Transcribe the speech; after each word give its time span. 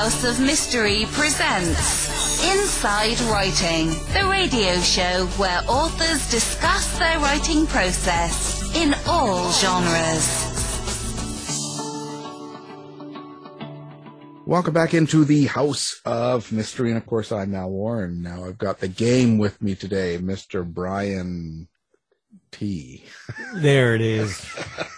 House 0.00 0.24
of 0.24 0.40
Mystery 0.40 1.04
presents 1.10 2.42
Inside 2.42 3.20
Writing, 3.30 3.88
the 4.14 4.26
radio 4.30 4.80
show 4.80 5.26
where 5.36 5.60
authors 5.68 6.30
discuss 6.30 6.98
their 6.98 7.18
writing 7.18 7.66
process 7.66 8.74
in 8.74 8.94
all 9.06 9.52
genres. 9.52 10.46
Welcome 14.46 14.72
back 14.72 14.94
into 14.94 15.26
the 15.26 15.44
House 15.44 16.00
of 16.06 16.50
Mystery, 16.50 16.88
and 16.88 16.96
of 16.96 17.04
course, 17.04 17.30
I'm 17.30 17.50
Mal 17.50 17.68
Warren. 17.68 18.22
Now 18.22 18.46
I've 18.46 18.56
got 18.56 18.80
the 18.80 18.88
game 18.88 19.36
with 19.36 19.60
me 19.60 19.74
today, 19.74 20.16
Mr. 20.16 20.64
Brian 20.64 21.68
T. 22.50 23.04
There 23.54 23.94
it 23.94 24.00
is. 24.00 24.44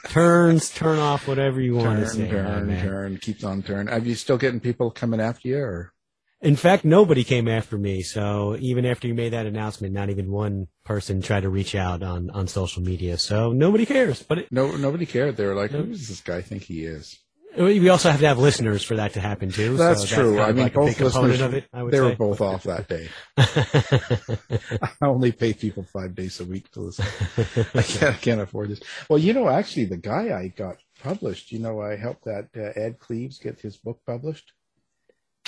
Turns, 0.09 0.71
turn 0.71 0.99
off, 0.99 1.27
whatever 1.27 1.61
you 1.61 1.77
want 1.77 2.01
to 2.01 2.07
say. 2.09 2.29
turn, 2.29 2.67
man. 2.67 2.85
turn, 2.85 3.17
keeps 3.19 3.45
on 3.45 3.63
turn. 3.63 3.89
Are 3.89 3.99
you 3.99 4.15
still 4.15 4.39
getting 4.39 4.61
people 4.61 4.91
coming 4.91 5.21
after 5.21 5.49
you, 5.49 5.59
or 5.59 5.93
In 6.41 6.57
fact, 6.57 6.85
nobody 6.85 7.25
came 7.25 7.49
after 7.49 7.79
me. 7.79 8.03
So 8.03 8.57
even 8.59 8.85
after 8.85 9.07
you 9.07 9.15
made 9.15 9.33
that 9.33 9.47
announcement, 9.47 9.95
not 9.95 10.11
even 10.11 10.31
one 10.31 10.69
person 10.85 11.23
tried 11.23 11.43
to 11.43 11.49
reach 11.49 11.75
out 11.75 12.03
on, 12.03 12.31
on 12.31 12.47
social 12.49 12.83
media. 12.83 13.17
So 13.17 13.53
nobody 13.53 13.87
cares. 13.87 14.23
But 14.23 14.39
it, 14.39 14.49
no? 14.51 14.77
Nobody 14.77 15.07
cared. 15.07 15.37
They 15.37 15.47
were 15.47 15.55
like, 15.55 15.71
"Who 15.71 15.87
does 15.87 16.09
this 16.09 16.21
guy 16.21 16.43
think 16.43 16.65
he 16.65 16.85
is?" 16.85 17.19
We 17.57 17.89
also 17.89 18.11
have 18.11 18.21
to 18.21 18.27
have 18.27 18.39
listeners 18.39 18.83
for 18.83 18.97
that 18.97 19.15
to 19.15 19.21
happen 19.21 19.51
too. 19.51 19.77
so 19.77 19.83
That's 19.83 20.09
true. 20.09 20.37
kind 20.37 20.41
I 20.41 20.53
mean, 20.53 20.63
like 20.65 20.75
both 20.75 20.99
listeners, 21.01 21.41
of 21.41 21.55
it. 21.55 21.67
They 21.73 21.91
say. 21.91 22.01
were 22.01 22.17
both 22.17 22.41
off 22.41 22.65
that 22.65 22.89
day. 22.89 23.09
I 24.83 24.91
only 25.03 25.33
pay 25.33 25.53
people 25.53 25.83
five 25.83 26.15
days 26.15 26.41
a 26.41 26.45
week 26.45 26.71
to 26.73 26.81
listen. 26.81 27.05
I 27.75 27.83
can't, 27.83 28.15
I 28.15 28.19
can't 28.19 28.41
afford 28.41 28.71
this. 28.71 28.81
Well, 29.09 29.19
you 29.19 29.33
know, 29.33 29.49
actually, 29.49 29.87
the 29.87 29.97
guy 29.97 30.37
I 30.37 30.49
got 30.49 30.77
published, 31.03 31.53
you 31.53 31.59
know, 31.59 31.81
I 31.81 31.97
helped 31.97 32.25
that 32.25 32.49
uh, 32.57 32.79
Ed 32.81 32.99
Cleves 32.99 33.39
get 33.39 33.61
his 33.61 33.77
book 33.77 34.01
published. 34.07 34.53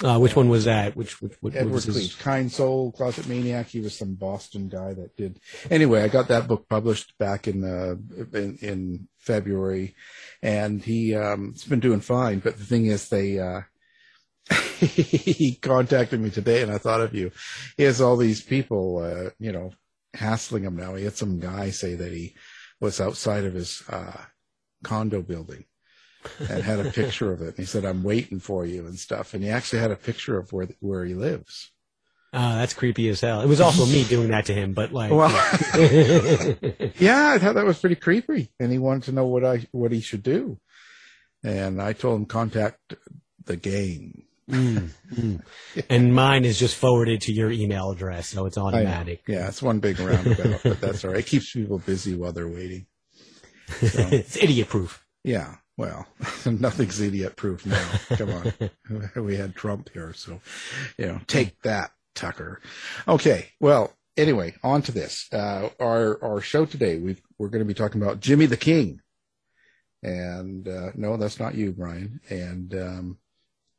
Uh, 0.03 0.19
which 0.19 0.35
one 0.35 0.49
was 0.49 0.65
that? 0.65 0.97
Which, 0.97 1.23
which, 1.23 1.35
which 1.41 1.55
Edward 1.55 1.73
was 1.73 1.85
his- 1.85 1.95
Cleves, 1.95 2.15
Kind 2.17 2.51
Soul, 2.53 2.91
Closet 2.91 3.29
Maniac. 3.29 3.69
He 3.69 3.81
was 3.81 3.97
some 3.97 4.15
Boston 4.15 4.69
guy 4.69 4.93
that 4.93 5.17
did. 5.17 5.39
Anyway, 5.71 6.03
I 6.03 6.09
got 6.09 6.29
that 6.29 6.49
book 6.49 6.69
published 6.69 7.17
back 7.19 7.47
in 7.47 7.63
uh, 7.65 7.95
in, 8.37 8.59
in 8.61 9.09
February, 9.19 9.95
and 10.43 10.83
he 10.83 11.15
um, 11.15 11.53
it's 11.55 11.65
been 11.65 11.79
doing 11.81 12.01
fine. 12.01 12.41
But 12.41 12.59
the 12.59 12.65
thing 12.65 12.87
is, 12.87 13.09
they 13.09 13.39
uh, 13.39 13.61
he 14.81 15.55
contacted 15.63 16.21
me 16.21 16.31
today, 16.31 16.63
and 16.63 16.73
I 16.73 16.79
thought 16.79 17.01
of 17.01 17.15
you. 17.15 17.31
He 17.77 17.85
has 17.85 18.01
all 18.01 18.17
these 18.17 18.43
people, 18.43 18.99
uh, 18.99 19.31
you 19.39 19.53
know, 19.53 19.71
hassling 20.13 20.65
him 20.65 20.75
now. 20.75 20.97
He 20.97 21.05
had 21.05 21.17
some 21.17 21.39
guy 21.39 21.71
say 21.71 21.95
that 21.95 22.11
he 22.11 22.35
was 22.81 23.01
outside 23.01 23.45
of 23.45 23.55
his 23.55 23.85
uh, 23.89 24.23
condo 24.83 25.23
building 25.23 25.67
and 26.39 26.63
had 26.63 26.81
a 26.81 26.91
picture 26.91 27.33
of 27.33 27.43
it. 27.43 27.49
And 27.49 27.59
he 27.59 27.65
said, 27.65 27.85
"I'm 27.85 28.03
waiting 28.03 28.41
for 28.41 28.65
you" 28.65 28.87
and 28.87 28.99
stuff. 28.99 29.35
And 29.35 29.43
he 29.43 29.51
actually 29.51 29.81
had 29.81 29.91
a 29.91 29.97
picture 29.97 30.39
of 30.39 30.53
where 30.53 30.69
where 30.81 31.05
he 31.05 31.15
lives. 31.15 31.71
Oh, 32.37 32.57
that's 32.57 32.75
creepy 32.75 33.09
as 33.11 33.21
hell. 33.21 33.43
It 33.43 33.47
was 33.47 33.61
also 33.61 33.87
me 33.87 34.03
doing 34.03 34.31
that 34.31 34.47
to 34.47 34.55
him, 34.55 34.73
but 34.73 34.93
like, 34.93 35.13
Well, 35.13 35.31
yeah, 36.99 37.31
I 37.31 37.39
thought 37.39 37.55
that 37.55 37.65
was 37.65 37.79
pretty 37.79 37.95
creepy, 37.95 38.51
and 38.59 38.73
he 38.73 38.79
wanted 38.79 39.05
to 39.05 39.13
know 39.13 39.27
what 39.27 39.45
I 39.45 39.67
what 39.71 39.93
he 39.93 40.01
should 40.01 40.25
do. 40.25 40.59
And 41.45 41.81
I 41.81 41.93
told 41.93 42.19
him 42.19 42.27
contact 42.27 42.97
the 43.45 43.57
game. 43.57 44.25
Mm, 44.51 44.91
mm. 45.13 45.41
and 45.89 46.15
mine 46.15 46.45
is 46.45 46.59
just 46.59 46.77
forwarded 46.77 47.21
to 47.23 47.33
your 47.33 47.53
email 47.53 47.93
address, 47.93 48.29
so 48.29 48.47
it's 48.47 48.59
automatic. 48.59 49.23
Yeah, 49.29 49.47
it's 49.47 49.63
one 49.63 49.79
big 49.79 50.01
roundabout, 50.01 50.61
but 50.65 50.81
that's 50.81 51.05
all 51.05 51.13
right. 51.13 51.21
It 51.21 51.27
keeps 51.27 51.53
people 51.53 51.79
busy 51.79 52.17
while 52.17 52.33
they're 52.33 52.49
waiting. 52.49 52.87
So. 53.67 54.09
it's 54.13 54.37
idiot 54.37 54.69
proof. 54.69 55.07
Yeah, 55.23 55.55
well, 55.77 56.07
nothing's 56.47 57.01
idiot 57.01 57.37
proof 57.37 57.67
now. 57.67 57.89
Come 58.17 58.31
on. 58.31 58.71
we 59.25 59.37
had 59.37 59.55
Trump 59.55 59.91
here, 59.93 60.13
so, 60.13 60.41
you 60.99 61.07
know, 61.07 61.21
take 61.27 61.61
that, 61.63 61.91
Tucker. 62.15 62.61
Okay, 63.09 63.51
well, 63.61 63.93
anyway, 64.17 64.55
on 64.63 64.83
to 64.83 64.93
this. 64.93 65.27
Uh, 65.33 65.71
our, 65.81 66.23
our 66.23 66.41
show 66.41 66.65
today, 66.65 66.99
we've, 66.99 67.21
we're 67.39 67.49
going 67.49 67.65
to 67.65 67.69
be 67.69 67.75
talking 67.75 68.01
about 68.03 68.21
Jimmy 68.21 68.47
the 68.47 68.57
King. 68.57 69.01
And, 70.03 70.69
uh, 70.69 70.91
no, 70.95 71.17
that's 71.17 71.41
not 71.41 71.55
you, 71.55 71.73
Brian. 71.73 72.21
And, 72.29 72.75
um, 72.75 73.19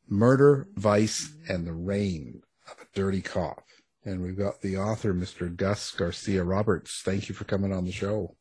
Murder, 0.07 0.67
Vice, 0.75 1.33
and 1.47 1.65
the 1.65 1.73
Reign 1.73 2.41
of 2.69 2.77
a 2.79 2.85
Dirty 2.93 3.21
Cop. 3.21 3.63
And 4.03 4.21
we've 4.21 4.37
got 4.37 4.61
the 4.61 4.77
author, 4.77 5.13
Mr. 5.13 5.55
Gus 5.55 5.91
Garcia 5.91 6.43
Roberts. 6.43 7.01
Thank 7.03 7.27
you 7.27 7.33
for 7.33 7.43
coming 7.45 7.73
on 7.73 7.85
the 7.85 7.91
show. 7.91 8.35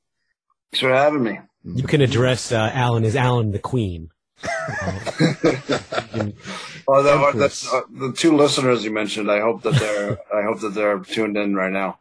Thanks 0.74 0.80
for 0.82 0.92
having 0.92 1.22
me. 1.22 1.38
You 1.62 1.84
can 1.84 2.00
address 2.00 2.50
uh, 2.50 2.68
Alan 2.74 3.04
as 3.04 3.14
Alan 3.14 3.52
the 3.52 3.60
Queen. 3.60 4.10
Oh, 4.42 4.48
that, 7.04 7.14
Empress. 7.14 7.34
that's 7.36 7.72
uh, 7.72 7.82
the 7.92 8.12
two 8.12 8.36
listeners 8.36 8.84
you 8.84 8.90
mentioned. 8.90 9.30
I 9.30 9.38
hope 9.40 9.62
that 9.62 9.74
they're 9.74 10.18
I 10.36 10.42
hope 10.42 10.58
that 10.62 10.74
they're 10.74 10.98
tuned 10.98 11.36
in 11.36 11.54
right 11.54 11.70
now. 11.70 12.00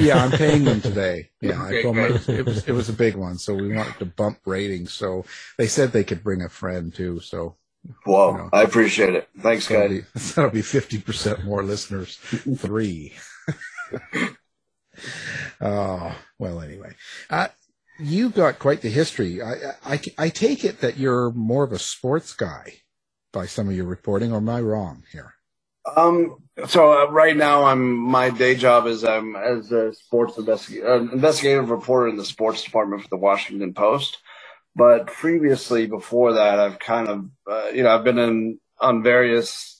Yeah, 0.00 0.16
I'm 0.24 0.32
paying 0.32 0.64
them 0.64 0.80
today. 0.80 1.30
Yeah, 1.40 1.62
I 1.62 1.66
Okay, 1.68 1.82
told 1.84 1.96
them 1.96 2.08
great. 2.08 2.28
it 2.40 2.44
was 2.44 2.66
it 2.66 2.72
was 2.72 2.88
a 2.88 2.92
big 2.92 3.14
one, 3.14 3.38
so 3.38 3.54
we 3.54 3.72
wanted 3.72 3.96
to 4.00 4.06
bump 4.06 4.40
ratings. 4.44 4.92
So 4.92 5.24
they 5.56 5.68
said 5.68 5.92
they 5.92 6.02
could 6.02 6.24
bring 6.24 6.42
a 6.42 6.48
friend 6.48 6.92
too. 6.92 7.20
So 7.20 7.54
Whoa, 8.04 8.36
No. 8.36 8.48
I 8.52 8.62
appreciate 8.62 9.14
it. 9.14 9.28
Thanks, 9.40 9.68
that'll 9.68 9.88
guys. 9.88 10.00
be 10.12 10.20
that'll 10.34 10.50
be 10.50 10.62
fifty 10.62 10.98
percent 10.98 11.44
more 11.44 11.62
listeners. 11.62 12.16
Three. 12.16 13.12
oh 15.60 16.16
well, 16.40 16.60
anyway, 16.60 16.90
uh, 17.30 17.46
you 17.98 18.30
got 18.30 18.58
quite 18.58 18.80
the 18.80 18.90
history. 18.90 19.42
I, 19.42 19.72
I 19.84 20.00
I 20.16 20.28
take 20.28 20.64
it 20.64 20.80
that 20.80 20.96
you're 20.96 21.30
more 21.32 21.64
of 21.64 21.72
a 21.72 21.78
sports 21.78 22.32
guy 22.32 22.74
by 23.32 23.46
some 23.46 23.68
of 23.68 23.76
your 23.76 23.86
reporting, 23.86 24.32
or 24.32 24.36
am 24.38 24.48
I 24.48 24.60
wrong 24.60 25.04
here? 25.12 25.34
Um, 25.96 26.36
so 26.66 26.92
uh, 26.92 27.10
right 27.10 27.36
now, 27.36 27.64
I'm 27.64 27.96
my 27.96 28.30
day 28.30 28.54
job 28.54 28.86
is 28.86 29.04
I'm 29.04 29.36
as 29.36 29.70
a 29.72 29.94
sports 29.94 30.36
investigator, 30.38 30.92
uh, 30.92 30.98
investigative 30.98 31.70
reporter 31.70 32.08
in 32.08 32.16
the 32.16 32.24
sports 32.24 32.62
department 32.64 33.02
for 33.02 33.08
the 33.08 33.16
Washington 33.16 33.74
Post. 33.74 34.18
But 34.74 35.06
previously, 35.06 35.86
before 35.86 36.34
that, 36.34 36.58
I've 36.58 36.78
kind 36.78 37.08
of 37.08 37.30
uh, 37.50 37.68
you 37.68 37.82
know 37.82 37.90
I've 37.90 38.04
been 38.04 38.18
in 38.18 38.60
on 38.80 39.02
various 39.02 39.77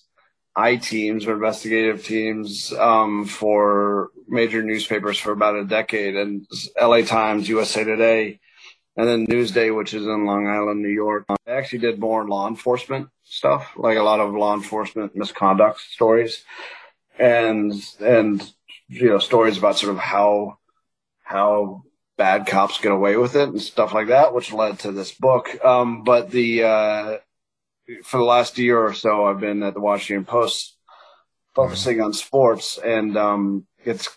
I 0.58 0.74
teams 0.74 1.24
or 1.26 1.34
investigative 1.34 2.04
teams 2.04 2.72
um, 2.72 3.26
for 3.26 4.10
major 4.26 4.60
newspapers 4.60 5.16
for 5.16 5.30
about 5.30 5.54
a 5.54 5.64
decade, 5.64 6.16
and 6.16 6.48
L.A. 6.76 7.04
Times, 7.04 7.48
USA 7.48 7.84
Today, 7.84 8.40
and 8.96 9.06
then 9.06 9.28
Newsday, 9.28 9.74
which 9.74 9.94
is 9.94 10.04
in 10.04 10.26
Long 10.26 10.48
Island, 10.48 10.82
New 10.82 10.88
York. 10.88 11.26
I 11.28 11.36
actually 11.46 11.78
did 11.78 12.00
more 12.00 12.26
law 12.26 12.48
enforcement 12.48 13.08
stuff, 13.22 13.72
like 13.76 13.98
a 13.98 14.02
lot 14.02 14.18
of 14.18 14.34
law 14.34 14.52
enforcement 14.52 15.14
misconduct 15.14 15.80
stories, 15.80 16.42
and 17.20 17.72
and 18.00 18.42
you 18.88 19.10
know 19.10 19.20
stories 19.20 19.58
about 19.58 19.78
sort 19.78 19.92
of 19.92 20.00
how 20.00 20.58
how 21.22 21.84
bad 22.16 22.48
cops 22.48 22.80
get 22.80 22.90
away 22.90 23.16
with 23.16 23.36
it 23.36 23.48
and 23.48 23.62
stuff 23.62 23.94
like 23.94 24.08
that, 24.08 24.34
which 24.34 24.52
led 24.52 24.80
to 24.80 24.90
this 24.90 25.12
book. 25.12 25.64
Um, 25.64 26.02
but 26.02 26.32
the 26.32 26.64
uh, 26.64 27.18
for 28.04 28.18
the 28.18 28.24
last 28.24 28.58
year 28.58 28.78
or 28.78 28.94
so, 28.94 29.24
I've 29.24 29.40
been 29.40 29.62
at 29.62 29.74
the 29.74 29.80
Washington 29.80 30.24
Post 30.24 30.76
focusing 31.54 32.00
on 32.00 32.12
sports, 32.12 32.78
and 32.78 33.16
um, 33.16 33.66
it's 33.84 34.08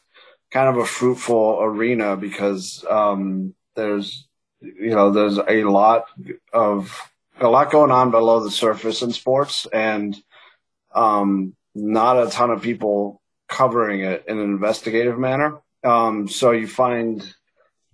kind 0.52 0.70
of 0.70 0.78
a 0.78 0.86
fruitful 0.86 1.60
arena 1.62 2.16
because 2.18 2.86
um, 2.90 3.56
there's 3.76 4.28
you 4.62 4.92
know 4.92 5.12
there's 5.12 5.38
a 5.38 5.64
lot 5.64 6.06
of 6.54 7.12
a 7.40 7.48
lot 7.48 7.72
going 7.72 7.92
on 7.92 8.12
below 8.12 8.42
the 8.42 8.52
surface 8.52 9.02
in 9.02 9.12
sports, 9.12 9.66
and 9.72 10.16
um, 10.94 11.56
not 11.74 12.22
a 12.22 12.30
ton 12.30 12.52
of 12.52 12.62
people 12.62 13.22
covering 13.48 14.02
it 14.02 14.26
in 14.28 14.38
an 14.38 14.44
investigative 14.44 15.18
manner. 15.18 15.60
Um, 15.84 16.28
so 16.28 16.52
you 16.52 16.68
find 16.68 17.24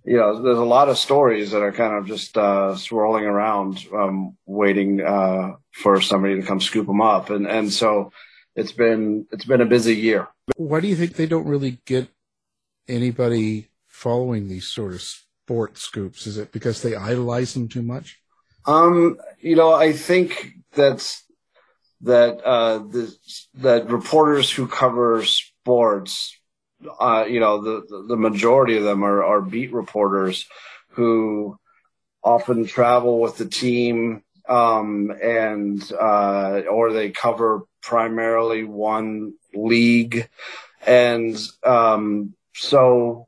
you 0.08 0.16
know, 0.16 0.42
there's 0.42 0.58
a 0.58 0.64
lot 0.64 0.88
of 0.88 0.98
stories 0.98 1.52
that 1.52 1.62
are 1.62 1.74
kind 1.74 1.94
of 1.94 2.08
just 2.08 2.38
uh, 2.38 2.78
swirling 2.78 3.26
around, 3.26 3.86
um, 3.94 4.38
waiting 4.46 5.02
uh, 5.02 5.58
for 5.72 6.00
somebody 6.00 6.40
to 6.40 6.48
come 6.48 6.62
scoop 6.62 6.88
them 6.88 7.02
up, 7.02 7.30
and 7.30 7.46
and 7.46 7.74
so 7.74 8.14
it's 8.56 8.72
been 8.72 9.28
it's 9.34 9.44
been 9.44 9.60
a 9.60 9.66
busy 9.66 9.98
year. 9.98 10.30
Why 10.56 10.80
do 10.80 10.88
you 10.88 10.96
think 10.96 11.16
they 11.16 11.26
don't 11.26 11.46
really 11.46 11.82
get 11.84 12.08
anybody 12.88 13.68
following 13.88 14.48
these 14.48 14.66
sort 14.66 14.94
of 14.94 15.02
sports 15.02 15.82
scoops? 15.82 16.26
Is 16.26 16.38
it 16.38 16.54
because 16.54 16.82
they 16.82 16.96
idolize 16.96 17.54
them 17.54 17.68
too 17.68 17.82
much? 17.82 18.18
Um, 18.66 19.18
you 19.42 19.58
know, 19.58 19.74
I 19.74 19.92
think 19.92 20.54
that's 20.72 21.22
that 22.02 22.42
uh, 22.46 22.78
the, 22.78 23.14
that 23.56 23.90
reporters 23.90 24.50
who 24.50 24.68
cover 24.68 25.26
sports, 25.26 26.34
uh, 27.00 27.26
you 27.28 27.40
know, 27.40 27.62
the 27.62 28.06
the 28.08 28.18
majority 28.18 28.78
of 28.78 28.84
them 28.84 29.04
are, 29.04 29.24
are 29.24 29.42
beat 29.42 29.74
reporters 29.74 30.48
who 30.90 31.58
often 32.24 32.66
travel 32.66 33.20
with 33.20 33.38
the 33.38 33.46
team 33.46 34.24
um, 34.48 35.12
and 35.22 35.92
uh, 35.92 36.62
or 36.70 36.94
they 36.94 37.10
cover 37.10 37.64
primarily 37.82 38.64
one 38.64 39.34
league, 39.54 40.30
and 40.86 41.38
um, 41.64 42.34
so 42.54 43.28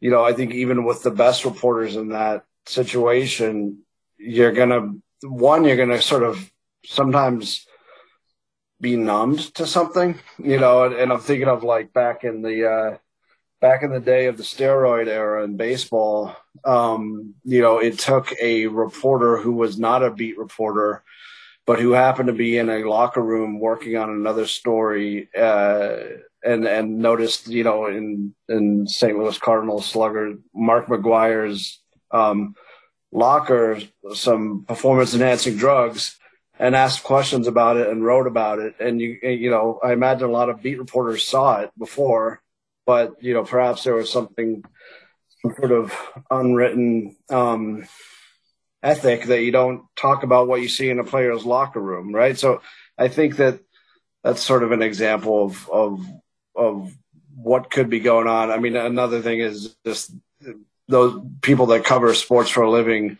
you 0.00 0.10
know, 0.10 0.24
I 0.24 0.32
think 0.32 0.52
even 0.52 0.84
with 0.84 1.02
the 1.02 1.10
best 1.10 1.44
reporters 1.44 1.96
in 1.96 2.10
that 2.10 2.44
situation, 2.66 3.84
you're 4.18 4.52
gonna 4.52 4.94
one, 5.22 5.64
you're 5.64 5.76
gonna 5.76 6.02
sort 6.02 6.24
of 6.24 6.50
sometimes 6.84 7.66
be 8.84 8.96
numbed 8.96 9.54
to 9.54 9.66
something, 9.66 10.20
you 10.36 10.60
know, 10.60 10.84
and, 10.84 10.94
and 10.94 11.10
I'm 11.10 11.18
thinking 11.18 11.48
of 11.48 11.64
like 11.64 11.94
back 11.94 12.22
in 12.22 12.42
the, 12.42 12.70
uh, 12.70 12.96
back 13.62 13.82
in 13.82 13.90
the 13.90 13.98
day 13.98 14.26
of 14.26 14.36
the 14.36 14.42
steroid 14.42 15.06
era 15.08 15.42
in 15.42 15.56
baseball, 15.56 16.36
um, 16.66 17.32
you 17.44 17.62
know, 17.62 17.78
it 17.78 17.98
took 17.98 18.30
a 18.42 18.66
reporter 18.66 19.38
who 19.38 19.52
was 19.52 19.78
not 19.78 20.02
a 20.02 20.10
beat 20.10 20.36
reporter, 20.36 21.02
but 21.64 21.80
who 21.80 21.92
happened 21.92 22.26
to 22.26 22.34
be 22.34 22.58
in 22.58 22.68
a 22.68 22.84
locker 22.84 23.22
room 23.22 23.58
working 23.58 23.96
on 23.96 24.10
another 24.10 24.46
story, 24.46 25.30
uh, 25.34 25.96
and 26.44 26.66
and 26.66 26.98
noticed, 26.98 27.48
you 27.48 27.64
know, 27.64 27.86
in 27.86 28.34
in 28.50 28.86
St. 28.86 29.16
Louis 29.16 29.38
Cardinals 29.38 29.86
slugger 29.86 30.34
Mark 30.54 30.88
McGwire's 30.88 31.80
um, 32.10 32.54
locker 33.12 33.80
some 34.12 34.66
performance 34.68 35.14
enhancing 35.14 35.56
drugs 35.56 36.18
and 36.58 36.76
asked 36.76 37.02
questions 37.02 37.46
about 37.46 37.76
it 37.76 37.88
and 37.88 38.04
wrote 38.04 38.26
about 38.26 38.58
it. 38.58 38.76
And 38.78 39.00
you, 39.00 39.18
you 39.22 39.50
know, 39.50 39.80
I 39.82 39.92
imagine 39.92 40.28
a 40.28 40.32
lot 40.32 40.50
of 40.50 40.62
beat 40.62 40.78
reporters 40.78 41.24
saw 41.24 41.60
it 41.60 41.70
before, 41.78 42.40
but 42.86 43.22
you 43.22 43.34
know, 43.34 43.44
perhaps 43.44 43.84
there 43.84 43.94
was 43.94 44.10
something, 44.10 44.64
some 45.42 45.54
sort 45.56 45.72
of 45.72 45.92
unwritten 46.30 47.16
um, 47.30 47.86
ethic 48.82 49.24
that 49.24 49.42
you 49.42 49.50
don't 49.50 49.82
talk 49.96 50.22
about 50.22 50.46
what 50.46 50.60
you 50.60 50.68
see 50.68 50.90
in 50.90 51.00
a 51.00 51.04
player's 51.04 51.44
locker 51.44 51.80
room, 51.80 52.14
right? 52.14 52.38
So 52.38 52.62
I 52.96 53.08
think 53.08 53.36
that 53.36 53.60
that's 54.22 54.42
sort 54.42 54.62
of 54.62 54.72
an 54.72 54.82
example 54.82 55.44
of 55.44 55.70
of 55.70 56.06
of 56.54 56.94
what 57.34 57.70
could 57.70 57.90
be 57.90 58.00
going 58.00 58.28
on. 58.28 58.50
I 58.50 58.58
mean, 58.58 58.76
another 58.76 59.20
thing 59.20 59.40
is 59.40 59.74
just 59.84 60.12
those 60.86 61.20
people 61.42 61.66
that 61.66 61.84
cover 61.84 62.14
sports 62.14 62.50
for 62.50 62.62
a 62.62 62.70
living 62.70 63.18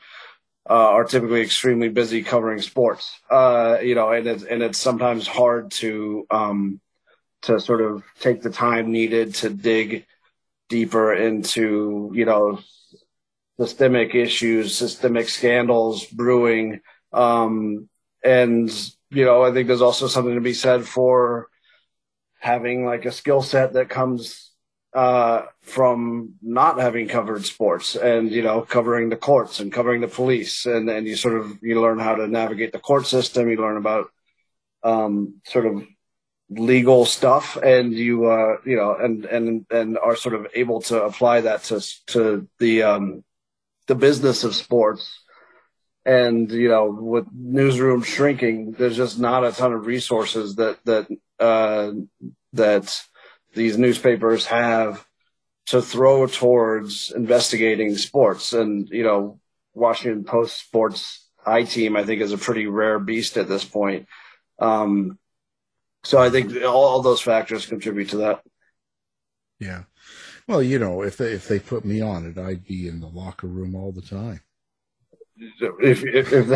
uh, 0.68 0.72
are 0.72 1.04
typically 1.04 1.42
extremely 1.42 1.88
busy 1.88 2.22
covering 2.22 2.60
sports. 2.60 3.20
Uh, 3.30 3.78
you 3.82 3.94
know, 3.94 4.10
and 4.10 4.26
it's 4.26 4.44
and 4.44 4.62
it's 4.62 4.78
sometimes 4.78 5.26
hard 5.26 5.70
to 5.72 6.26
um, 6.30 6.80
to 7.42 7.60
sort 7.60 7.82
of 7.82 8.02
take 8.20 8.42
the 8.42 8.50
time 8.50 8.90
needed 8.90 9.34
to 9.34 9.50
dig 9.50 10.06
deeper 10.68 11.12
into 11.12 12.10
you 12.14 12.24
know 12.24 12.60
systemic 13.58 14.14
issues, 14.14 14.76
systemic 14.76 15.28
scandals 15.28 16.06
brewing, 16.06 16.80
um, 17.12 17.88
and 18.22 18.70
you 19.10 19.24
know 19.24 19.42
I 19.42 19.52
think 19.52 19.68
there's 19.68 19.82
also 19.82 20.08
something 20.08 20.34
to 20.34 20.40
be 20.40 20.54
said 20.54 20.86
for 20.86 21.48
having 22.38 22.84
like 22.84 23.04
a 23.04 23.12
skill 23.12 23.42
set 23.42 23.74
that 23.74 23.88
comes 23.88 24.50
uh, 24.94 25.46
from 25.62 26.34
not 26.40 26.78
having 26.78 27.08
covered 27.08 27.44
sports 27.44 27.96
and 27.96 28.30
you 28.30 28.42
know 28.42 28.62
covering 28.62 29.08
the 29.08 29.16
courts 29.16 29.58
and 29.58 29.72
covering 29.72 30.00
the 30.00 30.08
police. 30.08 30.66
And 30.66 30.88
and 30.88 31.06
you 31.06 31.16
sort 31.16 31.36
of 31.36 31.58
you 31.62 31.80
learn 31.80 31.98
how 31.98 32.14
to 32.14 32.28
navigate 32.28 32.72
the 32.72 32.78
court 32.78 33.06
system. 33.06 33.50
You 33.50 33.56
learn 33.56 33.76
about 33.76 34.10
um, 34.84 35.40
sort 35.46 35.66
of 35.66 35.84
legal 36.48 37.04
stuff. 37.06 37.56
And 37.56 37.92
you 37.92 38.26
uh 38.26 38.58
you 38.64 38.76
know 38.76 38.94
and 38.94 39.24
and 39.24 39.66
and 39.70 39.98
are 39.98 40.14
sort 40.14 40.36
of 40.36 40.46
able 40.54 40.80
to 40.82 41.02
apply 41.02 41.40
that 41.42 41.64
to 41.64 41.80
to 42.08 42.48
the 42.60 42.84
um 42.84 43.24
the 43.88 43.96
business 43.96 44.44
of 44.44 44.54
sports. 44.54 45.22
And 46.06 46.52
you 46.52 46.68
know 46.68 46.86
with 46.86 47.26
newsroom 47.32 48.02
shrinking 48.02 48.72
there's 48.78 48.96
just 48.96 49.18
not 49.18 49.44
a 49.44 49.50
ton 49.50 49.72
of 49.72 49.86
resources 49.86 50.54
that 50.56 50.78
that 50.84 51.08
uh 51.40 51.92
that 52.52 53.02
these 53.54 53.78
newspapers 53.78 54.46
have 54.46 55.06
to 55.66 55.80
throw 55.80 56.26
towards 56.26 57.10
investigating 57.10 57.96
sports. 57.96 58.52
And, 58.52 58.88
you 58.90 59.02
know, 59.02 59.40
Washington 59.72 60.24
Post 60.24 60.58
sports 60.58 61.24
I 61.46 61.64
team, 61.64 61.96
I 61.96 62.04
think 62.04 62.20
is 62.20 62.32
a 62.32 62.38
pretty 62.38 62.66
rare 62.66 62.98
beast 62.98 63.36
at 63.36 63.48
this 63.48 63.64
point. 63.64 64.06
Um, 64.58 65.18
so 66.04 66.18
I 66.18 66.30
think 66.30 66.62
all, 66.64 67.02
those 67.02 67.20
factors 67.20 67.66
contribute 67.66 68.10
to 68.10 68.18
that. 68.18 68.42
Yeah. 69.58 69.84
Well, 70.46 70.62
you 70.62 70.78
know, 70.78 71.02
if 71.02 71.16
they, 71.16 71.32
if 71.32 71.48
they 71.48 71.58
put 71.58 71.84
me 71.84 72.00
on 72.02 72.26
it, 72.26 72.38
I'd 72.38 72.64
be 72.64 72.88
in 72.88 73.00
the 73.00 73.08
locker 73.08 73.46
room 73.46 73.74
all 73.74 73.92
the 73.92 74.02
time. 74.02 74.40
If, 75.80 76.04
if, 76.04 76.32
if 76.32 76.46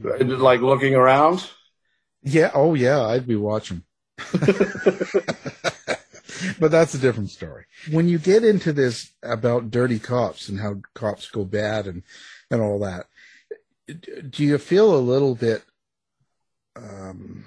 they, 0.00 0.24
like 0.24 0.60
looking 0.60 0.94
around. 0.94 1.48
Yeah. 2.22 2.50
Oh 2.54 2.74
yeah. 2.74 3.04
I'd 3.04 3.26
be 3.26 3.36
watching. 3.36 3.84
but 6.60 6.70
that's 6.70 6.94
a 6.94 6.98
different 6.98 7.30
story. 7.30 7.64
When 7.90 8.08
you 8.08 8.18
get 8.18 8.44
into 8.44 8.72
this 8.72 9.12
about 9.22 9.70
dirty 9.70 9.98
cops 9.98 10.48
and 10.48 10.60
how 10.60 10.76
cops 10.94 11.28
go 11.30 11.44
bad 11.44 11.86
and, 11.86 12.02
and 12.50 12.60
all 12.60 12.78
that, 12.80 13.06
do 14.30 14.44
you 14.44 14.58
feel 14.58 14.94
a 14.94 14.98
little 14.98 15.34
bit, 15.34 15.62
um, 16.76 17.46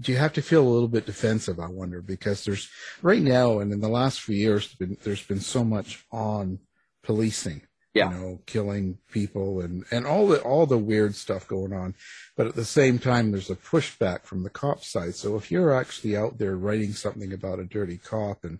do 0.00 0.12
you 0.12 0.18
have 0.18 0.32
to 0.34 0.42
feel 0.42 0.62
a 0.62 0.68
little 0.68 0.88
bit 0.88 1.06
defensive? 1.06 1.58
I 1.58 1.68
wonder 1.68 2.02
because 2.02 2.44
there's 2.44 2.68
right 3.02 3.22
now 3.22 3.60
and 3.60 3.72
in 3.72 3.80
the 3.80 3.88
last 3.88 4.20
few 4.20 4.36
years, 4.36 4.74
been, 4.74 4.96
there's 5.04 5.22
been 5.22 5.40
so 5.40 5.64
much 5.64 6.04
on 6.10 6.58
policing 7.02 7.62
yeah. 7.96 8.10
you 8.10 8.16
know, 8.16 8.40
killing 8.44 8.98
people 9.10 9.60
and, 9.60 9.84
and 9.90 10.06
all 10.06 10.28
the, 10.28 10.40
all 10.42 10.66
the 10.66 10.76
weird 10.76 11.14
stuff 11.14 11.48
going 11.48 11.72
on. 11.72 11.94
But 12.36 12.46
at 12.46 12.54
the 12.54 12.64
same 12.64 12.98
time, 12.98 13.30
there's 13.30 13.50
a 13.50 13.56
pushback 13.56 14.24
from 14.24 14.42
the 14.42 14.50
cop 14.50 14.84
side. 14.84 15.14
So 15.14 15.36
if 15.36 15.50
you're 15.50 15.74
actually 15.74 16.16
out 16.16 16.38
there 16.38 16.56
writing 16.56 16.92
something 16.92 17.32
about 17.32 17.58
a 17.58 17.64
dirty 17.64 17.96
cop 17.96 18.44
and, 18.44 18.58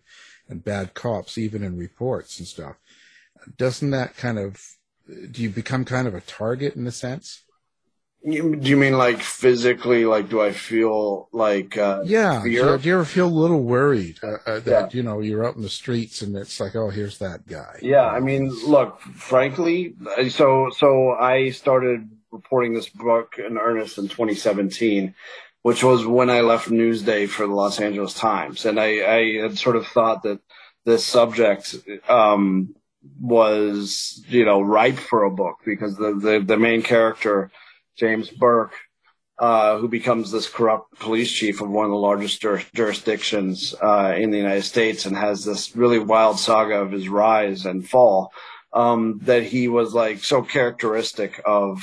and 0.49 0.65
bad 0.65 0.95
cops, 0.95 1.37
even 1.37 1.63
in 1.63 1.77
reports 1.77 2.39
and 2.39 2.49
stuff, 2.49 2.77
doesn't 3.59 3.91
that 3.91 4.17
kind 4.17 4.39
of, 4.39 4.63
do 5.31 5.43
you 5.43 5.51
become 5.51 5.85
kind 5.85 6.09
of 6.09 6.15
a 6.15 6.23
target 6.23 6.75
in 6.75 6.87
a 6.87 6.93
sense? 6.93 7.43
You, 8.27 8.57
do 8.57 8.69
you 8.69 8.77
mean 8.77 8.99
like 8.99 9.21
physically? 9.21 10.05
Like, 10.05 10.29
do 10.29 10.43
I 10.43 10.51
feel 10.51 11.29
like 11.31 11.77
uh, 11.77 12.03
yeah? 12.05 12.41
Do 12.43 12.51
you, 12.51 12.77
do 12.77 12.89
you, 12.89 12.95
ever 12.95 13.05
feel 13.05 13.29
a 13.29 13.29
little 13.29 13.63
worried 13.63 14.19
uh, 14.21 14.39
uh, 14.45 14.59
that 14.61 14.67
yeah. 14.67 14.89
you 14.97 15.05
know 15.05 15.21
you're 15.21 15.47
out 15.47 15.55
in 15.55 15.63
the 15.63 15.69
streets 15.69 16.23
and 16.23 16.37
it's 16.37 16.59
like, 16.59 16.75
oh, 16.75 16.91
here's 16.91 17.19
that 17.19 17.47
guy? 17.47 17.79
Yeah, 17.83 18.05
I 18.05 18.19
mean, 18.19 18.49
look, 18.67 19.01
frankly, 19.01 19.95
so 20.31 20.71
so 20.77 21.13
I 21.13 21.51
started 21.51 22.11
reporting 22.33 22.75
this 22.75 22.89
book 22.89 23.37
in 23.39 23.59
earnest 23.59 23.97
in 23.97 24.09
2017, 24.09 25.15
which 25.63 25.85
was 25.85 26.05
when 26.05 26.29
I 26.29 26.41
left 26.41 26.69
Newsday 26.69 27.29
for 27.29 27.47
the 27.47 27.55
Los 27.55 27.81
Angeles 27.81 28.13
Times, 28.13 28.67
and 28.67 28.81
I, 28.81 29.07
I 29.07 29.43
had 29.43 29.57
sort 29.57 29.77
of 29.77 29.87
thought 29.87 30.25
that 30.25 30.41
this 30.85 31.05
subject 31.05 31.77
um, 32.09 32.75
was 33.21 34.25
you 34.27 34.45
know 34.45 34.61
ripe 34.61 34.99
for 34.99 35.23
a 35.23 35.31
book 35.31 35.59
because 35.65 35.95
the 35.95 36.13
the, 36.13 36.45
the 36.45 36.57
main 36.57 36.83
character 36.83 37.53
James 37.97 38.31
Burke, 38.31 38.75
uh, 39.39 39.79
who 39.79 39.89
becomes 39.89 40.31
this 40.31 40.49
corrupt 40.49 40.99
police 40.99 41.31
chief 41.31 41.61
of 41.61 41.69
one 41.69 41.85
of 41.85 41.91
the 41.91 41.97
largest 41.97 42.41
jur- 42.41 42.63
jurisdictions 42.75 43.75
uh, 43.83 44.15
in 44.17 44.31
the 44.31 44.39
United 44.39 44.63
States 44.63 45.07
and 45.07 45.17
has 45.17 45.45
this 45.45 45.75
really 45.77 45.99
wild 45.99 46.39
saga 46.39 46.81
of 46.81 46.93
his 46.93 47.09
rise 47.09 47.67
and 47.67 47.89
fall. 47.89 48.33
Um, 48.73 49.21
that 49.23 49.45
he 49.45 49.69
was 49.69 49.95
like 49.95 50.23
so 50.23 50.43
characteristic 50.43 51.41
of 51.47 51.81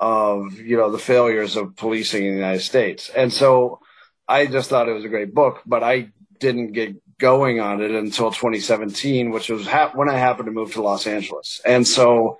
of 0.00 0.58
you 0.58 0.76
know 0.76 0.90
the 0.90 0.98
failures 0.98 1.56
of 1.56 1.76
policing 1.76 2.24
in 2.24 2.30
the 2.32 2.38
United 2.38 2.62
States, 2.62 3.10
and 3.10 3.30
so 3.30 3.80
I 4.26 4.46
just 4.46 4.70
thought 4.70 4.88
it 4.88 4.94
was 4.94 5.04
a 5.04 5.10
great 5.10 5.34
book, 5.34 5.60
but 5.66 5.82
I 5.82 6.10
didn't 6.38 6.72
get 6.72 6.96
going 7.18 7.60
on 7.60 7.82
it 7.82 7.90
until 7.90 8.30
2017, 8.30 9.30
which 9.32 9.50
was 9.50 9.66
ha- 9.66 9.90
when 9.94 10.08
I 10.08 10.16
happened 10.16 10.46
to 10.46 10.52
move 10.52 10.72
to 10.74 10.82
Los 10.82 11.06
Angeles, 11.06 11.60
and 11.66 11.86
so 11.86 12.38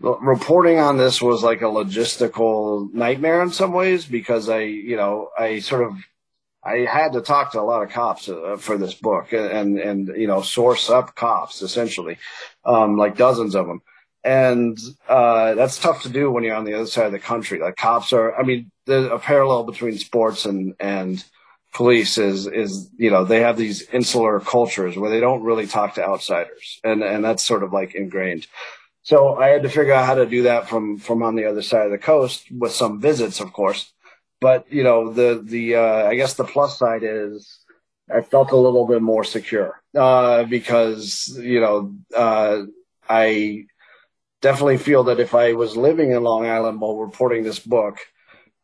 reporting 0.00 0.78
on 0.78 0.96
this 0.96 1.20
was 1.20 1.42
like 1.42 1.62
a 1.62 1.66
logistical 1.66 2.92
nightmare 2.92 3.42
in 3.42 3.50
some 3.50 3.72
ways 3.72 4.04
because 4.04 4.48
I, 4.48 4.60
you 4.60 4.96
know, 4.96 5.30
I 5.38 5.60
sort 5.60 5.84
of, 5.84 5.96
I 6.62 6.86
had 6.90 7.12
to 7.14 7.20
talk 7.20 7.52
to 7.52 7.60
a 7.60 7.62
lot 7.62 7.82
of 7.82 7.90
cops 7.90 8.28
uh, 8.28 8.56
for 8.58 8.76
this 8.76 8.94
book 8.94 9.32
and, 9.32 9.78
and, 9.78 10.08
you 10.08 10.26
know, 10.26 10.42
source 10.42 10.90
up 10.90 11.14
cops 11.14 11.62
essentially, 11.62 12.18
um, 12.64 12.96
like 12.96 13.16
dozens 13.16 13.54
of 13.54 13.66
them. 13.66 13.82
And, 14.22 14.78
uh, 15.08 15.54
that's 15.54 15.78
tough 15.78 16.02
to 16.02 16.10
do 16.10 16.30
when 16.30 16.44
you're 16.44 16.56
on 16.56 16.64
the 16.64 16.74
other 16.74 16.86
side 16.86 17.06
of 17.06 17.12
the 17.12 17.18
country. 17.18 17.58
Like 17.58 17.76
cops 17.76 18.12
are, 18.12 18.34
I 18.34 18.42
mean, 18.42 18.70
there's 18.86 19.10
a 19.10 19.18
parallel 19.18 19.64
between 19.64 19.98
sports 19.98 20.44
and, 20.44 20.74
and, 20.80 21.24
police 21.72 22.18
is 22.18 22.48
is 22.48 22.90
you 22.96 23.12
know 23.12 23.24
they 23.24 23.42
have 23.42 23.56
these 23.56 23.82
insular 23.90 24.40
cultures 24.40 24.98
where 24.98 25.08
they 25.08 25.20
don't 25.20 25.44
really 25.44 25.68
talk 25.68 25.94
to 25.94 26.04
outsiders 26.04 26.80
and 26.82 27.02
and 27.02 27.24
that's 27.24 27.44
sort 27.44 27.62
of 27.62 27.72
like 27.72 27.94
ingrained 27.94 28.48
so 29.02 29.36
I 29.36 29.48
had 29.48 29.62
to 29.62 29.68
figure 29.68 29.92
out 29.92 30.06
how 30.06 30.14
to 30.14 30.26
do 30.26 30.42
that 30.42 30.68
from 30.68 30.98
from 30.98 31.22
on 31.22 31.34
the 31.34 31.46
other 31.46 31.62
side 31.62 31.86
of 31.86 31.92
the 31.92 31.98
coast 31.98 32.44
with 32.50 32.72
some 32.72 33.00
visits, 33.00 33.40
of 33.40 33.52
course. 33.52 33.92
But 34.40 34.70
you 34.72 34.84
know, 34.84 35.12
the 35.12 35.42
the 35.42 35.76
uh, 35.76 36.06
I 36.06 36.14
guess 36.16 36.34
the 36.34 36.44
plus 36.44 36.78
side 36.78 37.02
is 37.02 37.58
I 38.12 38.20
felt 38.22 38.52
a 38.52 38.56
little 38.56 38.86
bit 38.86 39.02
more 39.02 39.24
secure 39.24 39.80
uh, 39.96 40.44
because 40.44 41.38
you 41.40 41.60
know 41.60 41.94
uh, 42.14 42.62
I 43.08 43.66
definitely 44.40 44.78
feel 44.78 45.04
that 45.04 45.20
if 45.20 45.34
I 45.34 45.52
was 45.52 45.76
living 45.76 46.12
in 46.12 46.22
Long 46.22 46.46
Island 46.46 46.80
while 46.80 46.96
reporting 46.96 47.44
this 47.44 47.58
book, 47.58 47.98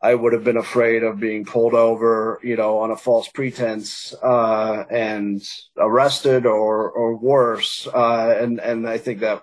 I 0.03 0.15
would 0.15 0.33
have 0.33 0.45
been 0.45 0.57
afraid 0.57 1.03
of 1.03 1.21
being 1.21 1.45
pulled 1.45 1.75
over, 1.75 2.41
you 2.43 2.57
know, 2.57 2.79
on 2.79 2.91
a 2.91 2.97
false 2.97 3.29
pretense 3.29 4.15
uh, 4.23 4.85
and 4.91 5.43
arrested 5.79 6.47
or 6.47 6.91
or 6.91 7.17
worse. 7.17 7.87
Uh, 7.87 8.37
and 8.39 8.61
and 8.61 8.89
I 8.89 8.99
think 8.99 9.21
that 9.21 9.43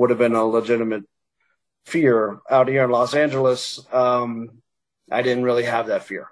would 0.00 0.08
have 0.08 0.18
been 0.18 0.34
a 0.34 0.44
legitimate 0.46 1.04
fear 1.84 2.40
out 2.50 2.68
here 2.68 2.84
in 2.84 2.90
Los 2.90 3.12
Angeles. 3.12 3.78
Um, 3.92 4.62
I 5.10 5.20
didn't 5.20 5.44
really 5.44 5.64
have 5.64 5.88
that 5.88 6.04
fear. 6.04 6.28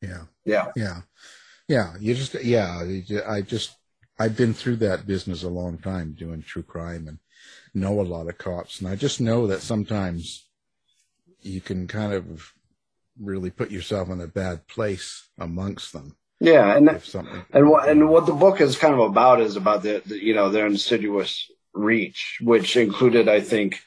Yeah. 0.00 0.22
Yeah. 0.44 0.70
Yeah. 0.76 1.00
Yeah. 1.66 1.94
You 1.98 2.14
just, 2.14 2.34
yeah, 2.44 2.84
I 3.26 3.40
just, 3.40 3.76
I've 4.20 4.36
been 4.36 4.54
through 4.54 4.76
that 4.76 5.04
business 5.04 5.42
a 5.42 5.48
long 5.48 5.78
time 5.78 6.12
doing 6.12 6.42
true 6.42 6.62
crime 6.62 7.08
and 7.08 7.18
know 7.74 8.00
a 8.00 8.02
lot 8.02 8.28
of 8.28 8.38
cops. 8.38 8.78
And 8.78 8.88
I 8.88 8.94
just 8.94 9.20
know 9.20 9.48
that 9.48 9.62
sometimes 9.62 10.46
you 11.40 11.60
can 11.60 11.88
kind 11.88 12.12
of 12.12 12.52
really 13.20 13.50
put 13.50 13.72
yourself 13.72 14.10
in 14.10 14.20
a 14.20 14.28
bad 14.28 14.68
place 14.68 15.28
amongst 15.38 15.92
them. 15.92 16.16
Yeah, 16.38 16.76
and 16.76 17.02
something 17.02 17.44
and 17.52 17.68
what 17.68 17.86
and 17.86 18.08
what 18.08 18.24
the 18.24 18.32
book 18.32 18.62
is 18.62 18.78
kind 18.78 18.94
of 18.94 19.00
about 19.00 19.42
is 19.42 19.56
about 19.56 19.82
the, 19.82 20.02
the 20.06 20.24
you 20.24 20.32
know 20.32 20.48
their 20.48 20.66
insidious 20.66 21.50
reach, 21.72 22.38
which 22.40 22.76
included, 22.76 23.28
I 23.28 23.40
think, 23.40 23.80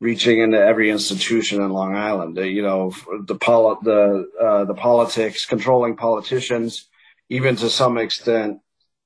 reaching 0.00 0.40
into 0.40 0.58
every 0.58 0.90
institution 0.90 1.60
in 1.62 1.70
Long 1.70 1.96
Island. 1.96 2.36
You 2.36 2.62
know, 2.62 2.92
the 3.26 3.34
poli- 3.34 3.78
the 3.82 4.30
uh, 4.40 4.64
the 4.64 4.74
politics, 4.74 5.46
controlling 5.46 5.96
politicians, 5.96 6.88
even 7.28 7.56
to 7.56 7.70
some 7.70 7.98
extent 7.98 8.60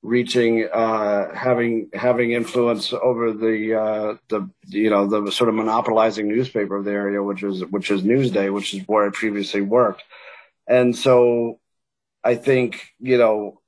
reaching 0.05 0.67
uh, 0.71 1.33
having 1.33 1.89
having 1.93 2.31
influence 2.31 2.93
over 2.93 3.33
the 3.33 3.73
uh, 3.73 4.15
the 4.29 4.49
you 4.67 4.89
know 4.89 5.07
the 5.07 5.31
sort 5.31 5.49
of 5.49 5.55
monopolizing 5.55 6.27
newspaper 6.27 6.77
of 6.77 6.85
the 6.85 6.91
area, 6.91 7.21
which 7.21 7.43
is 7.43 7.65
which 7.65 7.91
is 7.91 8.03
Newsday, 8.03 8.53
which 8.53 8.73
is 8.73 8.87
where 8.87 9.07
I 9.07 9.09
previously 9.09 9.61
worked, 9.61 10.03
and 10.67 10.95
so 10.95 11.59
I 12.23 12.35
think 12.35 12.93
you 12.99 13.17
know 13.17 13.61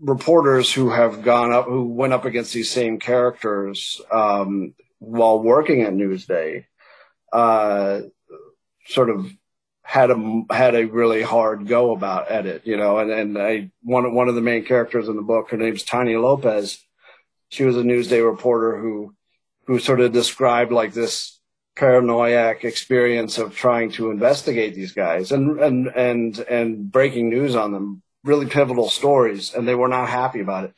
reporters 0.00 0.72
who 0.72 0.90
have 0.90 1.22
gone 1.22 1.52
up 1.52 1.66
who 1.66 1.84
went 1.84 2.12
up 2.12 2.24
against 2.24 2.52
these 2.52 2.70
same 2.70 2.98
characters 2.98 4.00
um, 4.10 4.74
while 4.98 5.42
working 5.42 5.82
at 5.82 5.92
Newsday, 5.92 6.64
uh, 7.32 8.00
sort 8.86 9.10
of 9.10 9.30
had 9.82 10.10
a 10.10 10.42
had 10.50 10.74
a 10.74 10.86
really 10.86 11.22
hard 11.22 11.66
go 11.66 11.92
about 11.92 12.28
at 12.28 12.46
it, 12.46 12.66
you 12.66 12.76
know. 12.76 12.98
And 12.98 13.10
and 13.10 13.38
I 13.38 13.70
one 13.82 14.14
one 14.14 14.28
of 14.28 14.34
the 14.34 14.40
main 14.40 14.64
characters 14.64 15.08
in 15.08 15.16
the 15.16 15.22
book, 15.22 15.50
her 15.50 15.56
name's 15.56 15.84
Tania 15.84 16.20
Lopez. 16.20 16.82
She 17.50 17.64
was 17.64 17.76
a 17.76 17.82
Newsday 17.82 18.24
reporter 18.24 18.78
who 18.78 19.14
who 19.66 19.78
sort 19.78 20.00
of 20.00 20.12
described 20.12 20.72
like 20.72 20.92
this 20.92 21.38
paranoiac 21.76 22.64
experience 22.64 23.38
of 23.38 23.54
trying 23.54 23.90
to 23.92 24.10
investigate 24.10 24.74
these 24.74 24.92
guys 24.92 25.32
and 25.32 25.60
and 25.60 25.88
and 25.88 26.38
and 26.38 26.90
breaking 26.90 27.28
news 27.28 27.54
on 27.54 27.72
them, 27.72 28.02
really 28.24 28.46
pivotal 28.46 28.88
stories, 28.88 29.54
and 29.54 29.68
they 29.68 29.74
were 29.74 29.88
not 29.88 30.08
happy 30.08 30.40
about 30.40 30.64
it. 30.64 30.74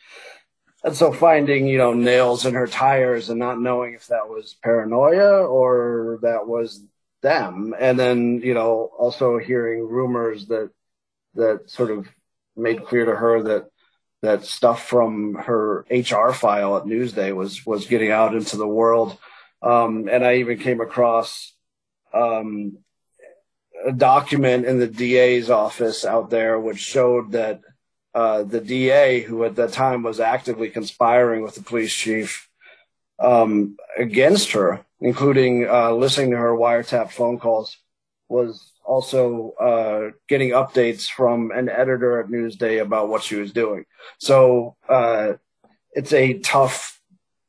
And 0.84 0.94
so 0.94 1.12
finding, 1.12 1.66
you 1.66 1.78
know, 1.78 1.94
nails 1.94 2.46
in 2.46 2.54
her 2.54 2.66
tires 2.66 3.28
and 3.28 3.38
not 3.38 3.60
knowing 3.60 3.94
if 3.94 4.08
that 4.08 4.28
was 4.28 4.56
paranoia 4.62 5.44
or 5.44 6.20
that 6.22 6.46
was 6.46 6.84
them. 7.22 7.74
And 7.78 7.98
then, 7.98 8.40
you 8.42 8.54
know, 8.54 8.90
also 8.96 9.38
hearing 9.38 9.88
rumors 9.88 10.46
that, 10.46 10.70
that 11.34 11.70
sort 11.70 11.90
of 11.90 12.06
made 12.54 12.84
clear 12.84 13.06
to 13.06 13.16
her 13.16 13.42
that, 13.42 13.66
that 14.22 14.44
stuff 14.44 14.86
from 14.86 15.34
her 15.34 15.84
HR 15.90 16.30
file 16.32 16.76
at 16.76 16.84
Newsday 16.84 17.34
was, 17.34 17.66
was 17.66 17.86
getting 17.86 18.12
out 18.12 18.34
into 18.34 18.56
the 18.56 18.68
world. 18.68 19.18
Um, 19.62 20.08
and 20.08 20.24
I 20.24 20.36
even 20.36 20.58
came 20.58 20.80
across, 20.80 21.52
um, 22.14 22.78
a 23.86 23.92
document 23.92 24.66
in 24.66 24.78
the 24.78 24.86
DA's 24.86 25.50
office 25.50 26.04
out 26.04 26.30
there, 26.30 26.58
which 26.58 26.78
showed 26.78 27.32
that, 27.32 27.60
uh, 28.14 28.42
the 28.42 28.60
DA, 28.60 29.20
who 29.20 29.44
at 29.44 29.56
that 29.56 29.72
time 29.72 30.02
was 30.02 30.20
actively 30.20 30.70
conspiring 30.70 31.42
with 31.42 31.54
the 31.54 31.62
police 31.62 31.94
chief, 31.94 32.48
um, 33.18 33.76
against 33.96 34.52
her, 34.52 34.84
including 35.00 35.68
uh, 35.68 35.92
listening 35.92 36.30
to 36.30 36.36
her 36.36 36.52
wiretap 36.52 37.10
phone 37.10 37.38
calls, 37.38 37.78
was 38.28 38.72
also 38.84 39.52
uh, 39.52 40.10
getting 40.28 40.50
updates 40.50 41.08
from 41.08 41.50
an 41.50 41.68
editor 41.68 42.20
at 42.20 42.28
Newsday 42.28 42.80
about 42.80 43.08
what 43.08 43.22
she 43.22 43.36
was 43.36 43.52
doing. 43.52 43.84
So 44.18 44.76
uh, 44.88 45.34
it's 45.92 46.12
a 46.12 46.38
tough 46.38 47.00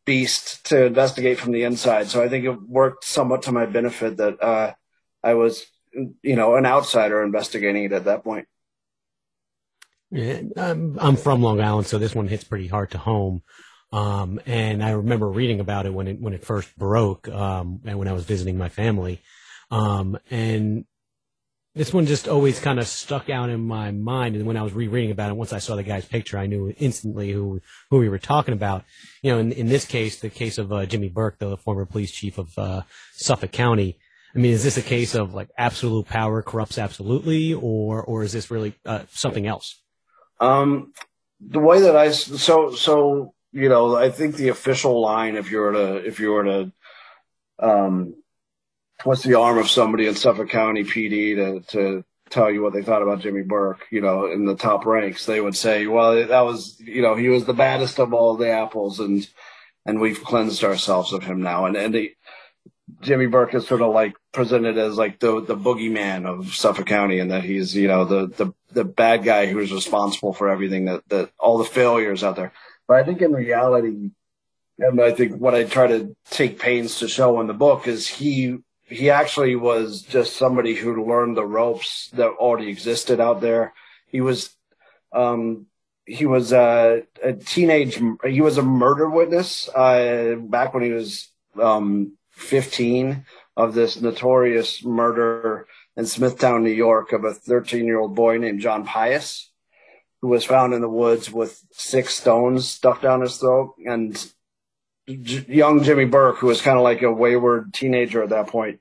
beast 0.05 0.65
to 0.65 0.85
investigate 0.85 1.39
from 1.39 1.51
the 1.51 1.63
inside. 1.63 2.07
So 2.07 2.23
I 2.23 2.29
think 2.29 2.45
it 2.45 2.61
worked 2.61 3.03
somewhat 3.03 3.43
to 3.43 3.51
my 3.51 3.65
benefit 3.65 4.17
that 4.17 4.41
uh, 4.41 4.73
I 5.23 5.33
was, 5.35 5.65
you 6.21 6.35
know, 6.35 6.55
an 6.55 6.65
outsider 6.65 7.23
investigating 7.23 7.85
it 7.85 7.91
at 7.91 8.05
that 8.05 8.23
point. 8.23 8.47
Yeah, 10.11 10.41
I'm, 10.55 10.97
I'm 10.99 11.15
from 11.17 11.41
Long 11.41 11.59
Island, 11.59 11.87
so 11.87 11.97
this 11.97 12.15
one 12.15 12.27
hits 12.27 12.43
pretty 12.43 12.67
hard 12.67 12.91
to 12.91 12.97
home. 12.97 13.41
Um, 13.91 14.39
and 14.45 14.83
I 14.83 14.91
remember 14.91 15.29
reading 15.29 15.59
about 15.59 15.85
it 15.85 15.93
when 15.93 16.07
it 16.07 16.19
when 16.19 16.33
it 16.33 16.43
first 16.43 16.75
broke, 16.77 17.27
um, 17.29 17.81
and 17.85 17.97
when 17.97 18.07
I 18.07 18.13
was 18.13 18.25
visiting 18.25 18.57
my 18.57 18.69
family. 18.69 19.21
Um, 19.71 20.17
and 20.29 20.85
this 21.73 21.93
one 21.93 22.05
just 22.05 22.27
always 22.27 22.59
kind 22.59 22.79
of 22.79 22.87
stuck 22.87 23.29
out 23.29 23.49
in 23.49 23.65
my 23.65 23.91
mind. 23.91 24.35
And 24.35 24.45
when 24.45 24.57
I 24.57 24.63
was 24.63 24.73
rereading 24.73 25.11
about 25.11 25.29
it, 25.29 25.37
once 25.37 25.53
I 25.53 25.59
saw 25.59 25.75
the 25.75 25.83
guy's 25.83 26.05
picture, 26.05 26.37
I 26.37 26.47
knew 26.47 26.73
instantly 26.77 27.31
who 27.31 27.61
who 27.89 27.97
we 27.97 28.09
were 28.09 28.17
talking 28.19 28.53
about. 28.53 28.83
You 29.21 29.31
know, 29.31 29.39
in 29.39 29.51
in 29.51 29.67
this 29.67 29.85
case, 29.85 30.19
the 30.19 30.29
case 30.29 30.57
of 30.57 30.71
uh, 30.71 30.85
Jimmy 30.85 31.09
Burke, 31.09 31.39
the 31.39 31.55
former 31.55 31.85
police 31.85 32.11
chief 32.11 32.37
of 32.37 32.57
uh, 32.57 32.81
Suffolk 33.13 33.51
County. 33.51 33.99
I 34.35 34.39
mean, 34.39 34.51
is 34.51 34.63
this 34.63 34.77
a 34.77 34.81
case 34.81 35.15
of 35.15 35.33
like 35.33 35.49
absolute 35.57 36.07
power 36.07 36.41
corrupts 36.41 36.77
absolutely, 36.77 37.53
or 37.53 38.03
or 38.03 38.23
is 38.23 38.33
this 38.33 38.51
really 38.51 38.75
uh, 38.85 39.03
something 39.09 39.47
else? 39.47 39.81
Um, 40.39 40.93
the 41.39 41.59
way 41.59 41.81
that 41.81 41.95
I 41.95 42.11
so 42.11 42.75
so 42.75 43.33
you 43.57 43.69
know, 43.69 43.95
I 43.95 44.11
think 44.11 44.35
the 44.35 44.49
official 44.49 45.01
line, 45.01 45.35
if 45.35 45.51
you 45.51 45.59
were 45.59 45.71
to, 45.71 45.95
if 45.95 46.19
you 46.19 46.31
were 46.31 46.43
to, 46.43 46.71
um, 47.59 48.15
what's 49.03 49.23
the 49.23 49.39
arm 49.39 49.57
of 49.57 49.69
somebody 49.69 50.05
in 50.05 50.15
Suffolk 50.15 50.49
County 50.49 50.83
PD 50.83 51.35
to, 51.35 51.61
to 51.71 52.05
tell 52.29 52.51
you 52.51 52.61
what 52.61 52.73
they 52.73 52.83
thought 52.83 53.01
about 53.01 53.21
Jimmy 53.21 53.43
Burke, 53.43 53.87
you 53.89 54.01
know, 54.01 54.31
in 54.31 54.45
the 54.45 54.55
top 54.55 54.85
ranks, 54.85 55.25
they 55.25 55.39
would 55.41 55.55
say, 55.55 55.87
well, 55.87 56.27
that 56.27 56.41
was, 56.41 56.79
you 56.79 57.01
know, 57.01 57.15
he 57.15 57.29
was 57.29 57.45
the 57.45 57.53
baddest 57.53 57.99
of 57.99 58.13
all 58.13 58.35
the 58.35 58.49
apples 58.49 58.99
and, 58.99 59.27
and 59.85 59.99
we've 59.99 60.23
cleansed 60.23 60.63
ourselves 60.63 61.13
of 61.13 61.23
him 61.23 61.41
now. 61.41 61.65
And, 61.65 61.77
and 61.77 61.95
the, 61.95 62.13
Jimmy 63.01 63.27
Burke 63.27 63.53
is 63.53 63.67
sort 63.67 63.81
of 63.81 63.93
like 63.93 64.15
presented 64.31 64.77
as 64.77 64.97
like 64.97 65.19
the, 65.19 65.41
the 65.41 65.55
boogeyman 65.55 66.25
of 66.25 66.53
Suffolk 66.55 66.87
County 66.87 67.19
and 67.19 67.31
that 67.31 67.43
he's, 67.43 67.75
you 67.75 67.87
know, 67.87 68.05
the, 68.05 68.27
the, 68.27 68.53
the 68.71 68.83
bad 68.83 69.23
guy 69.23 69.45
who's 69.45 69.71
responsible 69.71 70.33
for 70.33 70.49
everything 70.49 70.85
that, 70.85 71.07
that 71.09 71.31
all 71.39 71.57
the 71.57 71.65
failures 71.65 72.23
out 72.23 72.35
there. 72.35 72.51
But 72.87 72.97
I 72.97 73.03
think 73.03 73.21
in 73.21 73.33
reality, 73.33 74.11
and 74.79 75.01
I 75.01 75.11
think 75.11 75.39
what 75.39 75.55
I 75.55 75.63
try 75.63 75.87
to 75.87 76.15
take 76.29 76.59
pains 76.59 76.99
to 76.99 77.07
show 77.07 77.39
in 77.41 77.47
the 77.47 77.53
book 77.53 77.87
is 77.87 78.07
he 78.07 78.57
he 78.89 79.09
actually 79.09 79.55
was 79.55 80.01
just 80.01 80.37
somebody 80.37 80.73
who 80.73 81.05
learned 81.05 81.35
the 81.35 81.45
ropes 81.45 82.09
that 82.13 82.29
already 82.29 82.69
existed 82.69 83.19
out 83.19 83.41
there. 83.41 83.73
He 84.07 84.21
was 84.21 84.55
um, 85.11 85.65
he 86.05 86.25
was 86.25 86.53
a, 86.53 87.03
a, 87.21 87.33
teenage 87.33 87.99
he 88.25 88.41
was 88.41 88.57
a 88.57 88.63
murder 88.63 89.09
witness 89.09 89.67
uh, 89.69 90.35
back 90.39 90.73
when 90.73 90.83
he 90.83 90.91
was 90.91 91.29
um, 91.61 92.13
15 92.37 93.25
of 93.55 93.73
this 93.73 93.99
notorious 93.99 94.83
murder 94.83 95.67
in 95.95 96.05
Smithtown, 96.05 96.63
New 96.63 96.69
York, 96.69 97.11
of 97.11 97.23
a 97.23 97.33
13 97.33 97.85
year 97.85 97.99
old 97.99 98.15
boy 98.15 98.37
named 98.37 98.61
John 98.61 98.85
Pius 98.85 99.51
who 100.21 100.29
was 100.29 100.43
found 100.43 100.73
in 100.73 100.81
the 100.81 100.89
woods 100.89 101.31
with 101.31 101.61
six 101.71 102.15
stones 102.15 102.67
stuck 102.67 103.01
down 103.01 103.21
his 103.21 103.37
throat. 103.37 103.75
And 103.85 104.15
J- 105.07 105.45
young 105.47 105.83
Jimmy 105.83 106.05
Burke, 106.05 106.37
who 106.37 106.47
was 106.47 106.61
kind 106.61 106.77
of 106.77 106.83
like 106.83 107.01
a 107.01 107.11
wayward 107.11 107.73
teenager 107.73 108.23
at 108.23 108.29
that 108.29 108.47
point, 108.47 108.79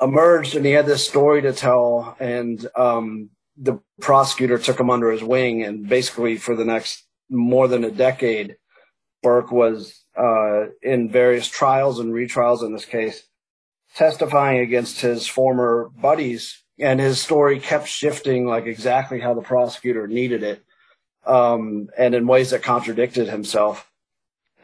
emerged 0.00 0.54
and 0.54 0.66
he 0.66 0.72
had 0.72 0.86
this 0.86 1.06
story 1.06 1.42
to 1.42 1.52
tell. 1.52 2.16
And 2.18 2.66
um, 2.76 3.30
the 3.56 3.80
prosecutor 4.00 4.58
took 4.58 4.78
him 4.78 4.90
under 4.90 5.10
his 5.10 5.22
wing. 5.22 5.62
And 5.62 5.88
basically, 5.88 6.36
for 6.36 6.54
the 6.54 6.64
next 6.64 7.04
more 7.30 7.68
than 7.68 7.84
a 7.84 7.90
decade, 7.90 8.56
Burke 9.22 9.50
was 9.50 10.04
uh, 10.16 10.66
in 10.82 11.10
various 11.10 11.48
trials 11.48 11.98
and 11.98 12.12
retrials 12.12 12.62
in 12.64 12.72
this 12.72 12.84
case, 12.84 13.24
testifying 13.94 14.60
against 14.60 15.00
his 15.00 15.26
former 15.26 15.90
buddies 16.00 16.62
and 16.78 17.00
his 17.00 17.20
story 17.20 17.58
kept 17.58 17.88
shifting 17.88 18.46
like 18.46 18.66
exactly 18.66 19.20
how 19.20 19.34
the 19.34 19.42
prosecutor 19.42 20.06
needed 20.06 20.42
it 20.42 20.62
um, 21.26 21.88
and 21.98 22.14
in 22.14 22.26
ways 22.26 22.50
that 22.50 22.62
contradicted 22.62 23.28
himself. 23.28 23.90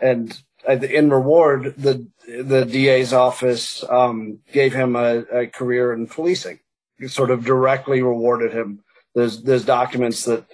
And 0.01 0.37
in 0.67 1.11
reward 1.11 1.75
the 1.77 2.07
the 2.27 2.65
DA's 2.65 3.13
office 3.13 3.85
um, 3.89 4.41
gave 4.53 4.73
him 4.73 4.97
a, 4.97 5.25
a, 5.33 5.47
career 5.47 5.93
in 5.93 6.07
policing. 6.07 6.59
It 6.99 7.11
sort 7.11 7.31
of 7.31 7.45
directly 7.45 8.03
rewarded 8.03 8.53
him. 8.53 8.83
There's 9.15 9.43
there's 9.43 9.65
documents 9.65 10.25
that 10.25 10.47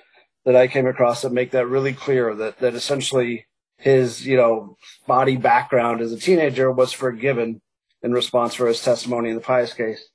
that 0.45 0.57
I 0.57 0.66
came 0.66 0.87
across 0.87 1.23
that 1.23 1.33
make 1.33 1.52
that 1.52 1.69
really 1.69 1.92
clear 1.92 2.35
that 2.35 2.59
that 2.59 2.75
essentially 2.75 3.47
his 3.80 4.26
you 4.26 4.37
know 4.37 4.76
body 5.06 5.37
background 5.37 6.00
as 6.00 6.12
a 6.12 6.18
teenager 6.18 6.70
was 6.70 6.92
forgiven 6.92 7.60
in 8.02 8.12
response 8.12 8.54
for 8.54 8.66
his 8.66 8.82
testimony 8.82 9.30
in 9.30 9.34
the 9.34 9.40
Pius 9.40 9.75
case 9.75 10.10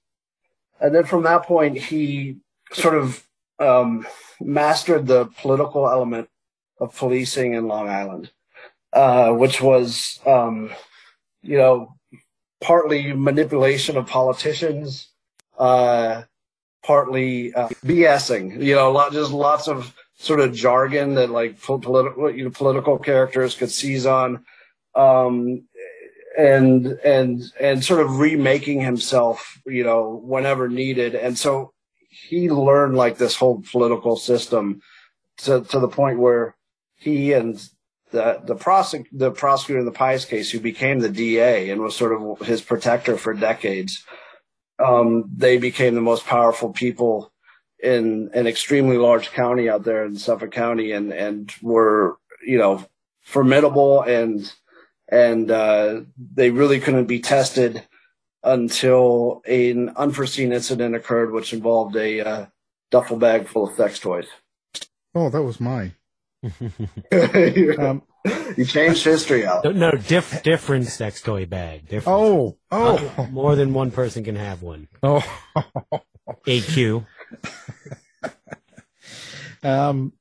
and 0.80 0.94
then 0.94 1.06
from 1.06 1.24
that 1.24 1.44
point, 1.44 1.78
he 1.78 2.38
sort 2.72 2.96
of 2.96 3.26
um, 3.60 4.06
mastered 4.42 5.08
the 5.08 5.26
political 5.42 5.90
element 5.90 6.30
of 6.80 6.96
policing 6.96 7.54
in 7.54 7.68
Long 7.68 7.88
Island, 7.88 8.32
uh, 8.92 9.32
which 9.32 9.62
was, 9.62 10.20
um, 10.26 10.72
you 11.42 11.58
know, 11.58 11.96
partly 12.62 13.14
manipulation 13.14 13.96
of 13.96 14.08
politicians, 14.08 15.10
uh, 15.58 16.24
partly 16.84 17.54
uh, 17.54 17.70
BSing. 17.86 18.62
You 18.62 18.76
know, 18.76 18.92
lot, 18.92 19.14
just 19.14 19.32
lots 19.32 19.68
of 19.68 19.96
sort 20.18 20.40
of 20.40 20.54
jargon 20.54 21.16
that 21.16 21.30
like 21.30 21.62
political 21.62 22.32
you 22.32 22.46
know, 22.46 22.50
political 22.50 22.98
characters 22.98 23.56
could 23.56 23.72
seize 23.72 24.06
on, 24.06 24.46
um, 24.96 25.64
and 26.38 26.88
and 27.04 27.44
and 27.60 27.84
sort 27.84 28.02
of 28.02 28.20
remaking 28.20 28.82
himself, 28.82 29.60
you 29.66 29.84
know, 29.84 30.22
whenever 30.24 30.70
needed. 30.70 31.16
And 31.16 31.38
so 31.38 31.74
he 32.10 32.50
learned 32.50 32.96
like 32.96 33.18
this 33.18 33.36
whole 33.36 33.64
political 33.72 34.16
system 34.16 34.82
to 35.38 35.64
to 35.66 35.80
the 35.80 35.88
point 35.88 36.20
where 36.20 36.56
he 36.96 37.34
and 37.34 37.56
the 38.12 38.42
the 38.46 38.56
prosec- 38.56 39.08
the 39.12 39.32
prosecutor 39.32 39.80
in 39.80 39.86
the 39.86 39.92
Pius 39.92 40.26
case, 40.26 40.50
who 40.50 40.60
became 40.60 41.00
the 41.00 41.10
DA 41.10 41.70
and 41.70 41.82
was 41.82 41.96
sort 41.96 42.14
of 42.14 42.48
his 42.48 42.62
protector 42.62 43.18
for 43.18 43.34
decades, 43.34 44.04
um, 44.80 45.30
they 45.36 45.58
became 45.58 45.96
the 45.96 46.02
most 46.02 46.26
powerful 46.26 46.72
people 46.72 47.32
in 47.82 48.30
an 48.34 48.48
extremely 48.48 48.98
large 48.98 49.32
county 49.32 49.70
out 49.70 49.84
there 49.84 50.06
in 50.06 50.18
Suffolk 50.18 50.52
County, 50.52 50.92
and 50.92 51.12
and 51.14 51.54
were 51.62 52.18
you 52.46 52.58
know 52.58 52.86
formidable 53.22 54.02
and 54.02 54.52
and 55.10 55.52
uh, 55.52 56.02
they 56.34 56.50
really 56.52 56.80
couldn't 56.80 57.06
be 57.06 57.20
tested 57.20 57.84
until 58.44 59.42
an 59.48 59.90
unforeseen 59.96 60.52
incident 60.52 60.96
occurred, 60.96 61.32
which 61.32 61.54
involved 61.54 61.96
a 61.96 62.22
uh, 62.22 62.46
duffel 62.92 63.18
bag 63.18 63.48
full 63.48 63.68
of 63.68 63.76
sex 63.76 64.00
toys. 64.00 64.28
Oh, 65.14 65.30
that 65.30 65.42
was 65.44 65.60
mine. 65.60 65.96
um, 67.80 68.04
you 68.56 68.66
changed 68.66 69.04
history 69.04 69.46
out. 69.46 69.64
No, 69.64 69.72
no 69.72 69.92
diff, 69.92 70.44
different 70.44 70.88
sex 70.88 71.22
toy 71.22 71.46
bag. 71.46 71.88
Different. 71.88 72.20
Oh, 72.20 72.58
oh, 72.72 73.14
Uh, 73.18 73.24
more 73.28 73.56
than 73.56 73.74
one 73.74 73.92
person 73.92 74.24
can 74.24 74.36
have 74.36 74.62
one. 74.62 74.88
oh. 75.04 75.24
AQ. 76.48 77.06
Um, 79.66 80.14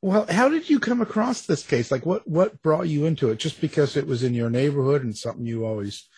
well, 0.00 0.26
how 0.28 0.48
did 0.48 0.70
you 0.70 0.78
come 0.78 1.00
across 1.00 1.42
this 1.42 1.66
case? 1.66 1.90
Like, 1.90 2.06
what 2.06 2.26
what 2.26 2.62
brought 2.62 2.88
you 2.88 3.04
into 3.04 3.30
it? 3.30 3.38
Just 3.38 3.60
because 3.60 3.96
it 3.96 4.06
was 4.06 4.22
in 4.22 4.34
your 4.34 4.50
neighborhood 4.50 5.02
and 5.02 5.16
something 5.16 5.44
you 5.44 5.66
always 5.66 6.08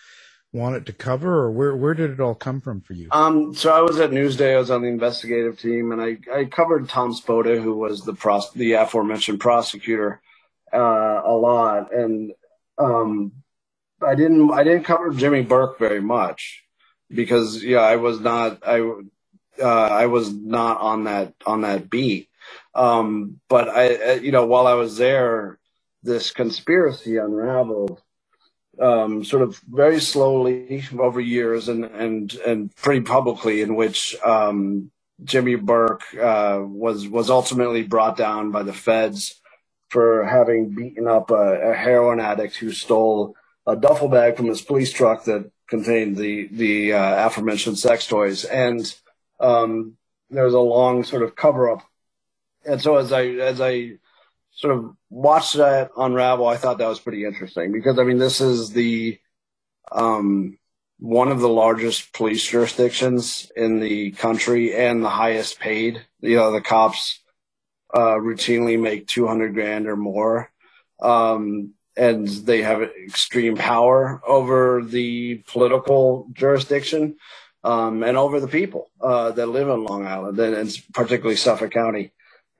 wanted 0.53 0.85
to 0.87 0.93
cover, 0.93 1.45
or 1.45 1.51
where 1.51 1.75
where 1.75 1.95
did 1.95 2.11
it 2.11 2.21
all 2.21 2.35
come 2.35 2.61
from 2.61 2.83
for 2.83 2.93
you? 2.93 3.09
Um, 3.11 3.55
so 3.55 3.73
I 3.73 3.81
was 3.81 3.99
at 3.99 4.11
Newsday. 4.11 4.55
I 4.55 4.59
was 4.59 4.71
on 4.71 4.83
the 4.83 4.89
investigative 4.89 5.59
team, 5.59 5.93
and 5.93 6.01
I, 6.03 6.19
I 6.33 6.45
covered 6.45 6.89
Tom 6.89 7.15
Spota, 7.15 7.61
who 7.61 7.75
was 7.75 8.05
the 8.05 8.15
pros- 8.15 8.53
the 8.53 8.73
aforementioned 8.73 9.41
prosecutor, 9.41 10.21
uh, 10.73 11.23
a 11.25 11.33
lot, 11.33 11.95
and 11.95 12.33
um, 12.79 13.33
I 14.03 14.15
didn't 14.15 14.51
I 14.53 14.65
didn't 14.65 14.85
cover 14.85 15.11
Jimmy 15.11 15.43
Burke 15.43 15.79
very 15.79 16.01
much 16.01 16.65
because 17.11 17.63
yeah 17.63 17.81
I 17.81 17.97
was 17.97 18.21
not 18.21 18.67
I 18.67 18.81
uh, 19.61 19.89
I 19.89 20.07
was 20.07 20.33
not 20.33 20.81
on 20.81 21.05
that 21.05 21.35
on 21.47 21.63
that 21.63 21.91
beat. 21.91 22.30
Um, 22.75 23.41
but 23.49 23.69
I 23.69 24.15
you 24.15 24.33
know 24.33 24.47
while 24.47 24.67
I 24.67 24.75
was 24.75 24.97
there, 24.97 25.59
this 26.03 26.31
conspiracy 26.31 27.17
unraveled 27.17 28.01
um, 28.81 29.25
sort 29.25 29.43
of 29.43 29.61
very 29.69 30.01
slowly 30.01 30.85
over 30.99 31.21
years 31.21 31.69
and 31.69 31.85
and 31.85 32.33
and 32.47 32.75
pretty 32.77 33.03
publicly, 33.03 33.61
in 33.63 33.75
which 33.75 34.17
um, 34.25 34.91
Jimmy 35.25 35.57
Burke 35.57 36.05
uh, 36.15 36.61
was 36.63 37.09
was 37.09 37.31
ultimately 37.31 37.83
brought 37.83 38.17
down 38.17 38.51
by 38.51 38.63
the 38.63 38.73
feds 38.73 39.41
for 39.89 40.25
having 40.25 40.75
beaten 40.75 41.09
up 41.09 41.31
a, 41.31 41.71
a, 41.73 41.75
heroin 41.75 42.21
addict 42.21 42.55
who 42.55 42.71
stole 42.71 43.35
a 43.67 43.75
duffel 43.75 44.09
bag 44.09 44.37
from 44.37 44.47
his 44.47 44.63
police 44.63 44.93
truck 44.93 45.25
that 45.25 45.51
contained 45.69 46.17
the 46.17 46.49
the 46.53 46.93
uh, 46.93 47.27
aforementioned 47.27 47.79
sex 47.79 48.07
toys, 48.07 48.45
and 48.45 48.95
um, 49.41 49.97
there 50.31 50.45
was 50.45 50.55
a 50.55 50.61
long 50.61 51.05
sort 51.05 51.23
of 51.23 51.37
cover 51.37 51.71
up. 51.71 51.83
And 52.71 52.81
so 52.81 52.97
as 52.97 53.13
I 53.13 53.27
as 53.27 53.61
I 53.61 53.99
sort 54.53 54.77
of 54.77 54.95
watched 55.09 55.57
that 55.57 55.91
unravel, 55.97 56.47
I 56.47 56.57
thought 56.57 56.79
that 56.79 56.89
was 56.89 57.01
pretty 57.01 57.25
interesting 57.25 57.73
because 57.73 57.99
I 57.99 58.05
mean, 58.05 58.19
this 58.19 58.41
is 58.41 58.71
the 58.71 59.19
um, 59.91 60.57
one 61.01 61.33
of 61.33 61.41
the 61.41 61.49
largest 61.49 62.13
police 62.13 62.47
jurisdictions 62.47 63.51
in 63.57 63.81
the 63.81 64.13
country 64.13 64.77
and 64.77 65.03
the 65.03 65.11
highest 65.11 65.59
paid. 65.59 66.07
You 66.21 66.37
know, 66.37 66.53
the 66.53 66.61
cops 66.61 67.19
uh, 67.93 68.15
routinely 68.15 68.81
make 68.81 69.09
200 69.09 69.53
grand 69.53 69.89
or 69.89 69.97
more. 69.97 70.53
Um, 71.03 71.75
and 71.97 72.29
they 72.29 72.63
have 72.63 72.83
extreme 72.83 73.57
power 73.57 74.23
over 74.25 74.85
the 74.85 75.43
political 75.49 76.29
jurisdiction 76.33 77.17
um, 77.65 78.05
and 78.05 78.17
over 78.17 78.39
the 78.39 78.49
people 78.49 78.91
uh, 79.01 79.33
that 79.33 79.47
live 79.47 79.69
in 79.69 79.85
Long 79.85 80.07
Island 80.07 80.39
and, 80.39 80.55
and 80.55 80.83
particularly 80.95 81.37
Suffolk 81.37 81.73
County. 81.73 82.13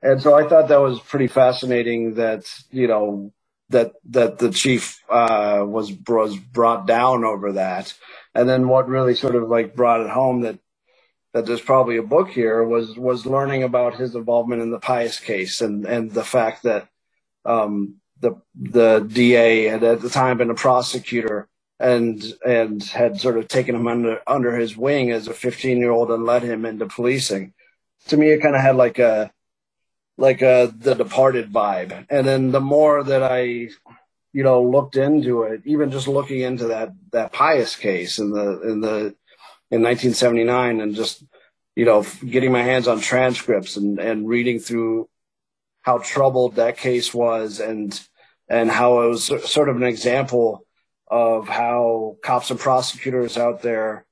And 0.03 0.23
so 0.23 0.35
I 0.35 0.49
thought 0.49 0.69
that 0.69 0.81
was 0.81 1.01
pretty 1.01 1.27
fascinating 1.27 2.15
that, 2.15 2.47
you 2.71 2.87
know, 2.87 3.33
that, 3.69 3.93
that 4.11 4.39
the 4.39 4.51
chief, 4.51 5.03
uh, 5.09 5.65
was, 5.67 5.93
was 6.09 6.37
brought 6.37 6.87
down 6.87 7.25
over 7.25 7.53
that. 7.53 7.95
And 8.35 8.49
then 8.49 8.69
what 8.69 8.89
really 8.89 9.15
sort 9.15 9.37
of 9.37 9.49
like 9.49 9.77
brought 9.77 10.01
it 10.01 10.11
home 10.11 10.41
that, 10.43 10.59
that 11.35 11.47
there's 11.47 11.61
probably 11.61 11.99
a 11.99 12.03
book 12.03 12.31
here 12.31 12.65
was, 12.65 12.97
was 12.97 13.27
learning 13.27 13.63
about 13.63 13.95
his 13.95 14.15
involvement 14.15 14.63
in 14.63 14.71
the 14.71 14.81
Pius 14.81 15.21
case 15.21 15.61
and, 15.61 15.85
and 15.87 16.11
the 16.11 16.25
fact 16.25 16.65
that, 16.65 16.89
um, 17.45 17.97
the, 18.21 18.35
the 18.55 19.01
DA 19.01 19.65
had 19.65 19.83
at 19.83 20.03
the 20.03 20.11
time 20.11 20.39
been 20.39 20.51
a 20.51 20.55
prosecutor 20.55 21.49
and, 21.79 22.23
and 22.45 22.83
had 22.83 23.21
sort 23.21 23.39
of 23.39 23.49
taken 23.49 23.75
him 23.75 23.87
under, 23.87 24.21
under 24.27 24.57
his 24.57 24.77
wing 24.77 25.11
as 25.11 25.29
a 25.29 25.35
15 25.35 25.79
year 25.79 25.91
old 25.91 26.11
and 26.11 26.25
led 26.25 26.43
him 26.43 26.67
into 26.67 26.87
policing. 26.87 27.55
To 28.09 28.17
me, 28.17 28.31
it 28.31 28.43
kind 28.43 28.55
of 28.55 28.61
had 28.61 28.77
like 28.77 28.99
a, 28.99 29.31
like 30.21 30.43
uh 30.43 30.69
the 30.79 30.95
departed 30.95 31.53
vibe. 31.53 32.07
And 32.11 32.27
then 32.27 32.53
the 32.53 32.61
more 32.61 33.03
that 33.03 33.23
i 33.23 33.69
you 34.33 34.43
know 34.45 34.63
looked 34.63 34.97
into 34.97 35.43
it 35.43 35.63
even 35.65 35.91
just 35.91 36.09
looking 36.09 36.41
into 36.41 36.69
that 36.69 36.93
that 37.13 37.33
pius 37.33 37.77
case 37.77 38.19
in 38.19 38.31
the 38.31 38.61
in 38.63 38.81
the 38.81 39.15
in 39.71 39.83
1979 39.83 40.81
and 40.81 40.95
just 40.95 41.25
you 41.75 41.85
know 41.85 42.05
getting 42.29 42.53
my 42.53 42.63
hands 42.63 42.89
on 42.89 43.01
transcripts 43.01 43.77
and 43.77 43.99
and 43.99 44.29
reading 44.29 44.59
through 44.59 45.09
how 45.83 45.99
troubled 45.99 46.57
that 46.57 46.77
case 46.77 47.13
was 47.15 47.61
and 47.61 48.01
and 48.49 48.71
how 48.71 49.03
it 49.03 49.09
was 49.09 49.51
sort 49.51 49.69
of 49.69 49.77
an 49.77 49.85
example 49.85 50.65
of 51.09 51.49
how 51.49 52.17
cops 52.23 52.51
and 52.51 52.61
prosecutors 52.61 53.37
out 53.37 53.63
there 53.63 54.05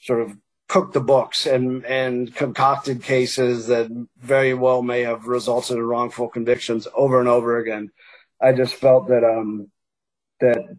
sort 0.00 0.20
of 0.20 0.36
cooked 0.68 0.94
the 0.94 1.00
books 1.00 1.46
and 1.46 1.84
and 1.86 2.34
concocted 2.34 3.02
cases 3.02 3.68
that 3.68 3.88
very 4.18 4.54
well 4.54 4.82
may 4.82 5.02
have 5.02 5.26
resulted 5.26 5.76
in 5.76 5.82
wrongful 5.82 6.28
convictions 6.28 6.88
over 6.94 7.20
and 7.20 7.28
over 7.28 7.58
again. 7.58 7.90
I 8.40 8.52
just 8.52 8.74
felt 8.74 9.08
that 9.08 9.24
um 9.24 9.70
that 10.40 10.76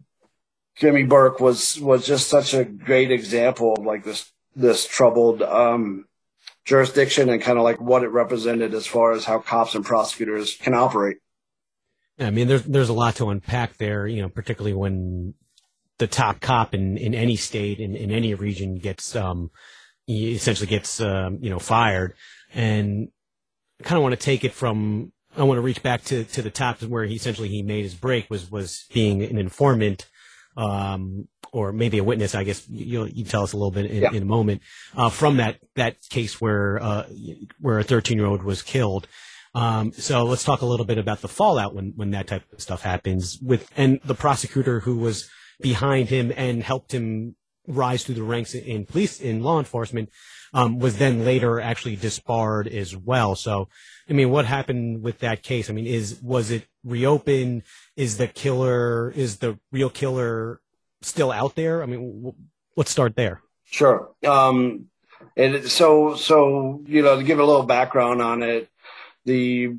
Jimmy 0.76 1.04
Burke 1.04 1.40
was 1.40 1.80
was 1.80 2.06
just 2.06 2.28
such 2.28 2.54
a 2.54 2.64
great 2.64 3.10
example 3.10 3.74
of 3.74 3.84
like 3.84 4.04
this 4.04 4.30
this 4.54 4.86
troubled 4.86 5.42
um 5.42 6.04
jurisdiction 6.64 7.30
and 7.30 7.40
kind 7.40 7.56
of 7.56 7.64
like 7.64 7.80
what 7.80 8.02
it 8.02 8.08
represented 8.08 8.74
as 8.74 8.86
far 8.86 9.12
as 9.12 9.24
how 9.24 9.38
cops 9.38 9.74
and 9.74 9.86
prosecutors 9.86 10.54
can 10.54 10.74
operate. 10.74 11.16
I 12.20 12.30
mean, 12.30 12.46
there's 12.46 12.64
there's 12.64 12.90
a 12.90 12.94
lot 12.94 13.16
to 13.16 13.30
unpack 13.30 13.78
there. 13.78 14.06
You 14.06 14.20
know, 14.20 14.28
particularly 14.28 14.74
when 14.74 15.34
the 15.98 16.06
top 16.06 16.40
cop 16.40 16.74
in, 16.74 16.96
in 16.96 17.14
any 17.14 17.36
state 17.36 17.80
in, 17.80 17.94
in 17.96 18.10
any 18.10 18.34
region 18.34 18.76
gets 18.78 19.16
um, 19.16 19.50
he 20.08 20.32
essentially 20.32 20.66
gets 20.66 21.00
um, 21.00 21.38
you 21.40 21.50
know 21.50 21.58
fired, 21.58 22.14
and 22.52 23.08
I 23.78 23.84
kind 23.84 23.98
of 23.98 24.02
want 24.02 24.14
to 24.14 24.24
take 24.24 24.42
it 24.42 24.52
from 24.52 25.12
I 25.36 25.42
want 25.44 25.58
to 25.58 25.62
reach 25.62 25.82
back 25.82 26.02
to 26.04 26.24
to 26.24 26.42
the 26.42 26.50
top 26.50 26.82
where 26.82 27.04
he 27.04 27.14
essentially 27.14 27.48
he 27.48 27.62
made 27.62 27.84
his 27.84 27.94
break 27.94 28.28
was 28.30 28.50
was 28.50 28.86
being 28.92 29.22
an 29.22 29.38
informant. 29.38 30.08
Um, 30.56 31.28
or 31.52 31.72
maybe 31.72 31.98
a 31.98 32.04
witness, 32.04 32.34
I 32.34 32.44
guess 32.44 32.68
you'll 32.68 33.08
you 33.08 33.24
tell 33.24 33.42
us 33.42 33.52
a 33.52 33.56
little 33.56 33.70
bit 33.70 33.86
in, 33.86 34.02
yeah. 34.02 34.10
in 34.12 34.22
a 34.22 34.26
moment, 34.26 34.60
uh, 34.96 35.08
from 35.08 35.38
that, 35.38 35.56
that 35.76 35.96
case 36.10 36.40
where, 36.40 36.82
uh, 36.82 37.04
where 37.60 37.78
a 37.78 37.84
13 37.84 38.18
year 38.18 38.26
old 38.26 38.42
was 38.42 38.60
killed. 38.60 39.06
Um, 39.54 39.92
so 39.92 40.24
let's 40.24 40.44
talk 40.44 40.60
a 40.60 40.66
little 40.66 40.84
bit 40.84 40.98
about 40.98 41.22
the 41.22 41.28
fallout 41.28 41.74
when, 41.74 41.92
when 41.96 42.10
that 42.10 42.26
type 42.26 42.42
of 42.52 42.60
stuff 42.60 42.82
happens 42.82 43.38
with, 43.40 43.70
and 43.76 44.00
the 44.04 44.14
prosecutor 44.14 44.80
who 44.80 44.96
was 44.96 45.30
behind 45.60 46.08
him 46.08 46.32
and 46.36 46.62
helped 46.62 46.92
him 46.92 47.36
rise 47.68 48.02
through 48.02 48.16
the 48.16 48.22
ranks 48.22 48.54
in 48.54 48.86
police 48.86 49.20
in 49.20 49.42
law 49.42 49.58
enforcement 49.58 50.10
um, 50.54 50.78
was 50.78 50.98
then 50.98 51.24
later 51.24 51.60
actually 51.60 51.96
disbarred 51.96 52.66
as 52.66 52.96
well. 52.96 53.34
So, 53.34 53.68
I 54.08 54.14
mean, 54.14 54.30
what 54.30 54.46
happened 54.46 55.02
with 55.02 55.18
that 55.20 55.42
case? 55.42 55.68
I 55.68 55.72
mean, 55.72 55.86
is 55.86 56.20
was 56.22 56.50
it 56.50 56.66
reopened? 56.84 57.62
Is 57.96 58.16
the 58.16 58.26
killer 58.26 59.10
is 59.10 59.38
the 59.38 59.58
real 59.70 59.90
killer 59.90 60.60
still 61.02 61.30
out 61.30 61.54
there? 61.54 61.82
I 61.82 61.86
mean, 61.86 62.22
w- 62.22 62.34
let's 62.76 62.90
start 62.90 63.14
there. 63.16 63.42
Sure. 63.64 64.10
Um, 64.26 64.86
and 65.36 65.64
so 65.68 66.16
so 66.16 66.82
you 66.86 67.02
know 67.02 67.16
to 67.16 67.22
give 67.22 67.38
a 67.38 67.44
little 67.44 67.64
background 67.64 68.22
on 68.22 68.42
it, 68.42 68.70
the 69.24 69.76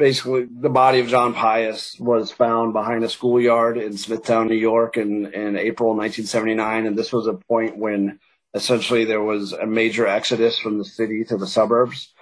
basically 0.00 0.46
the 0.50 0.70
body 0.70 0.98
of 1.00 1.08
John 1.08 1.34
Pius 1.34 1.94
was 2.00 2.32
found 2.32 2.72
behind 2.72 3.04
a 3.04 3.08
schoolyard 3.08 3.76
in 3.76 3.98
Smithtown, 3.98 4.48
New 4.48 4.56
York 4.56 4.96
in, 4.96 5.26
in 5.26 5.58
April 5.58 5.90
1979. 5.90 6.86
And 6.86 6.96
this 6.96 7.12
was 7.12 7.26
a 7.26 7.34
point 7.34 7.76
when 7.76 8.18
essentially 8.54 9.04
there 9.04 9.20
was 9.22 9.52
a 9.52 9.66
major 9.66 10.06
exodus 10.06 10.58
from 10.58 10.78
the 10.78 10.86
city 10.86 11.22
to 11.24 11.36
the 11.36 11.46
suburbs. 11.46 12.14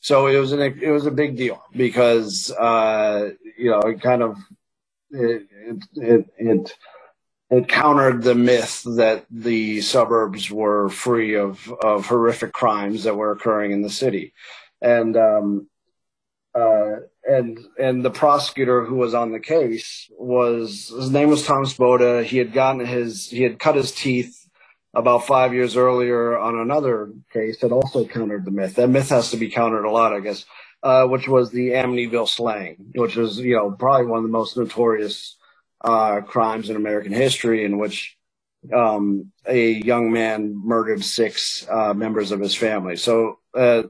So 0.00 0.28
it 0.28 0.38
was 0.38 0.52
an 0.52 0.60
it 0.60 0.90
was 0.90 1.06
a 1.06 1.10
big 1.10 1.36
deal 1.36 1.60
because 1.72 2.52
uh, 2.52 3.30
you 3.58 3.70
know 3.70 3.80
it 3.80 4.00
kind 4.00 4.22
of 4.22 4.38
it 5.10 5.46
it, 5.96 6.30
it 6.36 6.74
it 7.50 7.68
countered 7.68 8.22
the 8.22 8.34
myth 8.34 8.82
that 8.96 9.24
the 9.30 9.80
suburbs 9.80 10.50
were 10.50 10.88
free 10.88 11.34
of 11.34 11.72
of 11.82 12.06
horrific 12.06 12.52
crimes 12.52 13.04
that 13.04 13.16
were 13.16 13.32
occurring 13.32 13.72
in 13.72 13.80
the 13.80 13.90
city, 13.90 14.34
and 14.82 15.16
um, 15.16 15.68
uh, 16.54 16.96
and 17.24 17.58
and 17.78 18.04
the 18.04 18.10
prosecutor 18.10 18.84
who 18.84 18.96
was 18.96 19.14
on 19.14 19.32
the 19.32 19.40
case 19.40 20.08
was 20.18 20.92
his 20.94 21.10
name 21.10 21.28
was 21.28 21.44
Tom 21.44 21.64
Spota. 21.64 22.24
He 22.24 22.38
had 22.38 22.52
gotten 22.52 22.84
his 22.84 23.28
he 23.28 23.42
had 23.42 23.58
cut 23.58 23.74
his 23.74 23.92
teeth 23.92 24.48
about 24.94 25.26
five 25.26 25.52
years 25.52 25.76
earlier 25.76 26.38
on 26.38 26.56
another 26.58 27.12
case 27.32 27.60
that 27.60 27.72
also 27.72 28.06
countered 28.06 28.44
the 28.44 28.50
myth. 28.50 28.76
That 28.76 28.88
myth 28.88 29.08
has 29.08 29.30
to 29.32 29.36
be 29.36 29.50
countered 29.50 29.84
a 29.84 29.90
lot, 29.90 30.12
I 30.12 30.20
guess, 30.20 30.44
uh, 30.82 31.06
which 31.06 31.26
was 31.26 31.50
the 31.50 31.70
Amityville 31.70 32.28
slaying, 32.28 32.92
which 32.94 33.16
was 33.16 33.38
you 33.38 33.56
know 33.56 33.72
probably 33.72 34.06
one 34.06 34.18
of 34.18 34.24
the 34.24 34.30
most 34.30 34.56
notorious 34.56 35.36
uh, 35.80 36.20
crimes 36.20 36.70
in 36.70 36.76
American 36.76 37.12
history, 37.12 37.64
in 37.64 37.78
which 37.78 38.16
um, 38.72 39.32
a 39.46 39.72
young 39.72 40.12
man 40.12 40.54
murdered 40.56 41.02
six 41.02 41.66
uh, 41.68 41.94
members 41.94 42.30
of 42.30 42.40
his 42.40 42.54
family. 42.54 42.96
So 42.96 43.40
uh, 43.54 43.84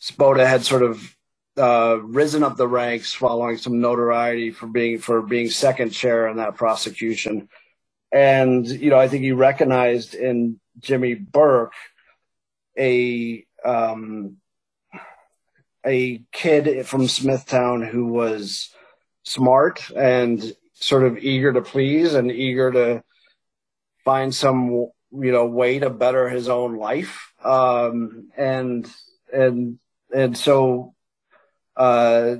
Spota 0.00 0.46
had 0.46 0.64
sort 0.64 0.82
of 0.82 1.14
uh, 1.60 1.96
risen 2.02 2.42
up 2.42 2.56
the 2.56 2.66
ranks 2.66 3.12
following 3.12 3.58
some 3.58 3.80
notoriety 3.80 4.50
for 4.50 4.66
being 4.66 4.98
for 4.98 5.20
being 5.20 5.50
second 5.50 5.90
chair 5.90 6.26
in 6.28 6.38
that 6.38 6.56
prosecution. 6.56 7.48
And 8.10 8.66
you 8.66 8.90
know, 8.90 8.98
I 8.98 9.08
think 9.08 9.22
he 9.22 9.32
recognized 9.32 10.14
in 10.14 10.58
Jimmy 10.78 11.14
Burke 11.14 11.74
a 12.78 13.44
um, 13.64 14.38
a 15.84 16.22
kid 16.32 16.86
from 16.86 17.08
Smithtown 17.08 17.82
who 17.82 18.06
was 18.06 18.74
smart 19.22 19.90
and 19.90 20.42
sort 20.74 21.04
of 21.04 21.18
eager 21.18 21.52
to 21.52 21.60
please 21.60 22.14
and 22.14 22.32
eager 22.32 22.72
to 22.72 23.02
find 24.04 24.34
some 24.34 24.70
you 25.12 25.32
know 25.32 25.46
way 25.46 25.78
to 25.78 25.90
better 25.90 26.28
his 26.28 26.48
own 26.48 26.76
life 26.76 27.32
um, 27.44 28.30
and 28.36 28.90
and 29.32 29.78
and 30.14 30.36
so 30.36 30.94
uh, 31.80 32.36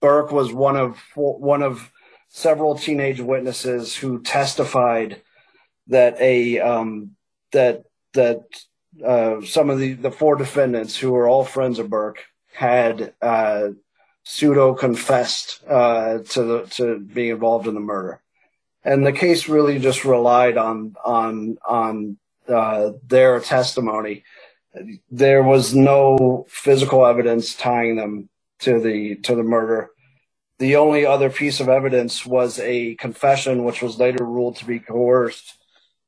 Burke 0.00 0.30
was 0.30 0.52
one 0.52 0.76
of 0.76 0.98
one 1.16 1.62
of 1.62 1.90
several 2.28 2.78
teenage 2.78 3.20
witnesses 3.20 3.96
who 3.96 4.22
testified 4.22 5.22
that 5.88 6.16
a 6.20 6.60
um, 6.60 7.16
that 7.52 7.84
that 8.14 8.44
uh, 9.04 9.40
some 9.42 9.70
of 9.70 9.80
the 9.80 9.94
the 9.94 10.12
four 10.12 10.36
defendants 10.36 10.96
who 10.96 11.10
were 11.10 11.28
all 11.28 11.44
friends 11.44 11.80
of 11.80 11.90
Burke 11.90 12.24
had 12.52 13.12
uh, 13.20 13.70
pseudo 14.22 14.74
confessed 14.74 15.62
uh, 15.68 16.18
to 16.18 16.42
the 16.44 16.66
to 16.76 17.00
being 17.00 17.30
involved 17.30 17.66
in 17.66 17.74
the 17.74 17.80
murder, 17.80 18.22
and 18.84 19.04
the 19.04 19.12
case 19.12 19.48
really 19.48 19.80
just 19.80 20.04
relied 20.04 20.56
on 20.56 20.94
on 21.04 21.58
on 21.68 22.18
uh, 22.48 22.92
their 23.04 23.40
testimony. 23.40 24.22
There 25.10 25.42
was 25.42 25.74
no 25.74 26.46
physical 26.48 27.04
evidence 27.04 27.56
tying 27.56 27.96
them 27.96 28.28
to 28.60 28.80
the 28.80 29.16
to 29.16 29.34
the 29.34 29.42
murder. 29.42 29.90
The 30.58 30.76
only 30.76 31.06
other 31.06 31.30
piece 31.30 31.60
of 31.60 31.68
evidence 31.68 32.26
was 32.26 32.58
a 32.58 32.94
confession, 32.96 33.64
which 33.64 33.82
was 33.82 33.98
later 33.98 34.24
ruled 34.24 34.56
to 34.56 34.66
be 34.66 34.78
coerced 34.78 35.54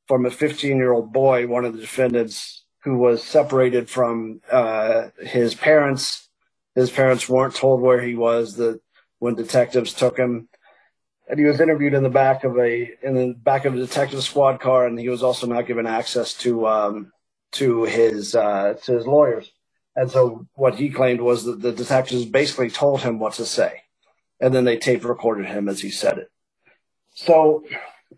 from 0.07 0.27
a 0.27 0.31
15 0.31 0.77
year 0.77 0.93
old 0.93 1.13
boy, 1.13 1.47
one 1.47 1.65
of 1.65 1.75
the 1.75 1.81
defendants, 1.81 2.65
who 2.85 2.99
was 2.99 3.23
separated 3.23 3.89
from 3.89 4.41
uh, 4.51 5.09
his 5.21 5.55
parents. 5.55 6.29
His 6.75 6.91
parents 6.91 7.29
weren't 7.29 7.55
told 7.55 7.81
where 7.81 8.01
he 8.03 8.15
was 8.15 8.57
the, 8.57 8.81
when 9.19 9.35
detectives 9.35 9.95
took 9.95 10.19
him. 10.19 10.49
And 11.29 11.39
he 11.39 11.47
was 11.47 11.61
interviewed 11.61 11.95
in 11.95 12.03
the 12.03 12.11
back 12.11 12.45
of 12.45 12.59
a 12.59 12.91
in 13.03 13.15
the 13.15 13.35
back 13.35 13.65
of 13.65 13.75
a 13.75 13.79
detective 13.79 14.23
squad 14.23 14.61
car, 14.61 14.87
and 14.87 14.99
he 14.99 15.09
was 15.09 15.23
also 15.23 15.47
not 15.47 15.67
given 15.67 15.87
access 15.87 16.35
to 16.39 16.67
um, 16.67 17.13
to 17.53 17.85
his 17.85 18.35
uh, 18.35 18.75
to 18.83 18.93
his 18.93 19.07
lawyers. 19.07 19.51
And 19.95 20.11
so 20.11 20.47
what 20.55 20.77
he 20.77 20.91
claimed 20.91 21.21
was 21.21 21.45
that 21.45 21.61
the 21.61 21.73
detectives 21.73 22.25
basically 22.25 22.71
told 22.71 23.03
him 23.03 23.19
what 23.19 23.35
to 23.35 23.45
say. 23.45 23.83
And 24.41 24.55
then 24.55 24.65
they 24.65 24.77
tape 24.77 25.05
recorded 25.05 25.47
him 25.47 25.69
as 25.69 25.81
he 25.81 25.91
said 25.91 26.19
it. 26.19 26.29
So 27.15 27.65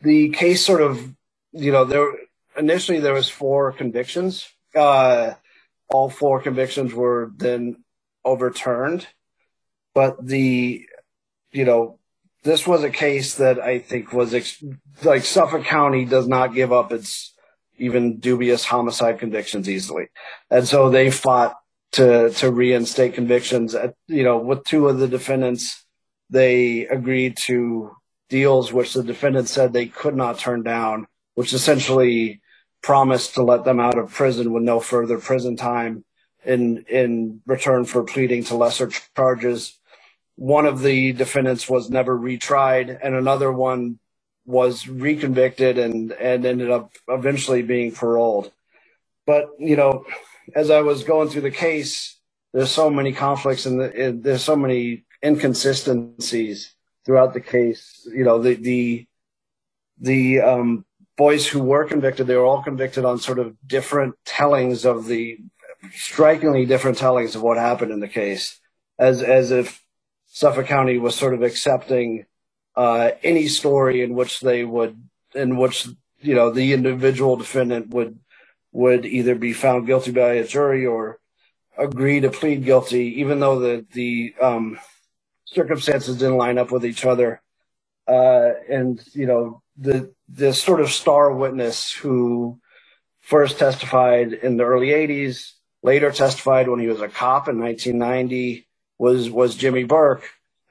the 0.03 0.31
case 0.31 0.65
sort 0.65 0.81
of, 0.81 1.15
you 1.53 1.73
know, 1.73 1.85
there 1.85 2.13
initially 2.57 3.01
there 3.01 3.13
was 3.13 3.29
four 3.29 3.73
convictions. 3.73 4.49
Uh, 4.75 5.35
all 5.89 6.09
four 6.09 6.41
convictions 6.41 6.95
were 6.95 7.33
then 7.37 7.85
overturned. 8.25 9.07
But 9.95 10.25
the, 10.25 10.87
you 11.53 11.65
know, 11.65 11.99
this 12.43 12.67
was 12.67 12.85
a 12.85 12.91
case 12.91 13.37
that 13.37 13.61
I 13.61 13.79
think 13.79 14.13
was 14.13 14.35
ex- 14.35 14.63
like 15.03 15.25
Suffolk 15.25 15.65
County 15.65 16.05
does 16.05 16.27
not 16.27 16.55
give 16.55 16.73
up 16.73 16.93
its 16.93 17.35
even 17.79 18.19
dubious 18.19 18.65
homicide 18.65 19.19
convictions 19.19 19.69
easily. 19.69 20.09
And 20.51 20.67
so 20.67 20.91
they 20.91 21.11
fought 21.11 21.57
to 21.95 22.31
to 22.33 22.53
reinstate 22.53 23.15
convictions. 23.15 23.75
At, 23.77 23.95
you 24.09 24.25
know, 24.25 24.39
with 24.39 24.65
two 24.65 24.89
of 24.89 24.99
the 25.01 25.09
defendants, 25.09 25.85
they 26.31 26.87
agreed 26.89 27.39
to 27.39 27.97
deals 28.31 28.73
which 28.73 28.95
the 28.95 29.05
defendant 29.05 29.49
said 29.49 29.73
they 29.75 29.87
could 29.87 30.17
not 30.17 30.39
turn 30.41 30.65
down, 30.65 31.09
which 31.37 31.55
essentially 31.55 32.43
promised 32.83 33.35
to 33.37 33.45
let 33.45 33.65
them 33.65 33.81
out 33.81 33.99
of 33.99 34.13
prison 34.13 34.53
with 34.53 34.65
no 34.65 34.81
further 34.81 35.19
prison 35.19 35.57
time 35.57 36.05
in 36.45 36.87
in 36.91 37.43
return 37.47 37.87
for 37.87 38.05
pleading 38.05 38.45
to 38.47 38.57
lesser 38.57 38.91
charges. 39.17 39.79
One 40.37 40.67
of 40.67 40.83
the 40.83 41.13
defendants 41.13 41.69
was 41.69 41.91
never 41.91 42.19
retried, 42.19 42.99
and 43.03 43.17
another 43.17 43.53
one 43.53 44.01
was 44.47 44.85
reconvicted 44.89 45.79
and 45.79 46.13
and 46.13 46.47
ended 46.47 46.71
up 46.71 46.93
eventually 47.09 47.63
being 47.63 47.93
paroled. 47.93 48.53
But 49.27 49.51
you 49.59 49.77
know, 49.77 50.07
as 50.55 50.71
I 50.71 50.81
was 50.83 51.05
going 51.05 51.29
through 51.29 51.43
the 51.43 51.51
case, 51.51 52.19
there's 52.53 52.71
so 52.71 52.91
many 52.91 53.13
conflicts 53.13 53.67
and 53.67 53.81
the, 53.81 54.19
there's 54.21 54.45
so 54.45 54.57
many 54.57 55.05
inconsistencies 55.25 56.75
throughout 57.05 57.35
the 57.35 57.41
case. 57.41 58.09
You 58.13 58.25
know, 58.25 58.41
the 58.41 58.55
the 58.55 59.07
the 60.01 60.41
um, 60.41 60.85
boys 61.17 61.47
who 61.47 61.63
were 61.63 61.85
convicted, 61.85 62.27
they 62.27 62.37
were 62.37 62.45
all 62.45 62.63
convicted 62.63 63.05
on 63.05 63.19
sort 63.19 63.39
of 63.39 63.57
different 63.67 64.15
tellings 64.25 64.85
of 64.85 65.07
the 65.07 65.39
strikingly 65.93 66.67
different 66.67 66.99
tellings 66.99 67.35
of 67.35 67.43
what 67.43 67.57
happened 67.57 67.93
in 67.93 68.01
the 68.01 68.09
case, 68.09 68.61
as 68.99 69.23
as 69.23 69.51
if 69.51 69.83
Suffolk 70.27 70.67
County 70.67 70.99
was 70.99 71.15
sort 71.15 71.35
of 71.35 71.43
accepting 71.43 72.27
uh, 72.77 73.11
any 73.23 73.49
story 73.49 74.03
in 74.03 74.15
which 74.15 74.41
they 74.41 74.65
would, 74.65 75.01
in 75.35 75.57
which 75.57 75.87
you 76.21 76.35
know 76.35 76.51
the 76.51 76.73
individual 76.73 77.37
defendant 77.37 77.89
would 77.91 78.19
would 78.75 79.07
either 79.07 79.37
be 79.37 79.53
found 79.53 79.87
guilty 79.87 80.11
by 80.11 80.35
a 80.35 80.47
jury 80.47 80.85
or 80.85 81.21
agree 81.79 82.21
to 82.21 82.29
plead 82.29 82.65
guilty, 82.65 83.21
even 83.21 83.41
though 83.41 83.61
the 83.61 83.87
the 83.93 84.35
um, 84.43 84.79
circumstances 85.45 86.19
didn't 86.19 86.37
line 86.37 86.59
up 86.59 86.71
with 86.71 86.85
each 86.85 87.05
other. 87.07 87.41
Uh, 88.07 88.51
and 88.69 89.01
you 89.13 89.27
know 89.27 89.63
the 89.79 90.13
the 90.29 90.53
sort 90.53 90.81
of 90.81 90.91
star 90.91 91.33
witness 91.33 91.93
who 91.93 92.59
first 93.21 93.59
testified 93.59 94.33
in 94.33 94.57
the 94.57 94.65
early 94.65 94.89
'80s, 94.89 95.53
later 95.83 96.11
testified 96.11 96.69
when 96.69 96.81
he 96.81 96.89
was 96.89 97.01
a 97.01 97.09
cop 97.09 97.49
in 97.49 97.61
1990, 97.61 98.67
was 98.99 99.31
was 99.31 99.55
Jimmy 99.55 99.85
Burke, 99.85 100.25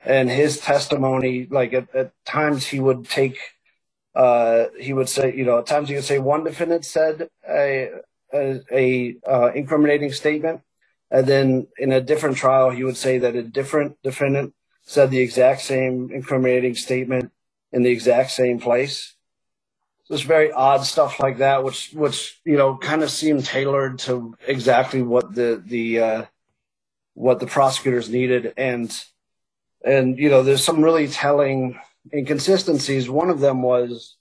and 0.04 0.30
his 0.30 0.60
testimony, 0.60 1.48
like 1.50 1.74
at, 1.74 1.96
at 1.96 2.12
times 2.26 2.68
he 2.68 2.82
would 2.82 3.08
take 3.08 3.40
uh, 4.16 4.66
he 4.80 4.94
would 4.94 5.10
say, 5.10 5.34
you 5.36 5.46
know, 5.46 5.60
at 5.60 5.66
times 5.66 5.90
he 5.90 5.96
would 5.96 6.04
say 6.04 6.20
one 6.20 6.44
defendant 6.44 6.86
said 6.86 7.30
a, 7.50 7.90
a, 8.34 8.62
a 8.72 9.16
uh, 9.28 9.52
incriminating 9.54 10.12
statement, 10.12 10.62
and 11.10 11.26
then 11.26 11.68
in 11.78 11.92
a 11.92 12.02
different 12.02 12.38
trial 12.38 12.70
he 12.70 12.84
would 12.84 12.98
say 12.98 13.18
that 13.18 13.36
a 13.36 13.44
different 13.44 14.02
defendant 14.04 14.54
said 14.84 15.10
the 15.10 15.20
exact 15.20 15.62
same 15.62 16.12
incriminating 16.12 16.76
statement 16.76 17.32
in 17.72 17.84
the 17.84 17.90
exact 17.90 18.32
same 18.32 18.60
place. 18.60 19.16
Just 20.08 20.26
very 20.26 20.52
odd 20.52 20.84
stuff 20.86 21.20
like 21.20 21.38
that, 21.38 21.64
which 21.64 21.92
which 21.94 22.40
you 22.46 22.58
know 22.58 22.78
kind 22.78 23.04
of 23.04 23.10
seemed 23.10 23.46
tailored 23.46 24.00
to 24.00 24.36
exactly 24.46 25.02
what 25.02 25.34
the 25.34 25.64
the 25.66 26.00
uh, 26.00 26.26
what 27.14 27.40
the 27.40 27.48
prosecutors 27.48 28.10
needed, 28.10 28.54
and 28.58 28.94
and 29.84 30.20
you 30.20 30.30
know 30.30 30.44
there's 30.44 30.64
some 30.64 30.84
really 30.84 31.08
telling 31.08 31.80
inconsistencies. 32.12 33.10
One 33.10 33.30
of 33.30 33.40
them 33.40 33.62
was 33.62 34.18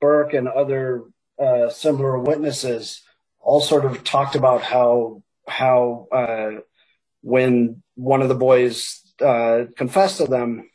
Burke 0.00 0.34
and 0.34 0.48
other 0.48 1.04
uh, 1.38 1.70
similar 1.70 2.18
witnesses 2.18 3.02
all 3.40 3.60
sort 3.60 3.84
of 3.84 4.04
talked 4.04 4.34
about 4.34 4.62
how 4.62 5.22
how 5.46 6.08
uh, 6.12 6.60
when 7.22 7.82
one 7.94 8.22
of 8.22 8.28
the 8.28 8.34
boys 8.34 9.02
uh, 9.20 9.64
confessed 9.76 10.18
to 10.18 10.26
them 10.26 10.68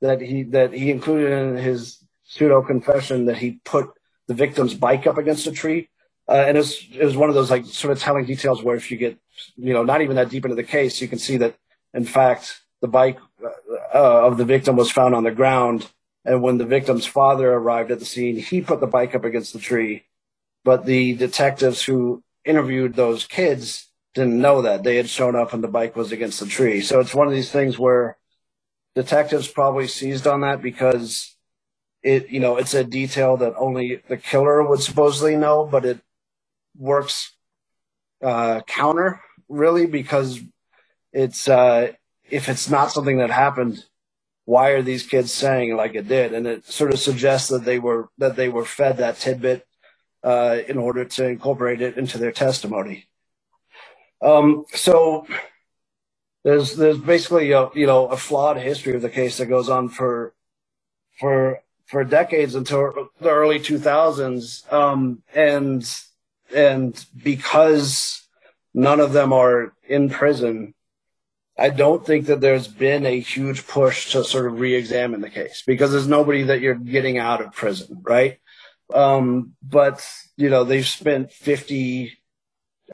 that 0.00 0.20
he 0.20 0.44
that 0.44 0.72
he 0.72 0.90
included 0.90 1.32
in 1.32 1.56
his 1.56 1.98
pseudo 2.24 2.62
confession 2.62 3.26
that 3.26 3.36
he 3.36 3.60
put 3.64 3.90
the 4.26 4.34
victim's 4.34 4.74
bike 4.74 5.06
up 5.06 5.18
against 5.18 5.46
a 5.46 5.52
tree. 5.52 5.88
uh, 6.28 6.32
and 6.32 6.56
it 6.56 6.60
was, 6.60 6.86
it 6.92 7.04
was 7.04 7.16
one 7.16 7.28
of 7.28 7.34
those 7.34 7.50
like 7.50 7.66
sort 7.66 7.92
of 7.92 8.00
telling 8.00 8.24
details 8.24 8.62
where 8.62 8.76
if 8.76 8.90
you 8.90 8.96
get, 8.96 9.18
you 9.56 9.74
know, 9.74 9.84
not 9.84 10.00
even 10.00 10.16
that 10.16 10.30
deep 10.30 10.44
into 10.44 10.56
the 10.56 10.62
case, 10.62 11.00
you 11.00 11.08
can 11.08 11.18
see 11.18 11.36
that 11.36 11.54
in 11.92 12.04
fact 12.04 12.60
the 12.84 12.88
bike 12.88 13.18
uh, 13.42 14.26
of 14.26 14.36
the 14.36 14.44
victim 14.44 14.76
was 14.76 14.90
found 14.90 15.14
on 15.14 15.24
the 15.24 15.30
ground. 15.30 15.90
And 16.22 16.42
when 16.42 16.58
the 16.58 16.66
victim's 16.66 17.06
father 17.06 17.50
arrived 17.50 17.90
at 17.90 17.98
the 17.98 18.04
scene, 18.04 18.36
he 18.36 18.60
put 18.60 18.80
the 18.80 18.86
bike 18.86 19.14
up 19.14 19.24
against 19.24 19.54
the 19.54 19.58
tree. 19.58 20.04
But 20.64 20.84
the 20.84 21.14
detectives 21.14 21.82
who 21.82 22.22
interviewed 22.44 22.92
those 22.92 23.24
kids 23.24 23.88
didn't 24.12 24.38
know 24.38 24.60
that 24.60 24.82
they 24.82 24.96
had 24.96 25.08
shown 25.08 25.34
up 25.34 25.54
and 25.54 25.64
the 25.64 25.68
bike 25.68 25.96
was 25.96 26.12
against 26.12 26.40
the 26.40 26.46
tree. 26.46 26.82
So 26.82 27.00
it's 27.00 27.14
one 27.14 27.26
of 27.26 27.32
these 27.32 27.50
things 27.50 27.78
where 27.78 28.18
detectives 28.94 29.48
probably 29.48 29.88
seized 29.88 30.26
on 30.26 30.42
that 30.42 30.60
because 30.60 31.34
it, 32.02 32.28
you 32.28 32.40
know, 32.40 32.58
it's 32.58 32.74
a 32.74 32.84
detail 32.84 33.38
that 33.38 33.54
only 33.56 34.02
the 34.08 34.18
killer 34.18 34.62
would 34.62 34.82
supposedly 34.82 35.36
know, 35.36 35.64
but 35.64 35.86
it 35.86 36.00
works 36.76 37.32
uh, 38.22 38.60
counter 38.66 39.22
really 39.48 39.86
because 39.86 40.38
it's 41.14 41.48
uh, 41.48 41.92
if 42.30 42.48
it's 42.48 42.68
not 42.70 42.92
something 42.92 43.18
that 43.18 43.30
happened, 43.30 43.84
why 44.44 44.70
are 44.70 44.82
these 44.82 45.06
kids 45.06 45.32
saying 45.32 45.76
like 45.76 45.94
it 45.94 46.08
did? 46.08 46.32
And 46.34 46.46
it 46.46 46.66
sort 46.66 46.92
of 46.92 46.98
suggests 46.98 47.48
that 47.48 47.64
they 47.64 47.78
were 47.78 48.08
that 48.18 48.36
they 48.36 48.48
were 48.48 48.64
fed 48.64 48.98
that 48.98 49.18
tidbit 49.18 49.66
uh, 50.22 50.58
in 50.68 50.78
order 50.78 51.04
to 51.04 51.26
incorporate 51.26 51.80
it 51.80 51.96
into 51.96 52.18
their 52.18 52.32
testimony. 52.32 53.06
Um, 54.22 54.64
so 54.72 55.26
there's 56.44 56.76
there's 56.76 56.98
basically 56.98 57.52
a 57.52 57.70
you 57.74 57.86
know 57.86 58.06
a 58.06 58.16
flawed 58.16 58.58
history 58.58 58.94
of 58.94 59.02
the 59.02 59.10
case 59.10 59.38
that 59.38 59.46
goes 59.46 59.68
on 59.68 59.88
for 59.88 60.34
for 61.18 61.60
for 61.86 62.04
decades 62.04 62.54
until 62.54 63.10
the 63.20 63.30
early 63.30 63.60
2000s, 63.60 64.72
um, 64.72 65.22
and 65.34 65.88
and 66.54 67.04
because 67.22 68.26
none 68.72 69.00
of 69.00 69.12
them 69.12 69.32
are 69.32 69.74
in 69.88 70.08
prison, 70.08 70.74
I 71.56 71.70
don't 71.70 72.04
think 72.04 72.26
that 72.26 72.40
there's 72.40 72.66
been 72.66 73.06
a 73.06 73.20
huge 73.20 73.66
push 73.66 74.10
to 74.12 74.24
sort 74.24 74.46
of 74.46 74.58
re-examine 74.58 75.20
the 75.20 75.30
case 75.30 75.62
because 75.64 75.92
there's 75.92 76.08
nobody 76.08 76.42
that 76.44 76.60
you're 76.60 76.74
getting 76.74 77.18
out 77.18 77.40
of 77.40 77.52
prison, 77.52 78.00
right? 78.02 78.38
Um, 78.92 79.52
but 79.62 80.06
you 80.36 80.50
know 80.50 80.64
they've 80.64 80.86
spent 80.86 81.32
50, 81.32 82.18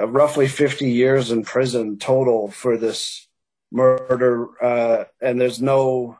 uh, 0.00 0.06
roughly 0.06 0.46
50 0.46 0.90
years 0.90 1.30
in 1.30 1.42
prison 1.42 1.98
total 1.98 2.50
for 2.50 2.76
this 2.76 3.26
murder, 3.72 4.48
uh, 4.62 5.04
and 5.20 5.40
there's 5.40 5.60
no 5.62 6.18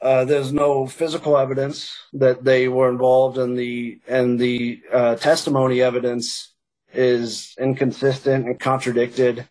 uh, 0.00 0.24
there's 0.24 0.52
no 0.52 0.86
physical 0.86 1.36
evidence 1.36 1.94
that 2.14 2.42
they 2.42 2.68
were 2.68 2.88
involved 2.88 3.36
in 3.36 3.54
the 3.54 4.00
and 4.08 4.38
the 4.38 4.80
uh, 4.90 5.14
testimony 5.16 5.82
evidence 5.82 6.54
is 6.94 7.54
inconsistent 7.58 8.46
and 8.46 8.58
contradicted. 8.58 9.46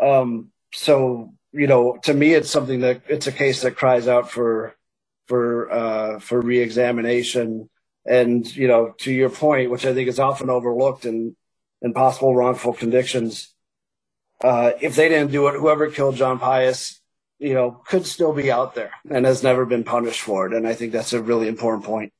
Um, 0.00 0.50
so 0.74 1.32
you 1.54 1.68
know, 1.68 1.96
to 2.02 2.12
me, 2.12 2.34
it's 2.34 2.50
something 2.50 2.80
that 2.80 3.02
it's 3.08 3.28
a 3.28 3.32
case 3.32 3.62
that 3.62 3.76
cries 3.76 4.08
out 4.08 4.30
for 4.30 4.74
for 5.28 5.70
uh, 5.72 6.18
for 6.18 6.40
reexamination. 6.40 7.70
And 8.04 8.54
you 8.54 8.68
know, 8.68 8.94
to 8.98 9.12
your 9.12 9.30
point, 9.30 9.70
which 9.70 9.86
I 9.86 9.94
think 9.94 10.08
is 10.08 10.18
often 10.18 10.50
overlooked 10.50 11.04
in 11.04 11.36
in 11.80 11.94
possible 11.94 12.34
wrongful 12.34 12.72
convictions, 12.72 13.54
uh, 14.42 14.72
if 14.80 14.96
they 14.96 15.08
didn't 15.08 15.30
do 15.30 15.46
it, 15.46 15.58
whoever 15.58 15.90
killed 15.90 16.16
John 16.16 16.40
Pius, 16.40 17.00
you 17.38 17.54
know, 17.54 17.70
could 17.86 18.04
still 18.04 18.32
be 18.32 18.50
out 18.50 18.74
there 18.74 18.90
and 19.08 19.24
has 19.24 19.42
never 19.42 19.64
been 19.64 19.84
punished 19.84 20.22
for 20.22 20.46
it. 20.46 20.54
And 20.54 20.66
I 20.66 20.74
think 20.74 20.92
that's 20.92 21.12
a 21.12 21.22
really 21.22 21.46
important 21.46 21.84
point. 21.84 22.12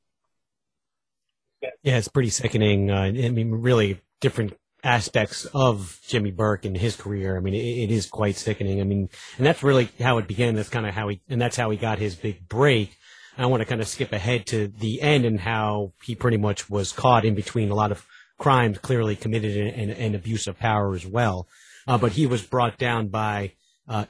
Yeah, 1.83 1.97
it's 1.97 2.07
pretty 2.07 2.29
sickening. 2.29 2.89
Uh, 2.89 3.01
I 3.01 3.11
mean, 3.11 3.51
really 3.51 4.01
different 4.21 4.53
aspects 4.85 5.45
of 5.53 5.99
Jimmy 6.07 6.31
Burke 6.31 6.63
and 6.63 6.77
his 6.77 6.95
career. 6.95 7.35
I 7.35 7.39
mean, 7.39 7.55
it, 7.55 7.57
it 7.57 7.91
is 7.91 8.05
quite 8.05 8.35
sickening. 8.35 8.79
I 8.79 8.83
mean, 8.83 9.09
and 9.37 9.45
that's 9.45 9.63
really 9.63 9.89
how 9.99 10.19
it 10.19 10.27
began. 10.27 10.55
That's 10.55 10.69
kind 10.69 10.85
of 10.85 10.93
how 10.93 11.09
he, 11.09 11.21
and 11.27 11.41
that's 11.41 11.57
how 11.57 11.71
he 11.71 11.77
got 11.77 11.97
his 11.97 12.15
big 12.15 12.47
break. 12.47 12.95
I 13.37 13.47
want 13.47 13.61
to 13.61 13.65
kind 13.65 13.81
of 13.81 13.87
skip 13.87 14.13
ahead 14.13 14.45
to 14.47 14.67
the 14.67 15.01
end 15.01 15.25
and 15.25 15.39
how 15.39 15.91
he 16.03 16.15
pretty 16.15 16.37
much 16.37 16.69
was 16.69 16.93
caught 16.93 17.25
in 17.25 17.35
between 17.35 17.69
a 17.69 17.75
lot 17.75 17.91
of 17.91 18.05
crimes 18.37 18.77
clearly 18.77 19.15
committed 19.15 19.57
and, 19.75 19.91
and, 19.91 20.15
abuse 20.15 20.47
of 20.47 20.57
power 20.57 20.93
as 20.93 21.05
well. 21.05 21.47
Uh, 21.87 21.97
but 21.97 22.13
he 22.13 22.27
was 22.27 22.41
brought 22.41 22.77
down 22.77 23.07
by, 23.07 23.51
uh, 23.87 24.05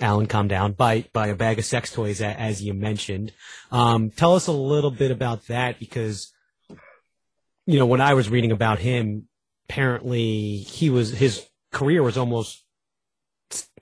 Alan, 0.00 0.26
calm 0.26 0.48
down, 0.48 0.72
by, 0.72 1.04
by 1.12 1.28
a 1.28 1.34
bag 1.34 1.58
of 1.58 1.64
sex 1.64 1.92
toys, 1.92 2.20
as 2.20 2.62
you 2.62 2.72
mentioned. 2.72 3.32
Um, 3.72 4.10
tell 4.10 4.34
us 4.34 4.46
a 4.46 4.52
little 4.52 4.90
bit 4.90 5.10
about 5.10 5.46
that 5.48 5.78
because, 5.78 6.32
you 7.66 7.78
know, 7.78 7.86
when 7.86 8.00
I 8.00 8.14
was 8.14 8.28
reading 8.28 8.52
about 8.52 8.78
him, 8.78 9.28
apparently 9.70 10.58
he 10.58 10.90
was, 10.90 11.12
his 11.12 11.46
career 11.72 12.02
was 12.02 12.18
almost, 12.18 12.64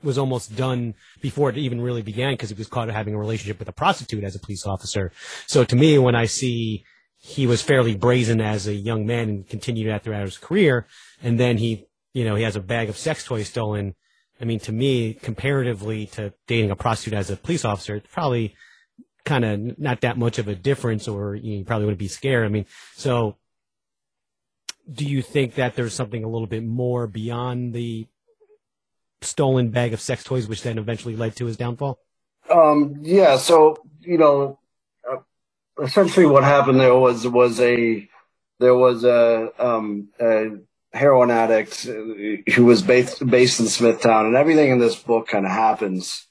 was 0.02 0.18
almost 0.18 0.54
done 0.54 0.94
before 1.20 1.50
it 1.50 1.58
even 1.58 1.80
really 1.80 2.02
began 2.02 2.34
because 2.34 2.50
he 2.50 2.54
was 2.54 2.68
caught 2.68 2.88
having 2.88 3.14
a 3.14 3.18
relationship 3.18 3.58
with 3.58 3.68
a 3.68 3.72
prostitute 3.72 4.22
as 4.22 4.36
a 4.36 4.38
police 4.38 4.66
officer. 4.66 5.12
So 5.46 5.64
to 5.64 5.74
me, 5.74 5.98
when 5.98 6.14
I 6.14 6.26
see 6.26 6.84
he 7.16 7.46
was 7.46 7.62
fairly 7.62 7.96
brazen 7.96 8.40
as 8.40 8.68
a 8.68 8.74
young 8.74 9.06
man 9.06 9.28
and 9.28 9.48
continued 9.48 9.90
that 9.90 10.04
throughout 10.04 10.24
his 10.24 10.38
career, 10.38 10.86
and 11.22 11.40
then 11.40 11.58
he 11.58 11.88
you 12.18 12.24
know, 12.24 12.34
he 12.34 12.42
has 12.42 12.56
a 12.56 12.60
bag 12.60 12.88
of 12.88 12.96
sex 12.96 13.24
toys 13.24 13.48
stolen. 13.48 13.94
I 14.40 14.44
mean, 14.44 14.60
to 14.60 14.72
me, 14.72 15.14
comparatively 15.14 16.06
to 16.06 16.32
dating 16.46 16.70
a 16.70 16.76
prostitute 16.76 17.14
as 17.14 17.30
a 17.30 17.36
police 17.36 17.64
officer, 17.64 17.96
it's 17.96 18.12
probably 18.12 18.54
kind 19.24 19.44
of 19.44 19.78
not 19.78 20.00
that 20.00 20.16
much 20.16 20.38
of 20.38 20.48
a 20.48 20.54
difference, 20.54 21.06
or 21.06 21.34
you, 21.34 21.64
probably 21.64 21.84
wouldn't 21.84 21.98
be 21.98 22.08
scared. 22.08 22.44
I 22.44 22.48
mean, 22.48 22.66
so 22.96 23.36
do 24.90 25.04
you 25.04 25.22
think 25.22 25.54
that 25.54 25.74
there's 25.74 25.94
something 25.94 26.24
a 26.24 26.28
little 26.28 26.46
bit 26.46 26.64
more 26.64 27.06
beyond 27.06 27.74
the 27.74 28.06
stolen 29.20 29.70
bag 29.70 29.92
of 29.92 30.00
sex 30.00 30.24
toys, 30.24 30.48
which 30.48 30.62
then 30.62 30.78
eventually 30.78 31.16
led 31.16 31.36
to 31.36 31.46
his 31.46 31.56
downfall? 31.56 31.98
Um, 32.50 32.96
yeah. 33.02 33.36
So 33.36 33.76
you 34.00 34.18
know, 34.18 34.58
uh, 35.10 35.18
essentially, 35.82 36.26
what 36.26 36.44
happened 36.44 36.80
there 36.80 36.94
was 36.94 37.26
was 37.26 37.60
a 37.60 38.08
there 38.60 38.74
was 38.74 39.04
a 39.04 39.52
um, 39.58 40.08
a 40.20 40.58
heroin 40.92 41.30
addict 41.30 41.82
who 41.84 42.64
was 42.64 42.82
based 42.82 43.26
based 43.26 43.60
in 43.60 43.66
Smithtown, 43.66 44.26
and 44.26 44.36
everything 44.36 44.70
in 44.70 44.78
this 44.78 44.96
book 44.96 45.28
kind 45.28 45.44
of 45.44 45.52
happens, 45.52 46.27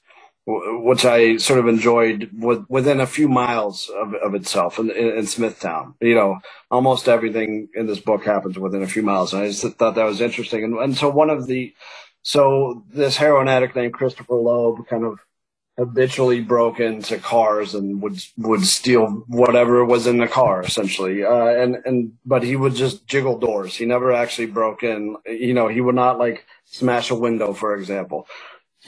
which 0.48 1.04
I 1.04 1.36
sort 1.36 1.58
of 1.58 1.68
enjoyed 1.68 2.30
with, 2.32 2.64
within 2.70 3.00
a 3.00 3.06
few 3.06 3.28
miles 3.28 3.90
of, 3.90 4.14
of 4.14 4.34
itself 4.34 4.78
in, 4.78 4.90
in, 4.90 5.26
Smithtown. 5.26 5.94
You 6.00 6.14
know, 6.14 6.38
almost 6.70 7.06
everything 7.06 7.68
in 7.74 7.86
this 7.86 8.00
book 8.00 8.24
happens 8.24 8.58
within 8.58 8.82
a 8.82 8.86
few 8.86 9.02
miles, 9.02 9.34
and 9.34 9.42
I 9.42 9.48
just 9.48 9.62
thought 9.76 9.94
that 9.96 10.04
was 10.04 10.22
interesting. 10.22 10.64
And, 10.64 10.78
and 10.78 10.96
so 10.96 11.10
one 11.10 11.28
of 11.28 11.46
the 11.46 11.74
so 12.22 12.82
this 12.92 13.16
heroin 13.16 13.48
addict 13.48 13.76
named 13.76 13.92
Christopher 13.92 14.36
Loeb 14.36 14.86
kind 14.88 15.04
of 15.04 15.18
habitually 15.78 16.40
broke 16.40 16.80
into 16.80 17.18
cars 17.18 17.74
and 17.74 18.02
would 18.02 18.20
would 18.36 18.66
steal 18.66 19.24
whatever 19.28 19.84
was 19.84 20.08
in 20.08 20.18
the 20.18 20.26
car 20.26 20.60
essentially 20.60 21.22
uh, 21.22 21.46
and 21.46 21.76
and 21.84 22.14
but 22.26 22.42
he 22.42 22.56
would 22.56 22.74
just 22.74 23.06
jiggle 23.06 23.38
doors 23.38 23.76
he 23.76 23.86
never 23.86 24.12
actually 24.12 24.46
broke 24.46 24.82
in 24.82 25.16
you 25.24 25.54
know 25.54 25.68
he 25.68 25.80
would 25.80 25.94
not 25.94 26.18
like 26.18 26.44
smash 26.64 27.10
a 27.10 27.14
window 27.14 27.52
for 27.52 27.76
example 27.76 28.26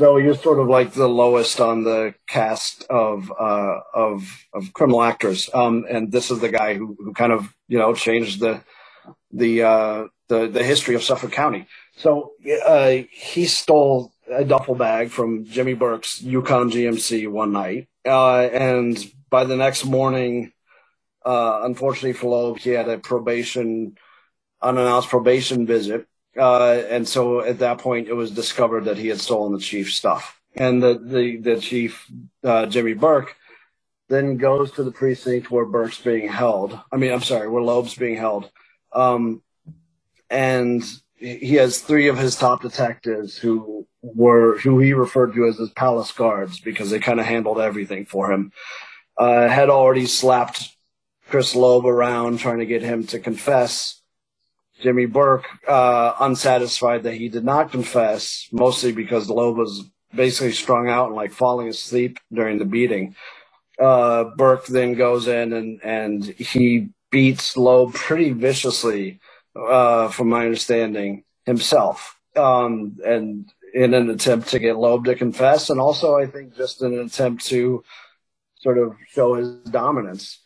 so 0.00 0.16
you're 0.16 0.34
sort 0.34 0.58
of 0.58 0.66
like 0.66 0.92
the 0.92 1.06
lowest 1.06 1.60
on 1.60 1.84
the 1.84 2.14
cast 2.26 2.84
of 2.88 3.30
uh, 3.38 3.80
of 3.92 4.46
of 4.54 4.72
criminal 4.72 5.02
actors. 5.02 5.50
Um, 5.52 5.84
and 5.90 6.10
this 6.10 6.30
is 6.30 6.40
the 6.40 6.48
guy 6.48 6.72
who 6.72 6.96
who 6.98 7.12
kind 7.12 7.32
of 7.32 7.54
you 7.68 7.76
know 7.76 7.92
changed 7.94 8.40
the 8.40 8.62
the 9.30 9.62
uh, 9.62 10.04
the 10.28 10.48
the 10.48 10.64
history 10.64 10.94
of 10.94 11.02
Suffolk 11.02 11.32
County. 11.32 11.66
So 11.98 12.32
uh, 12.66 12.96
he 13.10 13.44
stole 13.44 14.14
a 14.32 14.42
duffel 14.42 14.74
bag 14.74 15.10
from 15.10 15.44
Jimmy 15.44 15.74
Burke's 15.74 16.22
Yukon 16.22 16.70
GMC 16.70 17.28
one 17.28 17.52
night, 17.52 17.88
uh, 18.06 18.38
and 18.40 18.96
by 19.28 19.44
the 19.44 19.56
next 19.56 19.84
morning, 19.84 20.52
uh, 21.26 21.60
unfortunately 21.64 22.14
for 22.14 22.30
Loeb, 22.30 22.58
he 22.58 22.70
had 22.70 22.88
a 22.88 22.96
probation, 22.96 23.98
unannounced 24.62 25.10
probation 25.10 25.66
visit, 25.66 26.06
uh, 26.36 26.82
and 26.88 27.06
so 27.08 27.40
at 27.40 27.58
that 27.58 27.78
point, 27.78 28.08
it 28.08 28.14
was 28.14 28.30
discovered 28.30 28.84
that 28.84 28.98
he 28.98 29.08
had 29.08 29.20
stolen 29.20 29.52
the 29.52 29.58
chief's 29.58 29.94
stuff, 29.94 30.40
and 30.54 30.82
the 30.82 30.98
the 30.98 31.36
the 31.38 31.60
chief, 31.60 32.06
uh, 32.44 32.66
Jimmy 32.66 32.94
Burke, 32.94 33.36
then 34.08 34.36
goes 34.36 34.72
to 34.72 34.84
the 34.84 34.92
precinct 34.92 35.50
where 35.50 35.64
Burke's 35.64 36.00
being 36.00 36.28
held. 36.28 36.78
I 36.92 36.96
mean, 36.96 37.12
I'm 37.12 37.22
sorry, 37.22 37.48
where 37.48 37.62
Loeb's 37.62 37.94
being 37.94 38.16
held, 38.16 38.50
um, 38.92 39.42
and 40.28 40.82
he 41.16 41.56
has 41.56 41.80
three 41.80 42.08
of 42.08 42.16
his 42.16 42.36
top 42.36 42.62
detectives 42.62 43.36
who 43.36 43.86
were 44.02 44.58
who 44.58 44.78
he 44.78 44.92
referred 44.94 45.34
to 45.34 45.46
as 45.46 45.58
his 45.58 45.70
palace 45.70 46.12
guards 46.12 46.60
because 46.60 46.90
they 46.90 46.98
kind 46.98 47.20
of 47.20 47.26
handled 47.26 47.60
everything 47.60 48.06
for 48.06 48.32
him. 48.32 48.52
Uh, 49.16 49.48
had 49.48 49.68
already 49.68 50.06
slapped 50.06 50.76
Chris 51.28 51.54
Loeb 51.54 51.86
around 51.86 52.38
trying 52.38 52.58
to 52.60 52.66
get 52.66 52.82
him 52.82 53.06
to 53.08 53.18
confess. 53.18 53.99
Jimmy 54.80 55.06
Burke, 55.06 55.46
uh, 55.68 56.14
unsatisfied 56.20 57.02
that 57.04 57.14
he 57.14 57.28
did 57.28 57.44
not 57.44 57.70
confess, 57.70 58.48
mostly 58.52 58.92
because 58.92 59.28
Loeb 59.28 59.56
was 59.56 59.84
basically 60.14 60.52
strung 60.52 60.88
out 60.88 61.06
and 61.06 61.16
like 61.16 61.32
falling 61.32 61.68
asleep 61.68 62.18
during 62.32 62.58
the 62.58 62.64
beating. 62.64 63.14
Uh, 63.78 64.24
Burke 64.36 64.66
then 64.66 64.94
goes 64.94 65.28
in 65.28 65.52
and, 65.52 65.80
and 65.82 66.24
he 66.24 66.88
beats 67.10 67.56
Loeb 67.56 67.94
pretty 67.94 68.32
viciously 68.32 69.20
uh, 69.56 70.08
from 70.08 70.28
my 70.28 70.44
understanding, 70.44 71.24
himself, 71.46 72.18
um, 72.36 72.98
and 73.04 73.52
in 73.74 73.94
an 73.94 74.10
attempt 74.10 74.48
to 74.48 74.58
get 74.58 74.76
Loeb 74.76 75.04
to 75.04 75.14
confess, 75.14 75.70
and 75.70 75.80
also 75.80 76.16
I 76.16 76.26
think 76.26 76.56
just 76.56 76.82
in 76.82 76.92
an 76.92 77.06
attempt 77.06 77.46
to 77.46 77.82
sort 78.56 78.78
of 78.78 78.94
show 79.08 79.34
his 79.34 79.48
dominance. 79.70 80.40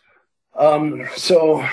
Um, 0.57 1.09
so 1.16 1.66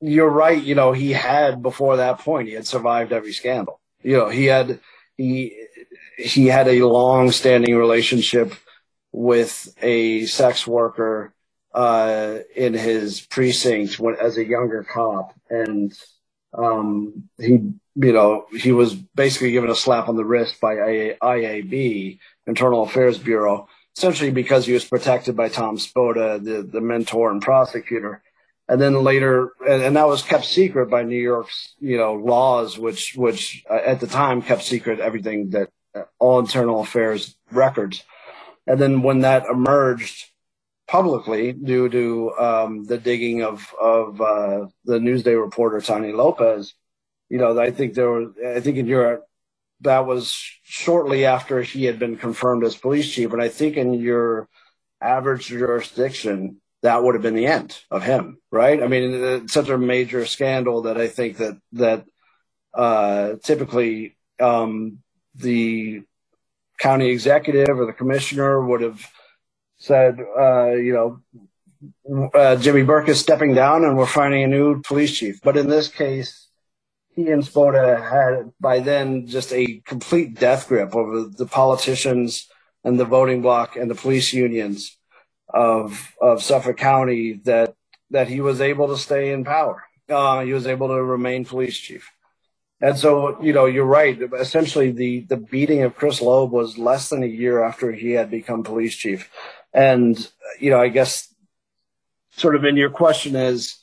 you're 0.00 0.30
right. 0.30 0.62
You 0.62 0.74
know, 0.74 0.92
he 0.92 1.12
had 1.12 1.62
before 1.62 1.96
that 1.96 2.20
point, 2.20 2.48
he 2.48 2.54
had 2.54 2.66
survived 2.66 3.12
every 3.12 3.32
scandal. 3.32 3.80
You 4.02 4.16
know, 4.16 4.28
he 4.28 4.46
had 4.46 4.80
he 5.16 5.66
he 6.16 6.46
had 6.46 6.68
a 6.68 6.86
long 6.86 7.30
standing 7.30 7.76
relationship 7.76 8.54
with 9.12 9.74
a 9.82 10.26
sex 10.26 10.66
worker 10.66 11.32
uh, 11.74 12.38
in 12.54 12.74
his 12.74 13.20
precinct 13.20 13.98
when, 13.98 14.16
as 14.16 14.36
a 14.36 14.44
younger 14.44 14.84
cop, 14.84 15.34
and 15.50 15.92
um, 16.56 17.28
he 17.38 17.60
you 17.94 18.12
know 18.12 18.46
he 18.52 18.72
was 18.72 18.94
basically 18.94 19.50
given 19.50 19.70
a 19.70 19.74
slap 19.74 20.08
on 20.08 20.16
the 20.16 20.24
wrist 20.24 20.60
by 20.60 20.76
IAB 20.76 22.18
Internal 22.46 22.84
Affairs 22.84 23.18
Bureau 23.18 23.68
essentially 23.96 24.30
because 24.30 24.64
he 24.64 24.72
was 24.72 24.84
protected 24.84 25.36
by 25.36 25.48
Tom 25.48 25.76
Spota, 25.76 26.42
the 26.42 26.62
the 26.62 26.80
mentor 26.80 27.32
and 27.32 27.42
prosecutor 27.42 28.22
and 28.68 28.80
then 28.80 29.02
later, 29.02 29.52
and, 29.66 29.82
and, 29.82 29.96
that 29.96 30.06
was 30.06 30.22
kept 30.22 30.44
secret 30.44 30.90
by 30.90 31.02
New 31.02 31.20
York's, 31.20 31.74
you 31.80 31.96
know, 31.96 32.14
laws, 32.14 32.78
which, 32.78 33.14
which 33.16 33.64
uh, 33.70 33.80
at 33.84 34.00
the 34.00 34.06
time 34.06 34.42
kept 34.42 34.62
secret 34.62 35.00
everything 35.00 35.50
that 35.50 35.70
uh, 35.94 36.02
all 36.18 36.38
internal 36.38 36.80
affairs 36.80 37.34
records. 37.50 38.04
And 38.66 38.78
then 38.78 39.00
when 39.00 39.20
that 39.20 39.46
emerged 39.46 40.26
publicly 40.86 41.52
due 41.52 41.88
to 41.88 42.32
um, 42.38 42.84
the 42.84 42.98
digging 42.98 43.42
of 43.42 43.74
of 43.80 44.20
uh, 44.20 44.66
the 44.84 44.98
Newsday 44.98 45.40
reporter 45.40 45.80
Tania 45.80 46.14
Lopez, 46.14 46.74
you 47.30 47.38
know, 47.38 47.58
I 47.58 47.70
think 47.70 47.94
there 47.94 48.10
was, 48.10 48.32
I 48.44 48.60
think 48.60 48.76
in 48.76 48.86
Europe 48.86 49.24
that 49.80 50.06
was 50.06 50.36
shortly 50.64 51.24
after 51.24 51.62
he 51.62 51.84
had 51.84 51.98
been 51.98 52.16
confirmed 52.16 52.64
as 52.64 52.74
police 52.74 53.10
chief, 53.10 53.32
and 53.32 53.40
I 53.40 53.48
think 53.48 53.76
in 53.76 53.94
your 53.94 54.48
average 55.00 55.46
jurisdiction 55.46 56.60
that 56.82 57.02
would 57.02 57.14
have 57.14 57.22
been 57.22 57.34
the 57.34 57.46
end 57.46 57.76
of 57.90 58.02
him, 58.02 58.38
right? 58.50 58.82
I 58.82 58.86
mean, 58.86 59.12
it's 59.12 59.52
such 59.52 59.68
a 59.68 59.78
major 59.78 60.24
scandal 60.26 60.82
that 60.82 60.96
I 60.96 61.08
think 61.08 61.38
that 61.38 61.58
that 61.72 62.04
uh, 62.74 63.34
typically 63.42 64.16
um, 64.40 64.98
the 65.34 66.02
county 66.78 67.08
executive 67.08 67.78
or 67.78 67.86
the 67.86 67.92
commissioner 67.92 68.64
would 68.64 68.82
have 68.82 69.04
said, 69.78 70.18
uh, 70.38 70.70
you 70.70 70.92
know, 70.92 72.30
uh, 72.34 72.56
Jimmy 72.56 72.82
Burke 72.82 73.08
is 73.08 73.20
stepping 73.20 73.54
down 73.54 73.84
and 73.84 73.96
we're 73.96 74.06
finding 74.06 74.42
a 74.44 74.48
new 74.48 74.80
police 74.82 75.16
chief. 75.16 75.40
But 75.42 75.56
in 75.56 75.68
this 75.68 75.88
case, 75.88 76.48
he 77.14 77.30
and 77.30 77.42
Spota 77.42 78.00
had 78.00 78.52
by 78.60 78.80
then 78.80 79.26
just 79.26 79.52
a 79.52 79.80
complete 79.84 80.38
death 80.38 80.68
grip 80.68 80.94
over 80.94 81.24
the 81.24 81.46
politicians 81.46 82.48
and 82.84 82.98
the 82.98 83.04
voting 83.04 83.42
bloc 83.42 83.76
and 83.76 83.90
the 83.90 83.96
police 83.96 84.32
unions 84.32 84.97
of 85.48 86.14
of 86.20 86.42
Suffolk 86.42 86.76
County 86.76 87.40
that 87.44 87.74
that 88.10 88.28
he 88.28 88.40
was 88.40 88.60
able 88.60 88.88
to 88.88 88.96
stay 88.98 89.32
in 89.32 89.44
power. 89.44 89.84
Uh, 90.08 90.42
he 90.42 90.52
was 90.52 90.66
able 90.66 90.88
to 90.88 91.02
remain 91.02 91.44
police 91.44 91.76
chief. 91.76 92.10
And 92.80 92.96
so, 92.96 93.42
you 93.42 93.52
know, 93.52 93.66
you're 93.66 93.84
right. 93.84 94.18
Essentially, 94.38 94.92
the 94.92 95.20
the 95.20 95.36
beating 95.36 95.82
of 95.82 95.96
Chris 95.96 96.20
Loeb 96.20 96.52
was 96.52 96.78
less 96.78 97.08
than 97.08 97.22
a 97.22 97.26
year 97.26 97.62
after 97.62 97.92
he 97.92 98.12
had 98.12 98.30
become 98.30 98.62
police 98.62 98.94
chief. 98.94 99.30
And 99.72 100.16
you 100.60 100.70
know, 100.70 100.80
I 100.80 100.88
guess 100.88 101.34
sort 102.30 102.54
of 102.54 102.64
in 102.64 102.76
your 102.76 102.90
question 102.90 103.34
is, 103.34 103.78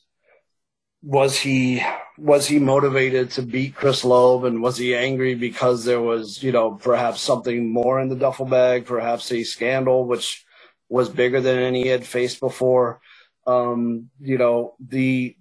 was 1.03 1.37
he 1.37 1.83
was 2.17 2.47
he 2.47 2.57
motivated 2.57 3.31
to 3.31 3.41
beat 3.41 3.75
Chris 3.75 4.05
Loeb, 4.05 4.45
and 4.45 4.61
was 4.63 4.77
he 4.77 4.95
angry 4.95 5.35
because 5.35 5.83
there 5.83 6.01
was, 6.01 6.41
you 6.41 6.53
know, 6.53 6.71
perhaps 6.71 7.19
something 7.19 7.69
more 7.71 7.99
in 7.99 8.07
the 8.07 8.15
duffel 8.15 8.45
bag, 8.45 8.85
perhaps 8.85 9.29
a 9.31 9.43
scandal, 9.43 10.05
which 10.05 10.44
was 10.89 11.09
bigger 11.09 11.41
than 11.41 11.57
any 11.59 11.83
he 11.83 11.89
had 11.89 12.05
faced 12.05 12.39
before. 12.39 12.99
Um, 13.47 14.09
you 14.19 14.37
know, 14.37 14.75
the 14.79 15.35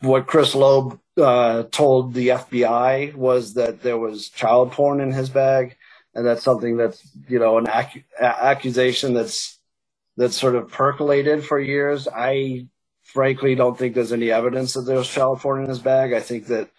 what 0.00 0.26
Chris 0.26 0.54
Loeb 0.54 1.00
uh, 1.16 1.64
told 1.64 2.14
the 2.14 2.28
FBI 2.28 3.14
was 3.14 3.54
that 3.54 3.82
there 3.82 3.98
was 3.98 4.28
child 4.28 4.72
porn 4.72 5.00
in 5.00 5.12
his 5.12 5.30
bag, 5.30 5.76
and 6.14 6.26
that's 6.26 6.42
something 6.42 6.76
that's 6.76 7.06
you 7.28 7.38
know 7.38 7.58
an 7.58 7.68
ac- 7.68 8.04
accusation 8.20 9.14
that's 9.14 9.58
that's 10.16 10.36
sort 10.36 10.54
of 10.56 10.70
percolated 10.70 11.44
for 11.44 11.58
years. 11.60 12.08
I 12.08 12.66
frankly 13.02 13.54
don't 13.54 13.78
think 13.78 13.94
there's 13.94 14.12
any 14.12 14.30
evidence 14.30 14.74
that 14.74 14.82
there 14.82 14.98
was 14.98 15.08
child 15.08 15.40
porn 15.40 15.62
in 15.62 15.68
his 15.68 15.78
bag. 15.80 16.12
I 16.12 16.20
think 16.20 16.46
that 16.48 16.70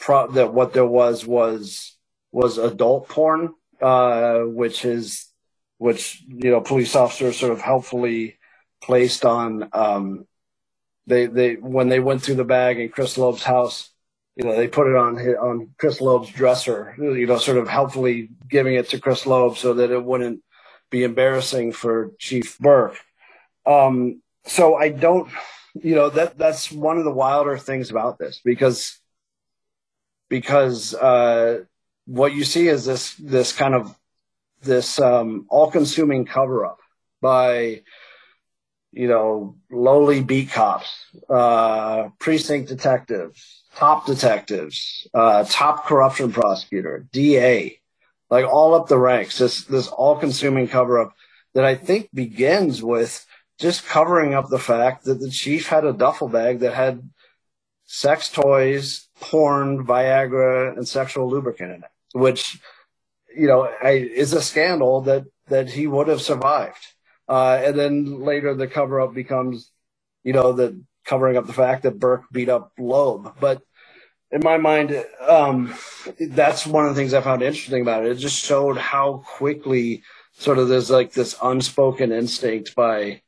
pro- 0.00 0.30
that 0.32 0.52
what 0.52 0.72
there 0.72 0.86
was 0.86 1.26
was 1.26 1.96
was 2.32 2.58
adult 2.58 3.08
porn, 3.08 3.54
uh, 3.80 4.40
which 4.40 4.84
is 4.84 5.26
which 5.78 6.22
you 6.26 6.50
know 6.50 6.60
police 6.60 6.94
officers 6.96 7.38
sort 7.38 7.52
of 7.52 7.60
helpfully 7.60 8.38
placed 8.82 9.24
on. 9.24 9.68
Um, 9.72 10.26
they 11.06 11.26
they 11.26 11.54
when 11.54 11.88
they 11.88 12.00
went 12.00 12.22
through 12.22 12.36
the 12.36 12.44
bag 12.44 12.78
in 12.78 12.88
Chris 12.88 13.18
Loeb's 13.18 13.42
house, 13.42 13.90
you 14.36 14.44
know 14.44 14.56
they 14.56 14.68
put 14.68 14.86
it 14.86 14.96
on 14.96 15.16
his, 15.16 15.36
on 15.36 15.70
Chris 15.78 16.00
Loeb's 16.00 16.30
dresser, 16.30 16.94
you 16.98 17.26
know, 17.26 17.38
sort 17.38 17.58
of 17.58 17.68
helpfully 17.68 18.30
giving 18.48 18.74
it 18.74 18.88
to 18.90 19.00
Chris 19.00 19.26
Loeb 19.26 19.56
so 19.56 19.74
that 19.74 19.90
it 19.90 20.02
wouldn't 20.02 20.42
be 20.90 21.04
embarrassing 21.04 21.72
for 21.72 22.12
Chief 22.18 22.58
Burke. 22.58 22.96
Um, 23.66 24.22
so 24.46 24.76
I 24.76 24.90
don't, 24.90 25.30
you 25.74 25.94
know, 25.94 26.10
that 26.10 26.38
that's 26.38 26.70
one 26.70 26.98
of 26.98 27.04
the 27.04 27.10
wilder 27.10 27.58
things 27.58 27.90
about 27.90 28.18
this 28.18 28.40
because 28.44 28.98
because 30.28 30.94
uh, 30.94 31.64
what 32.06 32.34
you 32.34 32.44
see 32.44 32.68
is 32.68 32.84
this 32.84 33.14
this 33.14 33.52
kind 33.52 33.74
of 33.74 33.94
this 34.64 34.98
um, 35.00 35.46
all-consuming 35.48 36.24
cover-up 36.24 36.78
by 37.20 37.82
you 38.92 39.08
know 39.08 39.56
lowly 39.70 40.22
beat 40.22 40.50
cops, 40.50 40.90
uh, 41.28 42.08
precinct 42.18 42.68
detectives, 42.68 43.64
top 43.76 44.06
detectives, 44.06 45.06
uh, 45.14 45.44
top 45.48 45.86
corruption 45.86 46.32
prosecutor, 46.32 47.06
DA, 47.12 47.80
like 48.30 48.46
all 48.46 48.74
up 48.74 48.88
the 48.88 48.98
ranks. 48.98 49.38
This 49.38 49.64
this 49.64 49.88
all-consuming 49.88 50.68
cover-up 50.68 51.14
that 51.54 51.64
I 51.64 51.74
think 51.74 52.08
begins 52.12 52.82
with 52.82 53.26
just 53.58 53.86
covering 53.86 54.34
up 54.34 54.48
the 54.48 54.58
fact 54.58 55.04
that 55.04 55.20
the 55.20 55.30
chief 55.30 55.68
had 55.68 55.84
a 55.84 55.92
duffel 55.92 56.28
bag 56.28 56.60
that 56.60 56.74
had 56.74 57.08
sex 57.86 58.30
toys, 58.30 59.08
porn, 59.20 59.86
Viagra, 59.86 60.76
and 60.76 60.86
sexual 60.86 61.28
lubricant 61.28 61.70
in 61.70 61.82
it, 61.82 61.90
which 62.12 62.58
you 63.36 63.46
know, 63.46 63.62
I, 63.82 64.10
a 64.32 64.42
scandal 64.42 65.02
that 65.02 65.24
that 65.48 65.70
he 65.70 65.86
would 65.86 66.08
have 66.08 66.22
survived. 66.22 66.86
Uh, 67.28 67.60
and 67.62 67.78
then 67.78 68.20
later 68.20 68.54
the 68.54 68.66
cover 68.66 69.00
up 69.00 69.14
becomes, 69.14 69.70
you 70.22 70.32
know, 70.32 70.52
the 70.52 70.82
covering 71.04 71.36
up 71.36 71.46
the 71.46 71.52
fact 71.52 71.82
that 71.82 71.98
Burke 71.98 72.24
beat 72.32 72.48
up 72.48 72.72
Loeb. 72.78 73.38
But 73.40 73.62
in 74.30 74.42
my 74.42 74.56
mind, 74.56 75.04
um, 75.26 75.74
that's 76.18 76.66
one 76.66 76.86
of 76.86 76.94
the 76.94 77.00
things 77.00 77.14
I 77.14 77.20
found 77.20 77.42
interesting 77.42 77.82
about 77.82 78.04
it. 78.04 78.12
It 78.12 78.18
just 78.18 78.42
showed 78.42 78.76
how 78.76 79.22
quickly 79.26 80.02
sort 80.32 80.58
of 80.58 80.68
there's 80.68 80.90
like 80.90 81.12
this 81.12 81.36
unspoken 81.42 82.12
instinct 82.12 82.74
by 82.74 83.22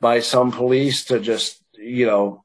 by 0.00 0.20
some 0.20 0.52
police 0.52 1.06
to 1.06 1.18
just, 1.18 1.62
you 1.74 2.06
know, 2.06 2.44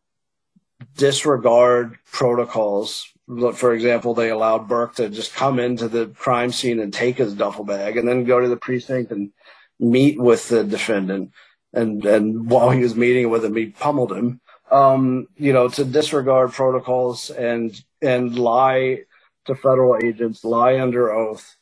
disregard 0.97 1.97
protocols 2.11 3.12
for 3.53 3.73
example, 3.73 4.13
they 4.13 4.29
allowed 4.29 4.67
Burke 4.67 4.95
to 4.95 5.09
just 5.09 5.33
come 5.33 5.59
into 5.59 5.87
the 5.87 6.07
crime 6.07 6.51
scene 6.51 6.79
and 6.79 6.93
take 6.93 7.17
his 7.17 7.33
duffel 7.33 7.65
bag 7.65 7.97
and 7.97 8.07
then 8.07 8.23
go 8.23 8.39
to 8.39 8.47
the 8.47 8.57
precinct 8.57 9.11
and 9.11 9.31
meet 9.79 10.19
with 10.19 10.49
the 10.49 10.63
defendant. 10.63 11.31
And, 11.73 12.05
and 12.05 12.49
while 12.49 12.69
he 12.69 12.81
was 12.81 12.95
meeting 12.95 13.29
with 13.29 13.43
him, 13.43 13.55
he 13.55 13.67
pummeled 13.67 14.11
him. 14.11 14.39
Um, 14.71 15.27
you 15.35 15.53
know, 15.53 15.67
to 15.69 15.85
disregard 15.85 16.53
protocols 16.53 17.29
and, 17.29 17.79
and 18.01 18.37
lie 18.37 19.01
to 19.45 19.55
federal 19.55 19.97
agents, 20.03 20.43
lie 20.43 20.79
under 20.79 21.11
oath. 21.11 21.55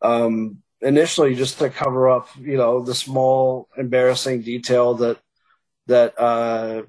Um, 0.00 0.62
initially 0.80 1.34
just 1.34 1.58
to 1.58 1.70
cover 1.70 2.08
up, 2.08 2.28
you 2.38 2.56
know, 2.56 2.80
the 2.82 2.94
small 2.94 3.68
embarrassing 3.76 4.42
detail 4.42 4.94
that, 4.94 5.18
that, 5.86 6.18
uh, 6.18 6.82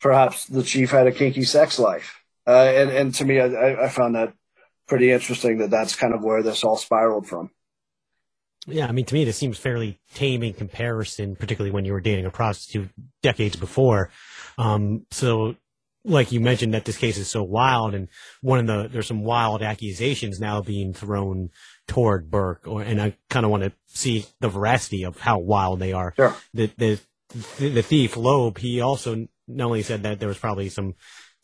perhaps 0.00 0.46
the 0.46 0.62
chief 0.62 0.90
had 0.90 1.06
a 1.06 1.12
kinky 1.12 1.44
sex 1.44 1.78
life 1.78 2.23
uh, 2.46 2.50
and, 2.50 2.90
and 2.90 3.14
to 3.16 3.24
me, 3.24 3.40
I, 3.40 3.84
I 3.84 3.88
found 3.88 4.14
that 4.14 4.34
pretty 4.86 5.12
interesting 5.12 5.58
that 5.58 5.70
that's 5.70 5.96
kind 5.96 6.14
of 6.14 6.22
where 6.22 6.42
this 6.42 6.64
all 6.64 6.76
spiraled 6.76 7.26
from. 7.26 7.50
Yeah, 8.66 8.86
I 8.86 8.92
mean, 8.92 9.04
to 9.06 9.14
me, 9.14 9.24
this 9.24 9.36
seems 9.36 9.58
fairly 9.58 9.98
tame 10.14 10.42
in 10.42 10.54
comparison, 10.54 11.36
particularly 11.36 11.70
when 11.70 11.84
you 11.84 11.92
were 11.92 12.00
dating 12.00 12.24
a 12.24 12.30
prostitute 12.30 12.88
decades 13.22 13.56
before. 13.56 14.10
Um, 14.56 15.06
so, 15.10 15.56
like 16.04 16.32
you 16.32 16.40
mentioned, 16.40 16.72
that 16.72 16.84
this 16.84 16.96
case 16.96 17.18
is 17.18 17.30
so 17.30 17.42
wild, 17.42 17.94
and 17.94 18.08
one 18.40 18.58
of 18.60 18.66
the 18.66 18.88
there's 18.88 19.06
some 19.06 19.22
wild 19.22 19.62
accusations 19.62 20.40
now 20.40 20.62
being 20.62 20.94
thrown 20.94 21.50
toward 21.88 22.30
Burke, 22.30 22.66
or 22.66 22.82
and 22.82 23.00
I 23.00 23.16
kind 23.28 23.44
of 23.44 23.50
want 23.50 23.64
to 23.64 23.72
see 23.86 24.26
the 24.40 24.48
veracity 24.48 25.04
of 25.04 25.18
how 25.18 25.38
wild 25.38 25.78
they 25.78 25.92
are. 25.92 26.14
Sure. 26.16 26.34
The 26.54 26.70
the 26.78 27.00
the 27.58 27.82
thief 27.82 28.16
Loeb, 28.16 28.58
he 28.58 28.80
also 28.80 29.26
not 29.46 29.66
only 29.66 29.82
said 29.82 30.04
that 30.04 30.20
there 30.20 30.28
was 30.28 30.38
probably 30.38 30.68
some 30.68 30.94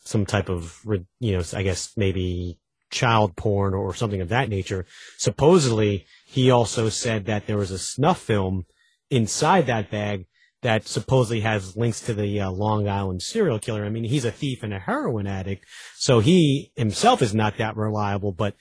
some 0.05 0.27
type 0.27 0.49
of, 0.49 0.81
you 1.19 1.37
know, 1.37 1.43
I 1.55 1.63
guess 1.63 1.93
maybe 1.97 2.59
child 2.91 3.37
porn 3.37 3.75
or 3.75 3.95
something 3.95 4.21
of 4.21 4.29
that 4.31 4.49
nature. 4.49 4.85
Supposedly, 5.19 6.07
he 6.27 6.51
also 6.51 6.89
said 6.89 7.27
that 7.27 7.47
there 7.47 7.57
was 7.57 7.71
a 7.71 7.79
snuff 7.79 8.21
film 8.21 8.67
inside 9.11 9.67
that 9.67 9.91
bag 9.91 10.27
that 10.63 10.87
supposedly 10.87 11.41
has 11.41 11.77
links 11.77 12.01
to 12.03 12.15
the 12.15 12.41
uh, 12.41 12.51
Long 12.51 12.89
Island 12.89 13.23
serial 13.23 13.59
killer. 13.59 13.85
I 13.85 13.89
mean, 13.89 14.05
he's 14.05 14.25
a 14.25 14.31
thief 14.31 14.63
and 14.63 14.75
a 14.75 14.79
heroin 14.79 15.27
addict, 15.27 15.65
so 15.97 16.21
he 16.21 16.73
himself 16.77 17.23
is 17.23 17.35
not 17.35 17.57
that 17.57 17.77
reliable. 17.77 18.33
But 18.33 18.55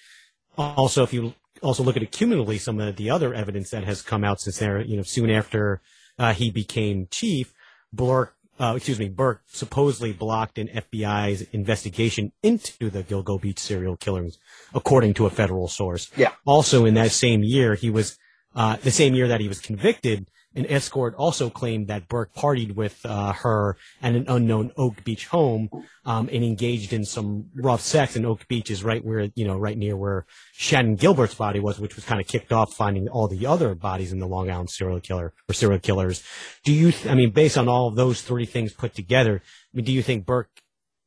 also, 0.57 1.03
if 1.03 1.13
you 1.13 1.33
also 1.61 1.83
look 1.83 1.97
at 1.97 2.03
it 2.03 2.11
cumulatively, 2.11 2.57
some 2.57 2.79
of 2.79 2.95
the 2.95 3.09
other 3.09 3.33
evidence 3.33 3.69
that 3.71 3.83
has 3.83 4.01
come 4.01 4.23
out 4.23 4.39
since 4.39 4.59
there, 4.59 4.79
you 4.79 4.95
know, 4.95 5.03
soon 5.03 5.29
after 5.29 5.81
uh, 6.17 6.33
he 6.33 6.51
became 6.51 7.07
chief, 7.11 7.53
Burke, 7.91 8.35
uh, 8.59 8.73
excuse 8.75 8.99
me, 8.99 9.07
Burke 9.07 9.41
supposedly 9.47 10.11
blocked 10.11 10.57
an 10.57 10.67
FBI's 10.67 11.43
investigation 11.53 12.31
into 12.43 12.89
the 12.89 13.03
Gilgo 13.03 13.41
Beach 13.41 13.59
serial 13.59 13.95
killings, 13.95 14.37
according 14.73 15.13
to 15.15 15.25
a 15.25 15.29
federal 15.29 15.67
source. 15.67 16.11
Yeah. 16.17 16.31
Also, 16.45 16.85
in 16.85 16.95
that 16.95 17.11
same 17.11 17.43
year, 17.43 17.75
he 17.75 17.89
was 17.89 18.17
uh, 18.55 18.75
the 18.77 18.91
same 18.91 19.15
year 19.15 19.27
that 19.29 19.39
he 19.39 19.47
was 19.47 19.59
convicted 19.59 20.27
an 20.55 20.65
escort 20.65 21.13
also 21.15 21.49
claimed 21.49 21.87
that 21.87 22.07
Burke 22.07 22.33
partied 22.33 22.73
with 22.73 23.05
uh, 23.05 23.33
her 23.33 23.77
at 24.01 24.15
an 24.15 24.25
unknown 24.27 24.71
Oak 24.77 25.03
Beach 25.03 25.27
home 25.27 25.69
um, 26.05 26.27
and 26.31 26.43
engaged 26.43 26.91
in 26.91 27.05
some 27.05 27.49
rough 27.55 27.81
sex. 27.81 28.15
And 28.15 28.25
Oak 28.25 28.47
Beach 28.47 28.71
is 28.71 28.83
right 28.83 29.03
where, 29.05 29.29
you 29.35 29.45
know, 29.45 29.57
right 29.57 29.77
near 29.77 29.95
where 29.95 30.25
Shannan 30.57 30.99
Gilbert's 30.99 31.35
body 31.35 31.59
was, 31.59 31.79
which 31.79 31.95
was 31.95 32.03
kind 32.03 32.19
of 32.19 32.27
kicked 32.27 32.51
off 32.51 32.73
finding 32.73 33.07
all 33.07 33.27
the 33.27 33.45
other 33.45 33.75
bodies 33.75 34.11
in 34.11 34.19
the 34.19 34.27
Long 34.27 34.49
Island 34.49 34.71
serial 34.71 34.99
killer 34.99 35.33
or 35.47 35.53
serial 35.53 35.79
killers. 35.79 36.23
Do 36.63 36.73
you, 36.73 36.91
th- 36.91 37.07
I 37.07 37.13
mean, 37.13 37.29
based 37.29 37.57
on 37.57 37.67
all 37.67 37.87
of 37.87 37.95
those 37.95 38.21
three 38.21 38.45
things 38.45 38.73
put 38.73 38.95
together, 38.95 39.43
I 39.45 39.77
mean, 39.77 39.85
do 39.85 39.91
you 39.91 40.01
think 40.01 40.25
Burke 40.25 40.49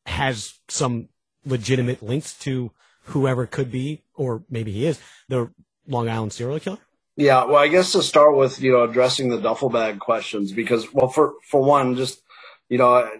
has 0.07 0.61
some 0.69 1.09
legitimate 1.45 2.03
links 2.03 2.35
to 2.41 2.71
whoever 3.07 3.47
could 3.47 3.73
be, 3.73 4.05
or 4.15 4.45
maybe 4.49 4.71
he 4.71 4.87
is, 4.87 5.01
the 5.29 5.51
Long 5.89 6.09
Island 6.09 6.33
serial 6.33 6.61
killer? 6.61 6.79
Yeah, 7.17 7.45
well, 7.47 7.59
I 7.59 7.69
guess 7.69 7.93
to 7.93 8.03
start 8.03 8.37
with, 8.37 8.61
you 8.61 8.73
know, 8.73 8.85
addressing 8.85 9.31
the 9.31 9.41
duffel 9.41 9.71
bag 9.71 10.01
questions, 10.01 10.53
because, 10.53 10.93
well, 10.95 11.09
for 11.11 11.35
for 11.49 11.63
one, 11.65 11.97
just, 11.97 12.23
you 12.71 12.79
know, 12.81 12.93
I, 12.95 13.11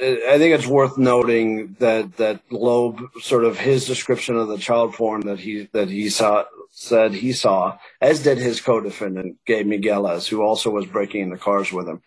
I 0.00 0.38
think 0.38 0.54
it's 0.56 0.66
worth 0.68 0.98
noting 0.98 1.76
that 1.80 2.16
that 2.18 2.40
Loeb 2.50 3.00
sort 3.22 3.44
of 3.44 3.58
his 3.58 3.86
description 3.86 4.36
of 4.38 4.48
the 4.48 4.58
child 4.58 4.94
porn 4.94 5.22
that 5.28 5.40
he 5.40 5.68
that 5.74 5.90
he 5.90 6.10
saw 6.10 6.46
said 6.70 7.14
he 7.14 7.34
saw, 7.34 7.78
as 8.00 8.22
did 8.24 8.38
his 8.38 8.62
co-defendant 8.62 9.38
Gabe 9.46 9.66
Migueles, 9.68 10.28
who 10.28 10.42
also 10.42 10.70
was 10.70 10.86
breaking 10.86 11.22
into 11.22 11.38
cars 11.38 11.72
with 11.72 11.88
him, 11.88 12.02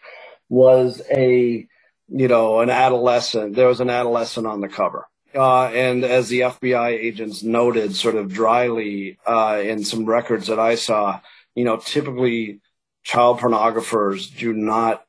was 0.50 1.04
a 1.12 1.68
you 2.10 2.30
know 2.30 2.62
an 2.62 2.72
adolescent. 2.72 3.56
There 3.56 3.68
was 3.70 3.82
an 3.82 3.92
adolescent 3.92 4.48
on 4.48 4.62
the 4.62 4.70
cover, 4.70 5.08
uh, 5.36 5.66
and 5.68 6.04
as 6.04 6.30
the 6.30 6.42
FBI 6.42 6.90
agents 6.90 7.44
noted, 7.44 7.96
sort 7.96 8.16
of 8.16 8.32
dryly 8.32 9.18
uh, 9.26 9.62
in 9.64 9.84
some 9.84 10.06
records 10.06 10.48
that 10.48 10.60
I 10.60 10.76
saw, 10.76 11.20
you 11.56 11.64
know, 11.64 11.78
typically 11.78 12.62
child 13.04 13.40
pornographers 13.40 14.36
do 14.38 14.54
not 14.54 15.04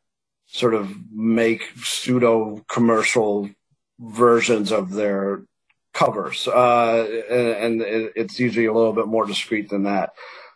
sort 0.46 0.74
of 0.74 0.94
make 1.12 1.70
pseudo 1.82 2.64
commercial 2.68 3.50
versions 3.98 4.72
of 4.72 4.90
their 4.90 5.42
covers, 5.92 6.46
uh, 6.46 7.06
and, 7.28 7.82
and, 7.82 8.10
it's 8.14 8.38
usually 8.38 8.66
a 8.66 8.72
little 8.72 8.92
bit 8.92 9.08
more 9.08 9.26
discreet 9.26 9.68
than 9.68 9.82
that. 9.82 10.10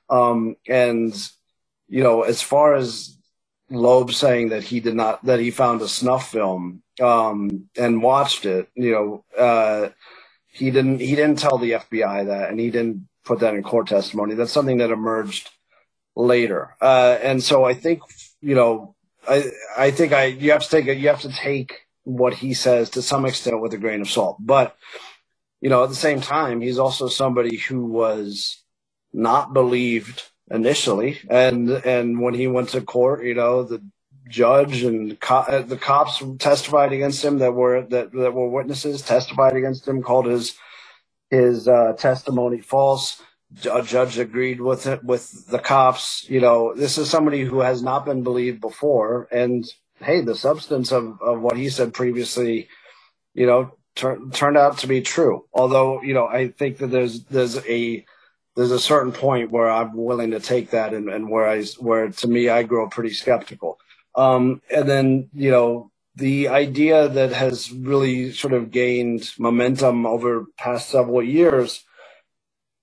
Um, 0.08 0.56
and 0.68 1.14
you 1.88 2.02
know, 2.02 2.22
as 2.22 2.40
far 2.40 2.74
as 2.74 3.18
Loeb 3.72 4.12
saying 4.12 4.50
that 4.50 4.62
he 4.62 4.80
did 4.80 4.94
not 4.94 5.24
that 5.24 5.40
he 5.40 5.50
found 5.50 5.80
a 5.82 5.88
snuff 5.88 6.30
film 6.30 6.82
um, 7.00 7.68
and 7.76 8.02
watched 8.02 8.46
it. 8.46 8.68
You 8.74 8.92
know, 8.92 9.24
uh, 9.36 9.88
he 10.48 10.70
didn't 10.70 11.00
he 11.00 11.16
didn't 11.16 11.38
tell 11.38 11.58
the 11.58 11.72
FBI 11.72 12.26
that, 12.26 12.50
and 12.50 12.60
he 12.60 12.70
didn't 12.70 13.08
put 13.24 13.40
that 13.40 13.54
in 13.54 13.62
court 13.62 13.88
testimony. 13.88 14.34
That's 14.34 14.52
something 14.52 14.78
that 14.78 14.90
emerged 14.90 15.50
later, 16.14 16.76
uh, 16.80 17.18
and 17.22 17.42
so 17.42 17.64
I 17.64 17.74
think 17.74 18.02
you 18.40 18.54
know, 18.54 18.94
I 19.26 19.50
I 19.76 19.90
think 19.90 20.12
I 20.12 20.26
you 20.26 20.52
have 20.52 20.64
to 20.64 20.70
take 20.70 20.86
it. 20.86 20.98
You 20.98 21.08
have 21.08 21.22
to 21.22 21.32
take 21.32 21.80
what 22.04 22.34
he 22.34 22.54
says 22.54 22.90
to 22.90 23.02
some 23.02 23.24
extent 23.26 23.60
with 23.60 23.72
a 23.74 23.78
grain 23.78 24.02
of 24.02 24.10
salt, 24.10 24.36
but 24.40 24.76
you 25.62 25.70
know, 25.70 25.84
at 25.84 25.88
the 25.88 25.94
same 25.94 26.20
time, 26.20 26.60
he's 26.60 26.78
also 26.78 27.08
somebody 27.08 27.56
who 27.56 27.86
was 27.86 28.62
not 29.12 29.54
believed 29.54 30.24
initially, 30.52 31.20
and 31.30 31.70
and 31.70 32.20
when 32.20 32.34
he 32.34 32.48
went 32.48 32.70
to 32.70 32.82
court, 32.82 33.24
you 33.24 33.34
know, 33.34 33.64
the 33.64 33.82
judge 34.30 34.84
and 34.84 35.20
co- 35.20 35.36
uh, 35.48 35.62
the 35.62 35.78
cops 35.78 36.22
testified 36.40 36.92
against 36.94 37.24
him 37.24 37.40
that 37.40 37.54
were 37.54 37.82
that 37.84 38.12
that 38.12 38.34
were 38.34 38.50
witnesses 38.50 39.02
testified 39.02 39.56
against 39.56 39.88
him, 39.88 40.02
called 40.04 40.26
his 40.26 40.56
his 41.30 41.68
uh, 41.68 41.94
testimony 41.98 42.60
false. 42.60 43.22
A 43.72 43.82
judge 43.82 44.18
agreed 44.18 44.60
with 44.60 44.86
it 44.86 45.04
with 45.04 45.48
the 45.48 45.60
cops. 45.60 46.26
You 46.30 46.40
know, 46.40 46.74
this 46.76 46.98
is 46.98 47.10
somebody 47.10 47.42
who 47.44 47.60
has 47.60 47.82
not 47.82 48.06
been 48.06 48.22
believed 48.24 48.60
before, 48.60 49.28
and 49.32 49.64
hey, 50.00 50.22
the 50.22 50.36
substance 50.36 50.92
of 50.92 51.20
of 51.22 51.40
what 51.42 51.56
he 51.58 51.70
said 51.70 51.94
previously, 51.94 52.68
you 53.34 53.46
know, 53.46 53.72
tur- 53.96 54.20
turned 54.32 54.58
out 54.58 54.78
to 54.78 54.88
be 54.88 55.02
true. 55.02 55.46
Although, 55.54 56.02
you 56.02 56.14
know, 56.14 56.26
I 56.28 56.48
think 56.48 56.78
that 56.78 56.88
there's 56.88 57.24
there's 57.24 57.58
a 57.66 58.06
there's 58.54 58.70
a 58.70 58.78
certain 58.78 59.12
point 59.12 59.50
where 59.50 59.70
I'm 59.70 59.96
willing 59.96 60.32
to 60.32 60.40
take 60.40 60.70
that 60.70 60.92
and, 60.92 61.08
and 61.08 61.30
where 61.30 61.48
I, 61.48 61.64
where 61.78 62.08
to 62.08 62.28
me, 62.28 62.48
I 62.48 62.62
grow 62.64 62.88
pretty 62.88 63.14
skeptical. 63.14 63.78
Um, 64.14 64.60
and 64.70 64.88
then, 64.88 65.30
you 65.32 65.50
know, 65.50 65.90
the 66.16 66.48
idea 66.48 67.08
that 67.08 67.32
has 67.32 67.72
really 67.72 68.32
sort 68.32 68.52
of 68.52 68.70
gained 68.70 69.30
momentum 69.38 70.04
over 70.04 70.44
past 70.58 70.90
several 70.90 71.22
years 71.22 71.82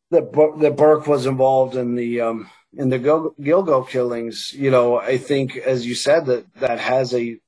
that, 0.09 0.33
that 0.59 0.75
Burke 0.75 1.05
was 1.05 1.27
involved 1.27 1.75
in 1.75 1.93
the, 1.93 2.21
um, 2.21 2.49
in 2.75 2.89
the 2.89 2.97
Gilgo 2.97 3.87
killings, 3.87 4.53
you 4.53 4.71
know, 4.71 4.97
I 4.97 5.19
think, 5.19 5.55
as 5.55 5.85
you 5.85 5.93
said, 5.93 6.25
that 6.25 6.51
that 6.55 6.79
has 6.79 7.13
a, 7.13 7.39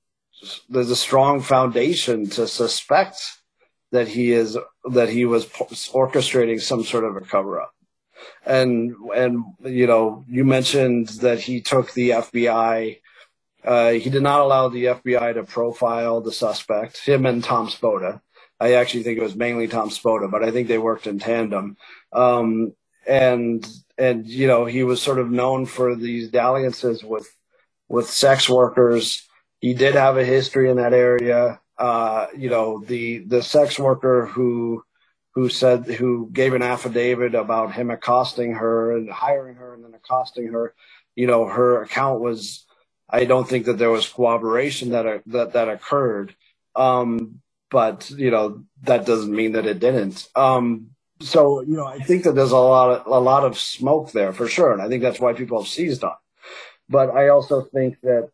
there's 0.70 0.92
a 0.92 0.96
strong 0.96 1.42
foundation 1.42 2.30
to 2.32 2.48
suspect 2.48 3.18
that 3.92 4.08
he 4.08 4.32
is, 4.32 4.58
that 4.92 5.10
he 5.10 5.26
was 5.26 5.48
orchestrating 5.48 6.62
some 6.62 6.84
sort 6.84 7.04
of 7.04 7.16
a 7.16 7.22
cover 7.22 7.62
up 7.62 7.74
and 8.46 8.96
and 9.16 9.44
you 9.64 9.88
know 9.88 10.24
you 10.28 10.44
mentioned 10.46 11.08
that 11.22 11.40
he 11.40 11.62
took 11.62 11.94
the 11.94 12.12
FBI. 12.12 13.00
Uh, 13.64 13.92
he 13.92 14.10
did 14.10 14.24
not 14.24 14.40
allow 14.40 14.70
the 14.70 14.86
FBI 14.86 15.36
to 15.36 15.44
profile 15.44 16.22
the 16.22 16.32
suspect, 16.32 16.98
him 17.06 17.28
and 17.28 17.44
Tom 17.44 17.68
Spota. 17.68 18.20
I 18.60 18.74
actually 18.74 19.04
think 19.04 19.18
it 19.20 19.24
was 19.24 19.36
mainly 19.36 19.68
Tom 19.68 19.90
Spota, 19.90 20.30
but 20.30 20.44
I 20.44 20.52
think 20.52 20.68
they 20.68 20.78
worked 20.78 21.08
in 21.08 21.20
tandem. 21.20 21.78
Um, 22.12 22.74
and 23.08 23.68
and 23.98 24.28
you 24.28 24.48
know 24.48 24.66
he 24.66 24.84
was 24.84 25.02
sort 25.02 25.20
of 25.20 25.32
known 25.32 25.66
for 25.66 25.96
these 25.96 26.30
dalliances 26.30 27.04
with 27.04 27.28
with 27.88 28.10
sex 28.10 28.50
workers. 28.50 29.28
He 29.60 29.74
did 29.74 29.96
have 29.96 30.18
a 30.18 30.26
history 30.26 30.70
in 30.70 30.78
that 30.78 30.94
area. 30.94 31.60
Uh, 31.78 32.28
you 32.38 32.50
know 32.50 32.84
the 32.86 33.20
the 33.20 33.42
sex 33.42 33.80
worker 33.80 34.28
who 34.28 34.84
who 35.34 35.50
said 35.50 35.86
who 35.86 36.30
gave 36.32 36.54
an 36.54 36.62
affidavit 36.62 37.36
about 37.36 37.74
him 37.74 37.90
accosting 37.90 38.54
her 38.54 38.96
and 38.96 39.10
hiring 39.10 39.56
her 39.56 39.74
and 39.74 39.84
then 39.84 39.94
accosting 39.94 40.48
her. 40.54 40.74
You 41.16 41.28
know, 41.28 41.46
her 41.48 41.82
account 41.84 42.22
was. 42.22 42.66
I 43.10 43.26
don't 43.26 43.48
think 43.48 43.66
that 43.66 43.78
there 43.78 43.90
was 43.90 44.08
cooperation 44.08 44.92
that 44.92 45.24
that 45.28 45.54
that 45.54 45.70
occurred. 45.70 46.36
Um, 46.76 47.42
but 47.72 48.12
you 48.12 48.32
know 48.32 48.64
that 48.84 49.06
doesn't 49.06 49.36
mean 49.36 49.54
that 49.54 49.66
it 49.66 49.80
didn't. 49.80 50.28
Um, 50.36 50.92
so 51.22 51.62
you 51.62 51.76
know, 51.76 51.86
I 51.86 52.00
think 52.00 52.24
that 52.24 52.34
there's 52.36 52.52
a 52.52 52.58
lot 52.58 53.02
of 53.02 53.08
a 53.08 53.20
lot 53.20 53.44
of 53.46 53.58
smoke 53.58 54.12
there 54.12 54.34
for 54.34 54.48
sure, 54.48 54.74
and 54.74 54.82
I 54.82 54.90
think 54.90 55.04
that's 55.04 55.20
why 55.20 55.34
people 55.34 55.62
have 55.62 55.70
seized 55.70 56.04
on. 56.04 56.16
But 56.90 57.10
I 57.12 57.30
also 57.30 57.62
think 57.62 58.00
that 58.02 58.30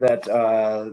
that 0.00 0.28
uh, 0.28 0.90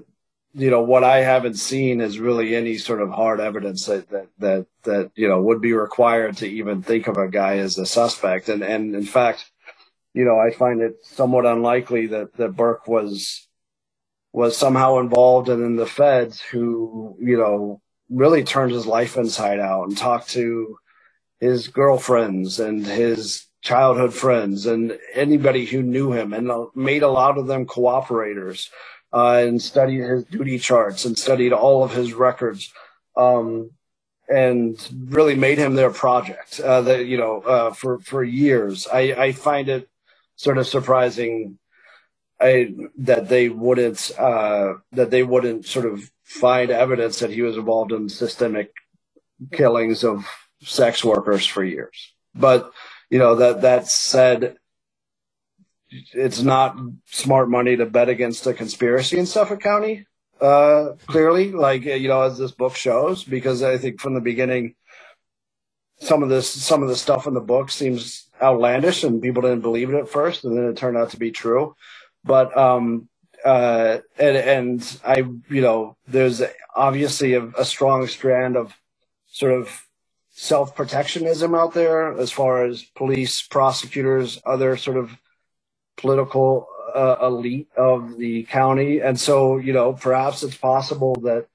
you 0.58 0.72
know, 0.72 0.82
what 0.82 1.04
I 1.04 1.20
haven't 1.20 1.56
seen 1.56 2.02
is 2.02 2.20
really 2.20 2.56
any 2.56 2.78
sort 2.80 3.00
of 3.00 3.12
hard 3.12 3.40
evidence 3.40 3.86
that, 3.86 4.10
that, 4.10 4.28
that, 4.40 4.66
that, 4.84 5.12
you 5.16 5.28
know, 5.28 5.40
would 5.40 5.62
be 5.62 5.74
required 5.74 6.38
to 6.38 6.48
even 6.48 6.82
think 6.82 7.08
of 7.08 7.18
a 7.18 7.28
guy 7.28 7.58
as 7.58 7.78
a 7.78 7.86
suspect. 7.86 8.50
And, 8.50 8.64
and 8.64 8.96
in 8.96 9.06
fact, 9.06 9.52
you 10.16 10.26
know, 10.26 10.40
I 10.40 10.50
find 10.52 10.82
it 10.82 10.96
somewhat 11.04 11.46
unlikely 11.46 12.08
that, 12.08 12.36
that 12.38 12.56
Burke 12.56 12.88
was, 12.88 13.48
was 14.34 14.58
somehow 14.58 14.98
involved 14.98 15.48
and 15.48 15.64
in 15.64 15.76
the 15.76 15.86
feds 15.86 16.42
who, 16.42 17.16
you 17.22 17.38
know, 17.38 17.80
really 18.10 18.44
turned 18.44 18.72
his 18.72 18.88
life 18.88 19.16
inside 19.16 19.60
out 19.60 19.88
and 19.88 19.96
talked 19.96 20.30
to 20.30 20.80
his 21.40 21.68
girlfriends 21.68 22.60
and 22.60 22.84
his 22.84 23.46
childhood 23.62 24.14
friends 24.14 24.66
and 24.66 24.98
anybody 25.14 25.66
who 25.66 25.84
knew 25.84 26.14
him 26.14 26.34
and 26.34 26.50
made 26.74 27.04
a 27.04 27.10
lot 27.10 27.38
of 27.38 27.46
them 27.46 27.68
cooperators 27.68 28.70
uh, 29.14 29.44
and 29.46 29.62
studied 29.62 30.02
his 30.02 30.24
duty 30.26 30.60
charts 30.60 31.06
and 31.06 31.18
studied 31.18 31.54
all 31.54 31.84
of 31.84 31.92
his 31.92 32.14
records. 32.14 32.72
Um, 33.16 33.72
and 34.30 34.78
really 35.08 35.36
made 35.36 35.58
him 35.58 35.76
their 35.76 35.90
project. 35.90 36.60
Uh, 36.60 36.82
that 36.82 37.06
you 37.06 37.18
know, 37.18 37.42
uh, 37.42 37.72
for 37.72 38.00
for 38.00 38.24
years, 38.24 38.86
I, 38.92 39.00
I 39.14 39.32
find 39.32 39.70
it 39.70 39.90
sort 40.36 40.58
of 40.58 40.68
surprising 40.68 41.58
I 42.40 42.74
that 43.00 43.30
they 43.30 43.50
wouldn't 43.50 44.12
uh, 44.18 44.74
that 44.92 45.10
they 45.12 45.24
wouldn't 45.24 45.66
sort 45.66 45.86
of 45.86 46.12
find 46.24 46.70
evidence 46.70 47.20
that 47.20 47.32
he 47.32 47.42
was 47.42 47.58
involved 47.58 47.92
in 47.92 48.10
systemic 48.10 48.72
killings 49.52 50.04
of 50.04 50.26
sex 50.62 51.04
workers 51.04 51.46
for 51.46 51.64
years. 51.64 52.14
But 52.36 52.72
you 53.10 53.18
know 53.18 53.36
that 53.36 53.62
that 53.62 53.88
said, 53.88 54.58
it's 55.90 56.42
not 56.42 56.78
smart 57.06 57.50
money 57.50 57.78
to 57.78 57.86
bet 57.86 58.10
against 58.10 58.48
a 58.48 58.54
conspiracy 58.54 59.18
in 59.18 59.26
Suffolk 59.26 59.62
County. 59.62 60.06
Uh, 60.40 60.94
clearly, 61.08 61.52
like 61.52 61.84
you 61.84 62.08
know, 62.08 62.22
as 62.22 62.38
this 62.38 62.52
book 62.52 62.76
shows, 62.76 63.24
because 63.24 63.64
I 63.64 63.78
think 63.78 64.00
from 64.00 64.14
the 64.14 64.22
beginning, 64.22 64.76
some 66.00 66.22
of 66.22 66.30
this, 66.30 66.50
some 66.50 66.84
of 66.84 66.90
the 66.90 66.96
stuff 66.96 67.26
in 67.26 67.34
the 67.34 67.42
book 67.42 67.72
seems 67.72 68.28
outlandish, 68.42 69.04
and 69.04 69.22
people 69.22 69.42
didn't 69.42 69.62
believe 69.62 69.90
it 69.90 69.98
at 69.98 70.10
first, 70.10 70.44
and 70.44 70.56
then 70.56 70.66
it 70.66 70.78
turned 70.78 70.98
out 70.98 71.10
to 71.12 71.18
be 71.18 71.32
true. 71.32 71.76
But 72.24 72.56
um, 72.56 73.10
uh, 73.44 74.00
and 74.20 74.38
and 74.38 75.00
I, 75.04 75.24
you 75.50 75.62
know, 75.62 75.98
there's 76.08 76.44
obviously 76.76 77.34
a, 77.34 77.48
a 77.58 77.66
strong 77.66 78.06
strand 78.06 78.58
of 78.58 78.74
sort 79.28 79.54
of 79.54 79.88
self 80.32 80.76
protectionism 80.76 81.56
out 81.56 81.74
there 81.74 82.16
as 82.18 82.32
far 82.32 82.64
as 82.64 82.84
police, 82.84 83.42
prosecutors, 83.42 84.40
other 84.46 84.78
sort 84.78 84.98
of 84.98 85.18
political 85.98 86.68
uh, 86.96 87.18
elite 87.22 87.70
of 87.76 88.18
the 88.18 88.44
county, 88.44 89.00
and 89.00 89.20
so 89.20 89.58
you 89.58 89.74
know 89.74 89.94
perhaps 89.94 90.44
it's 90.44 90.58
possible 90.58 91.16
that 91.24 91.48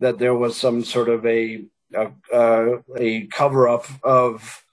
that 0.00 0.18
there 0.18 0.34
was 0.34 0.56
some 0.56 0.84
sort 0.84 1.08
of 1.08 1.26
a 1.26 1.64
a, 1.94 2.12
uh, 2.32 2.78
a 2.96 3.26
cover 3.26 3.68
up 3.68 3.86
of 4.02 4.64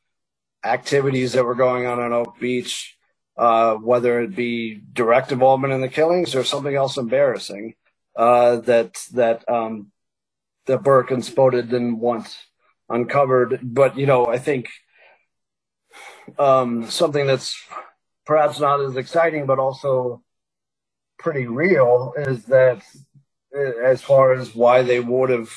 activities 0.64 1.34
that 1.34 1.46
were 1.46 1.56
going 1.56 1.86
on 1.86 2.00
on 2.00 2.14
Oak 2.14 2.40
Beach, 2.40 2.98
uh, 3.38 3.76
whether 3.76 4.22
it 4.22 4.36
be 4.36 4.82
direct 4.94 5.32
involvement 5.32 5.74
in 5.74 5.82
the 5.82 5.88
killings 5.90 6.36
or 6.36 6.44
something 6.44 6.76
else 6.76 6.98
embarrassing 6.98 7.76
uh, 8.16 8.58
that 8.58 8.98
that 9.14 9.48
um, 9.50 9.92
that 10.66 10.84
Burke 10.84 11.12
and 11.12 11.24
Spota 11.24 11.62
didn't 11.62 12.00
want 12.00 12.38
uncovered. 12.90 13.60
But 13.64 13.98
you 13.98 14.06
know, 14.06 14.28
I 14.28 14.38
think 14.38 14.70
um, 16.38 16.90
something 16.90 17.26
that's 17.26 17.58
perhaps 18.28 18.60
not 18.60 18.82
as 18.82 18.98
exciting, 18.98 19.46
but 19.46 19.58
also 19.58 20.22
pretty 21.18 21.48
real 21.48 22.14
is 22.16 22.46
that 22.46 22.84
as 23.84 24.02
far 24.02 24.34
as 24.34 24.54
why 24.54 24.84
they 24.84 25.00
would 25.00 25.30
have 25.30 25.50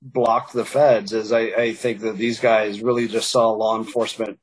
blocked 0.00 0.52
the 0.52 0.64
feds 0.64 1.12
is 1.12 1.32
I, 1.32 1.40
I 1.40 1.74
think 1.74 2.00
that 2.00 2.16
these 2.16 2.38
guys 2.38 2.82
really 2.82 3.08
just 3.08 3.30
saw 3.30 3.50
law 3.50 3.76
enforcement 3.76 4.38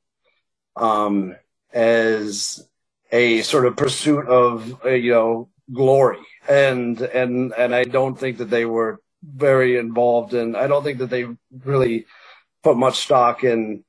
um, 0.74 1.34
as 1.72 2.68
a 3.10 3.40
sort 3.42 3.64
of 3.64 3.76
pursuit 3.76 4.26
of 4.26 4.84
uh, 4.84 4.90
you 4.90 5.12
know 5.12 5.48
glory. 5.72 6.18
And 6.48 7.00
and 7.00 7.54
and 7.56 7.74
I 7.74 7.84
don't 7.84 8.18
think 8.18 8.38
that 8.38 8.50
they 8.50 8.66
were 8.66 9.00
very 9.22 9.78
involved 9.78 10.34
in 10.34 10.56
I 10.56 10.66
don't 10.66 10.84
think 10.84 10.98
that 10.98 11.10
they 11.10 11.26
really 11.64 12.06
put 12.62 12.76
much 12.76 12.98
stock 12.98 13.44
in 13.44 13.84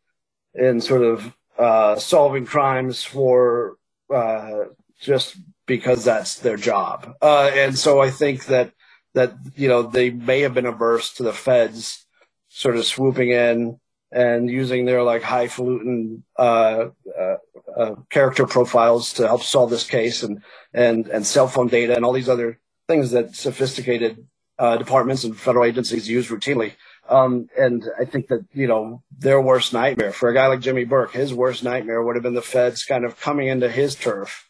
in 0.54 0.80
sort 0.82 1.02
of 1.04 1.34
uh, 1.58 1.96
solving 1.98 2.46
crimes 2.46 3.04
for 3.04 3.77
uh, 4.14 4.66
just 5.00 5.38
because 5.66 6.04
that's 6.04 6.40
their 6.40 6.58
job. 6.58 7.16
Uh, 7.22 7.52
and 7.54 7.78
so 7.78 8.02
I 8.02 8.10
think 8.10 8.46
that 8.46 8.72
that 9.14 9.34
you 9.56 9.68
know 9.68 9.84
they 9.84 10.10
may 10.10 10.42
have 10.42 10.54
been 10.54 10.66
averse 10.66 11.14
to 11.16 11.24
the 11.24 11.34
feds 11.34 12.06
sort 12.50 12.78
of 12.78 12.86
swooping 12.86 13.30
in 13.30 13.80
and 14.12 14.50
using 14.50 14.86
their 14.86 15.04
like 15.04 15.22
highfalutin 15.22 16.24
uh, 16.38 16.88
uh, 17.20 17.36
uh, 17.76 17.96
character 18.10 18.46
profiles 18.46 19.14
to 19.14 19.28
help 19.28 19.44
solve 19.44 19.70
this 19.70 19.86
case 19.86 20.24
and 20.24 20.42
and 20.74 21.08
and 21.08 21.26
cell 21.26 21.48
phone 21.48 21.68
data 21.68 21.96
and 21.96 22.06
all 22.06 22.14
these 22.14 22.30
other 22.30 22.60
things 22.88 23.12
that 23.12 23.36
sophisticated 23.36 24.26
uh, 24.60 24.78
departments 24.78 25.24
and 25.24 25.38
federal 25.38 25.66
agencies 25.66 26.10
use 26.10 26.30
routinely. 26.30 26.74
Um, 27.10 27.48
and 27.58 27.86
I 28.00 28.06
think 28.06 28.28
that, 28.28 28.46
you 28.54 28.68
know, 28.68 29.02
their 29.18 29.40
worst 29.40 29.72
nightmare 29.74 30.12
for 30.12 30.30
a 30.30 30.34
guy 30.34 30.48
like 30.48 30.60
Jimmy 30.60 30.84
Burke, 30.84 31.14
his 31.14 31.34
worst 31.34 31.64
nightmare 31.64 32.04
would 32.04 32.16
have 32.16 32.24
been 32.24 32.34
the 32.34 32.42
feds 32.42 32.84
kind 32.84 33.06
of 33.06 33.20
coming 33.20 33.48
into 33.48 33.70
his 33.70 33.96
turf 33.96 34.50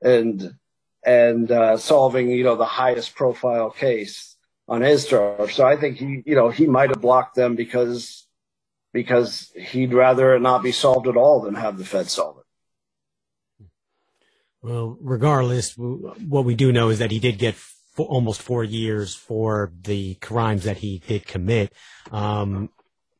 and, 0.00 0.54
and, 1.04 1.50
uh, 1.50 1.76
solving, 1.76 2.30
you 2.30 2.44
know, 2.44 2.56
the 2.56 2.64
highest 2.64 3.14
profile 3.16 3.70
case 3.70 4.36
on 4.68 4.82
his 4.82 5.06
turf. 5.06 5.52
So 5.52 5.66
I 5.66 5.76
think 5.76 5.96
he, 5.96 6.22
you 6.24 6.36
know, 6.36 6.48
he 6.48 6.66
might 6.66 6.90
have 6.90 7.00
blocked 7.00 7.34
them 7.34 7.56
because, 7.56 8.26
because 8.92 9.50
he'd 9.56 9.92
rather 9.92 10.34
it 10.36 10.40
not 10.40 10.62
be 10.62 10.72
solved 10.72 11.08
at 11.08 11.16
all 11.16 11.40
than 11.40 11.54
have 11.54 11.76
the 11.76 11.84
feds 11.84 12.12
solve 12.12 12.38
it. 12.38 13.66
Well, 14.62 14.96
regardless, 15.00 15.74
what 15.76 16.44
we 16.44 16.54
do 16.54 16.72
know 16.72 16.88
is 16.88 16.98
that 16.98 17.10
he 17.10 17.20
did 17.20 17.38
get 17.38 17.56
for 17.96 18.06
almost 18.06 18.42
four 18.42 18.62
years 18.62 19.14
for 19.14 19.72
the 19.82 20.14
crimes 20.16 20.64
that 20.64 20.76
he 20.76 21.02
did 21.08 21.26
commit. 21.26 21.72
Um, 22.12 22.68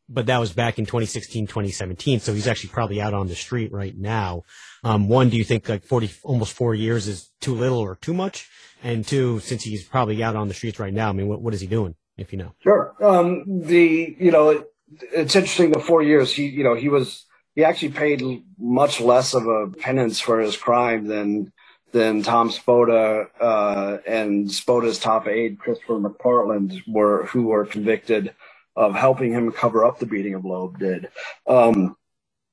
but 0.09 0.27
that 0.27 0.39
was 0.39 0.53
back 0.53 0.79
in 0.79 0.85
2016, 0.85 1.47
2017. 1.47 2.21
So 2.21 2.35
he's 2.35 2.47
actually 2.47 2.71
probably 2.71 3.01
out 3.01 3.15
on 3.15 3.27
the 3.27 3.35
street 3.35 3.73
right 3.73 3.97
now. 3.97 4.43
Um, 4.85 5.09
one, 5.09 5.31
do 5.31 5.37
you 5.37 5.45
think 5.45 5.69
like 5.69 5.83
40, 5.83 6.11
almost 6.23 6.53
four 6.53 6.75
years 6.75 7.09
is 7.09 7.31
too 7.41 7.55
little 7.55 7.79
or 7.79 7.97
too 7.97 8.15
much? 8.15 8.49
And 8.85 9.05
two, 9.05 9.41
since 9.41 9.65
he's 9.65 9.83
probably 9.83 10.23
out 10.23 10.37
on 10.37 10.47
the 10.47 10.55
streets 10.55 10.79
right 10.79 10.93
now, 10.93 11.09
I 11.09 11.13
mean, 11.13 11.27
what, 11.27 11.41
what 11.41 11.55
is 11.55 11.61
he 11.61 11.67
doing, 11.67 11.97
if 12.19 12.31
you 12.31 12.39
know? 12.39 12.53
Sure. 12.63 12.95
Um, 13.03 13.45
the, 13.47 14.15
you 14.21 14.31
know, 14.31 14.51
it, 14.51 14.65
it's 15.13 15.35
interesting 15.35 15.73
the 15.73 15.81
four 15.81 16.03
years 16.03 16.33
he, 16.33 16.47
you 16.47 16.63
know, 16.63 16.75
he 16.75 16.91
was, 16.91 17.25
he 17.55 17.65
actually 17.65 17.93
paid 17.93 18.23
much 18.59 19.01
less 19.01 19.35
of 19.35 19.47
a 19.47 19.69
penance 19.79 20.21
for 20.21 20.39
his 20.39 20.57
crime 20.57 21.07
than, 21.07 21.53
than 21.97 22.23
Tom 22.23 22.51
Spota 22.51 23.27
uh, 23.41 23.97
and 24.07 24.49
Spota's 24.49 24.99
top 24.99 25.27
aide, 25.27 25.59
Christopher 25.59 25.95
McPartland, 25.95 26.83
were 26.87 27.25
who 27.25 27.45
were 27.45 27.65
convicted 27.65 28.35
of 28.77 28.95
helping 28.95 29.33
him 29.33 29.51
cover 29.51 29.83
up 29.83 29.99
the 29.99 30.05
beating 30.05 30.35
of 30.35 30.45
Loeb 30.45 30.79
did. 30.79 31.09
Um, 31.47 31.97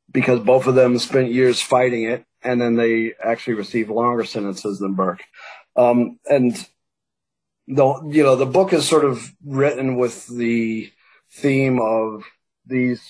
because 0.09 0.39
both 0.39 0.67
of 0.67 0.75
them 0.75 0.97
spent 0.97 1.33
years 1.33 1.59
fighting 1.61 2.03
it, 2.03 2.25
and 2.41 2.61
then 2.61 2.75
they 2.77 3.15
actually 3.21 3.55
received 3.55 3.89
longer 3.89 4.23
sentences 4.23 4.79
than 4.79 4.93
Burke. 4.93 5.23
Um, 5.75 6.19
and 6.29 6.55
the 7.67 8.09
you 8.09 8.23
know 8.23 8.37
the 8.37 8.45
book 8.45 8.71
is 8.71 8.87
sort 8.87 9.03
of 9.03 9.29
written 9.45 9.97
with 9.97 10.25
the 10.27 10.89
theme 11.33 11.81
of 11.81 12.23
these 12.65 13.01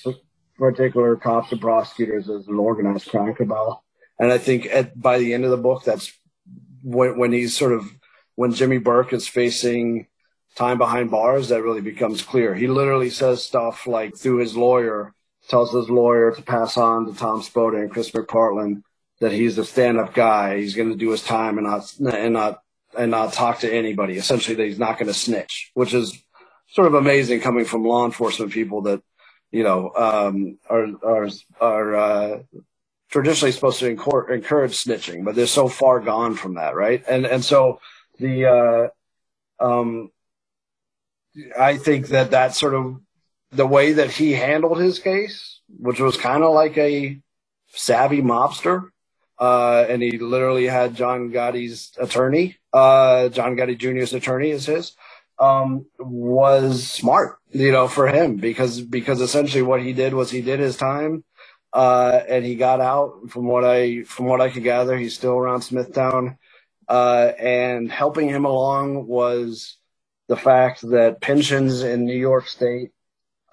particular 0.58 1.16
cops 1.16 1.52
and 1.52 1.62
prosecutors 1.62 2.28
as 2.28 2.48
an 2.48 2.58
organized 2.58 3.08
crime 3.10 3.36
cabal. 3.36 3.84
And 4.18 4.32
I 4.32 4.40
think 4.40 4.66
at, 4.68 5.00
by 5.00 5.20
the 5.20 5.34
end 5.34 5.44
of 5.46 5.52
the 5.52 5.58
book, 5.58 5.84
that's 5.84 6.12
when, 6.84 7.18
when 7.18 7.32
he's 7.32 7.56
sort 7.56 7.74
of 7.74 7.86
when 8.36 8.54
Jimmy 8.54 8.78
Burke 8.78 9.14
is 9.14 9.28
facing 9.28 10.08
time 10.56 10.78
behind 10.78 11.12
bars, 11.12 11.50
that 11.50 11.64
really 11.64 11.82
becomes 11.82 12.22
clear. 12.22 12.54
He 12.54 12.68
literally 12.68 13.10
says 13.10 13.44
stuff 13.44 13.88
like 13.88 14.16
through 14.16 14.38
his 14.38 14.56
lawyer, 14.56 15.14
tells 15.50 15.74
his 15.74 15.90
lawyer 15.90 16.32
to 16.32 16.42
pass 16.42 16.78
on 16.78 17.06
to 17.06 17.18
Tom 17.18 17.42
Spota 17.42 17.82
and 17.82 17.92
Chris 17.92 18.12
McPartland 18.12 18.84
that 19.20 19.32
he's 19.32 19.58
a 19.58 19.66
stand-up 19.66 20.14
guy. 20.14 20.60
He's 20.60 20.76
going 20.76 20.90
to 20.90 20.98
do 20.98 21.12
his 21.12 21.24
time 21.24 21.58
and 21.58 21.68
not 21.68 21.94
and 22.00 22.34
not 22.34 22.62
and 22.98 23.12
not 23.12 23.34
talk 23.34 23.60
to 23.60 23.74
anybody. 23.74 24.18
Essentially, 24.18 24.56
that 24.56 24.66
he's 24.66 24.80
not 24.80 24.98
going 24.98 25.08
to 25.08 25.14
snitch, 25.14 25.72
which 25.74 25.94
is 25.94 26.22
sort 26.70 26.88
of 26.88 26.94
amazing 26.96 27.40
coming 27.40 27.66
from 27.66 27.84
law 27.84 28.06
enforcement 28.06 28.52
people 28.52 28.82
that 28.84 29.02
you 29.52 29.64
know 29.64 29.92
um, 29.96 30.58
are 30.70 30.88
are 31.04 31.30
are 31.62 31.96
uh, 31.96 32.40
traditionally 33.14 33.52
supposed 33.52 33.78
to 33.78 33.88
encourage 33.88 34.74
snitching, 34.84 35.24
but 35.24 35.36
they're 35.36 35.46
so 35.46 35.68
far 35.68 36.00
gone 36.00 36.34
from 36.34 36.56
that, 36.56 36.76
right? 36.76 37.04
And 37.08 37.28
and 37.28 37.46
so 37.46 37.80
the 38.18 38.92
uh, 39.60 39.64
um, 39.64 40.10
I 41.58 41.78
think 41.78 42.08
that 42.08 42.32
that 42.32 42.56
sort 42.56 42.74
of 42.74 43.00
the 43.52 43.68
way 43.68 43.94
that 43.94 44.10
he 44.10 44.32
handled 44.32 44.80
his 44.80 44.98
case, 44.98 45.62
which 45.70 46.00
was 46.00 46.18
kind 46.18 46.44
of 46.44 46.56
like 46.56 46.76
a 46.80 47.22
savvy 47.68 48.24
mobster, 48.24 48.90
uh, 49.40 49.86
and 49.88 50.02
he 50.02 50.18
literally 50.18 50.66
had 50.66 50.96
John 50.96 51.32
Gotti's 51.32 51.92
attorney, 52.00 52.58
uh, 52.74 53.30
John 53.30 53.56
Gotti 53.56 53.78
Jr.'s 53.78 54.14
attorney 54.14 54.50
is 54.50 54.66
his, 54.66 54.96
um, 55.38 55.86
was 56.00 56.88
smart, 56.88 57.38
you 57.52 57.72
know, 57.72 57.88
for 57.88 58.08
him 58.08 58.38
because 58.38 58.82
because 58.82 59.22
essentially 59.22 59.62
what 59.62 59.84
he 59.84 59.94
did 59.94 60.16
was 60.16 60.32
he 60.32 60.42
did 60.42 60.60
his 60.60 60.78
time 60.78 61.24
uh, 61.74 62.22
and 62.28 62.46
he 62.46 62.56
got 62.56 62.82
out. 62.82 63.30
From 63.30 63.46
what 63.46 63.66
I 63.66 64.04
from 64.04 64.28
what 64.28 64.42
I 64.42 64.50
could 64.50 64.64
gather, 64.64 64.98
he's 64.98 65.16
still 65.16 65.34
around 65.34 65.62
Smithtown. 65.62 66.38
Uh, 66.88 67.32
and 67.40 67.92
helping 67.92 68.30
him 68.30 68.46
along 68.46 69.08
was 69.08 69.78
the 70.28 70.36
fact 70.36 70.82
that 70.90 71.22
pensions 71.22 71.82
in 71.82 72.06
New 72.06 72.18
York 72.18 72.48
State 72.48 72.92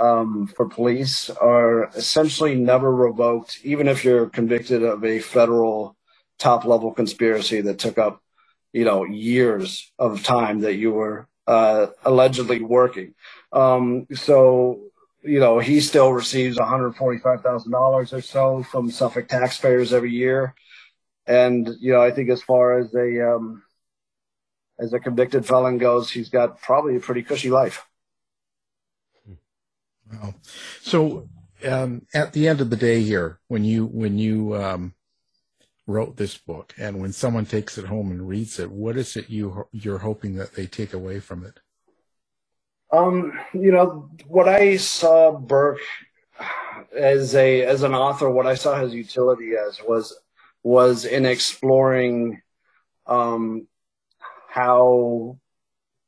um, 0.01 0.47
for 0.47 0.69
police 0.69 1.31
are 1.31 1.91
essentially 1.95 2.55
never 2.55 2.93
revoked, 2.95 3.61
even 3.65 3.87
if 3.87 4.05
you're 4.05 4.29
convicted 4.29 4.83
of 4.83 5.05
a 5.05 5.21
federal 5.21 5.97
top 6.39 6.65
level 6.65 6.93
conspiracy 6.93 7.61
that 7.61 7.79
took 7.79 7.99
up, 7.99 8.23
you 8.73 8.85
know, 8.85 9.05
years 9.05 9.93
of 9.99 10.25
time 10.25 10.61
that 10.61 10.77
you 10.77 10.91
were 10.93 11.29
uh, 11.47 11.89
allegedly 12.05 12.63
working. 12.63 13.15
Um, 13.53 14.07
so 14.15 14.90
you 15.23 15.41
know, 15.41 15.59
he 15.59 15.81
still 15.81 16.13
receives 16.13 16.59
$145,000 16.59 18.13
or 18.13 18.21
so 18.21 18.63
from 18.63 18.91
Suffolk 18.91 19.29
taxpayers 19.29 19.93
every 19.93 20.13
year. 20.13 20.55
And, 21.27 21.69
you 21.81 21.93
know, 21.93 22.03
I 22.03 22.11
think 22.11 22.31
as 22.31 22.43
far 22.43 22.79
as 22.79 22.95
a, 22.95 23.35
um, 23.35 23.63
as 24.79 24.93
a 24.93 25.01
convicted 25.01 25.47
felon 25.47 25.79
goes, 25.79 26.11
he's 26.11 26.31
got 26.31 26.61
probably 26.61 26.97
a 26.97 27.01
pretty 27.01 27.23
cushy 27.23 27.51
life. 27.51 27.85
Wow. 30.11 30.35
So, 30.81 31.29
um, 31.65 32.07
at 32.15 32.33
the 32.33 32.49
end 32.49 32.61
of 32.61 32.71
the 32.71 32.77
day 32.77 33.03
here, 33.03 33.39
when 33.49 33.65
you, 33.65 33.87
when 33.87 34.19
you, 34.19 34.57
um, 34.57 34.95
wrote 35.87 36.17
this 36.17 36.39
book 36.39 36.73
and 36.79 37.01
when 37.01 37.13
someone 37.13 37.45
takes 37.45 37.77
it 37.77 37.87
home 37.87 38.11
and 38.11 38.29
reads 38.29 38.59
it, 38.59 38.71
what 38.71 38.97
is 38.97 39.17
it 39.17 39.29
you, 39.29 39.67
you're 39.73 39.99
hoping 39.99 40.37
that 40.37 40.55
they 40.55 40.67
take 40.67 40.93
away 40.93 41.21
from 41.21 41.45
it? 41.45 41.61
Um, 42.93 43.39
you 43.53 43.73
know, 43.73 44.11
what 44.27 44.49
I 44.49 44.77
saw 44.77 45.33
Burke 45.33 45.81
as 46.97 47.35
a, 47.35 47.65
as 47.65 47.83
an 47.83 47.95
author, 47.95 48.29
what 48.31 48.47
I 48.47 48.55
saw 48.55 48.81
his 48.81 48.95
utility 48.95 49.53
as 49.57 49.81
was, 49.87 50.19
was 50.63 51.05
in 51.05 51.27
exploring, 51.27 52.43
um, 53.07 53.67
how 54.49 55.39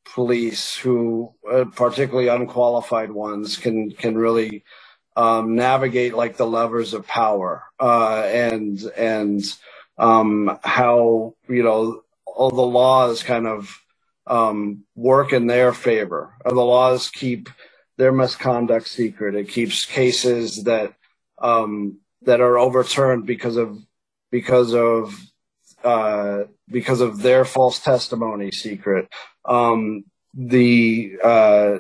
police 0.05 0.77
who 0.77 1.33
uh, 1.51 1.65
particularly 1.75 2.29
unqualified 2.29 3.11
ones 3.11 3.57
can 3.57 3.91
can 3.93 4.17
really 4.17 4.65
um, 5.17 5.55
navigate 5.55 6.15
like 6.15 6.37
the 6.37 6.47
levers 6.47 6.95
of 6.95 7.07
power 7.07 7.65
uh, 7.81 8.23
and 8.25 8.83
and 8.97 9.57
um, 9.99 10.59
how 10.65 11.35
you 11.49 11.63
know 11.63 12.03
all 12.27 12.51
the 12.51 12.61
laws 12.61 13.23
kind 13.23 13.47
of 13.47 13.79
um, 14.27 14.85
work 14.95 15.33
in 15.33 15.47
their 15.47 15.73
favor. 15.73 16.35
The 16.45 16.55
laws 16.55 17.09
keep 17.09 17.49
their 17.99 18.13
misconduct 18.13 18.89
secret. 18.89 19.35
It 19.35 19.49
keeps 19.49 19.85
cases 19.85 20.65
that 20.65 20.95
um, 21.39 21.99
that 22.23 22.41
are 22.41 22.59
overturned 22.59 23.27
because 23.27 23.57
of 23.57 23.79
because 24.31 24.75
of 24.75 25.19
uh, 25.85 26.45
because 26.69 27.01
of 27.01 27.23
their 27.23 27.45
false 27.45 27.81
testimony 27.81 28.53
secret. 28.53 29.09
Um, 29.45 30.05
the 30.35 31.19
uh, 31.23 31.79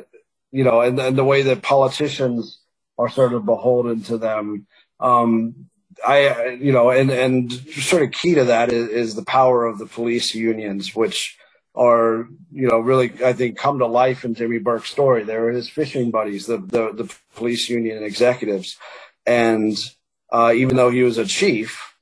you 0.51 0.64
know, 0.64 0.80
and, 0.80 0.99
and, 0.99 1.16
the 1.16 1.24
way 1.24 1.43
that 1.43 1.62
politicians 1.62 2.61
are 2.99 3.09
sort 3.09 3.32
of 3.32 3.47
beholden 3.47 4.03
to 4.03 4.18
them. 4.18 4.66
Um, 5.01 5.66
I, 6.07 6.59
you 6.61 6.72
know, 6.72 6.90
and, 6.90 7.11
and 7.11 7.53
sort 7.53 8.03
of 8.03 8.12
key 8.12 8.34
to 8.34 8.45
that 8.45 8.72
is, 8.72 8.88
is 8.88 9.14
the 9.14 9.24
power 9.24 9.64
of 9.64 9.78
the 9.78 9.86
police 9.86 10.34
unions, 10.34 10.95
which 10.95 11.38
are, 11.74 12.28
you 12.52 12.68
know, 12.68 12.78
really, 12.78 13.12
I 13.24 13.32
think 13.32 13.56
come 13.56 13.78
to 13.78 13.86
life 13.86 14.24
in 14.24 14.34
Jimmy 14.34 14.58
Burke's 14.58 14.90
story. 14.90 15.24
They're 15.24 15.50
his 15.50 15.68
fishing 15.68 16.10
buddies, 16.10 16.46
the, 16.46 16.58
the, 16.58 16.92
the 16.92 17.14
police 17.34 17.68
union 17.68 18.02
executives. 18.02 18.76
And, 19.24 19.76
uh, 20.30 20.52
even 20.54 20.76
though 20.76 20.90
he 20.90 21.02
was 21.02 21.18
a 21.18 21.24
chief, 21.24 21.96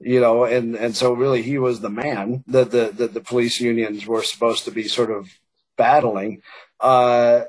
you 0.00 0.20
know, 0.20 0.44
and, 0.44 0.74
and 0.74 0.96
so 0.96 1.12
really 1.12 1.42
he 1.42 1.58
was 1.58 1.80
the 1.80 1.90
man 1.90 2.44
that 2.46 2.70
the, 2.70 2.92
that 2.96 3.14
the 3.14 3.20
police 3.20 3.60
unions 3.60 4.06
were 4.06 4.22
supposed 4.22 4.64
to 4.64 4.70
be 4.70 4.88
sort 4.88 5.10
of 5.10 5.28
battling. 5.76 6.42
Uh, 6.80 7.44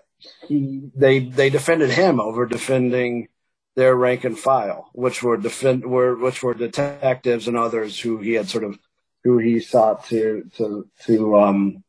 he, 0.47 0.89
they, 0.95 1.19
they 1.19 1.49
defended 1.49 1.89
him 1.89 2.19
over 2.19 2.45
defending 2.45 3.27
their 3.75 3.95
rank 3.95 4.23
and 4.23 4.39
file, 4.39 4.89
which 4.93 5.21
were 5.21 5.37
defend, 5.37 5.85
were, 5.85 6.15
which 6.15 6.41
were 6.41 6.53
detectives 6.53 7.47
and 7.47 7.57
others 7.57 7.99
who 7.99 8.19
he 8.19 8.33
had 8.33 8.49
sort 8.49 8.63
of, 8.63 8.79
who 9.26 9.39
he 9.39 9.59
sought 9.59 10.05
to, 10.05 10.47
to, 10.55 10.88
to, 11.03 11.36
um, 11.36 11.84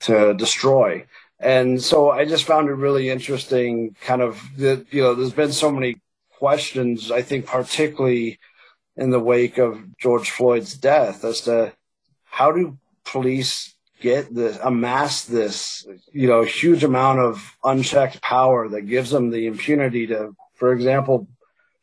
to 0.00 0.34
destroy. 0.34 1.06
And 1.38 1.80
so 1.80 2.10
I 2.10 2.24
just 2.24 2.42
found 2.42 2.68
it 2.68 2.72
really 2.72 3.08
interesting 3.08 3.94
kind 4.00 4.20
of 4.20 4.42
that, 4.56 4.92
you 4.92 5.00
know, 5.00 5.14
there's 5.14 5.32
been 5.32 5.52
so 5.52 5.70
many 5.70 6.00
questions, 6.38 7.12
I 7.12 7.22
think 7.22 7.46
particularly, 7.46 8.40
in 8.96 9.10
the 9.10 9.20
wake 9.20 9.58
of 9.58 9.96
George 9.98 10.30
Floyd's 10.30 10.74
death 10.74 11.24
as 11.24 11.42
to 11.42 11.72
how 12.24 12.50
do 12.50 12.78
police 13.04 13.74
get 14.00 14.34
this, 14.34 14.58
amass 14.62 15.24
this, 15.24 15.86
you 16.12 16.26
know, 16.26 16.42
huge 16.42 16.82
amount 16.82 17.20
of 17.20 17.56
unchecked 17.62 18.20
power 18.22 18.68
that 18.70 18.82
gives 18.88 19.10
them 19.10 19.30
the 19.30 19.46
impunity 19.46 20.08
to, 20.08 20.34
for 20.54 20.72
example, 20.72 21.28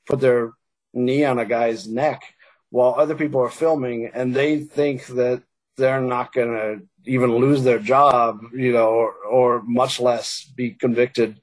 put 0.08 0.20
their 0.20 0.52
knee 0.94 1.24
on 1.24 1.40
a 1.40 1.46
guy's 1.46 1.88
neck 1.88 2.34
while 2.74 2.96
other 2.98 3.14
people 3.14 3.40
are 3.40 3.52
filming 3.52 4.10
and 4.16 4.34
they 4.34 4.58
think 4.58 5.06
that 5.06 5.44
they're 5.78 6.02
not 6.02 6.34
going 6.34 6.50
to 6.50 6.82
even 7.06 7.38
lose 7.38 7.64
their 7.64 7.78
job, 7.78 8.42
you 8.52 8.74
know, 8.74 8.88
or, 8.88 9.14
or 9.30 9.62
much 9.62 10.00
less 10.00 10.44
be 10.56 10.72
convicted 10.72 11.40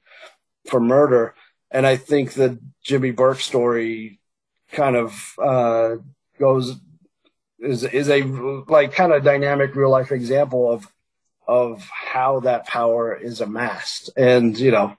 for 0.67 0.81
murder. 0.81 1.33
And 1.71 1.87
I 1.87 1.95
think 1.95 2.33
the 2.33 2.59
Jimmy 2.83 3.11
Burke 3.11 3.39
story 3.39 4.19
kind 4.73 4.97
of 4.97 5.33
uh, 5.41 5.95
goes 6.37 6.75
is 7.59 7.85
is 7.85 8.09
a 8.09 8.23
like 8.67 8.93
kind 8.93 9.13
of 9.13 9.23
dynamic 9.23 9.73
real 9.73 9.89
life 9.89 10.11
example 10.11 10.69
of 10.69 10.85
of 11.47 11.81
how 12.13 12.41
that 12.41 12.67
power 12.67 13.15
is 13.15 13.39
amassed. 13.39 14.09
And 14.17 14.59
you 14.59 14.71
know, 14.71 14.97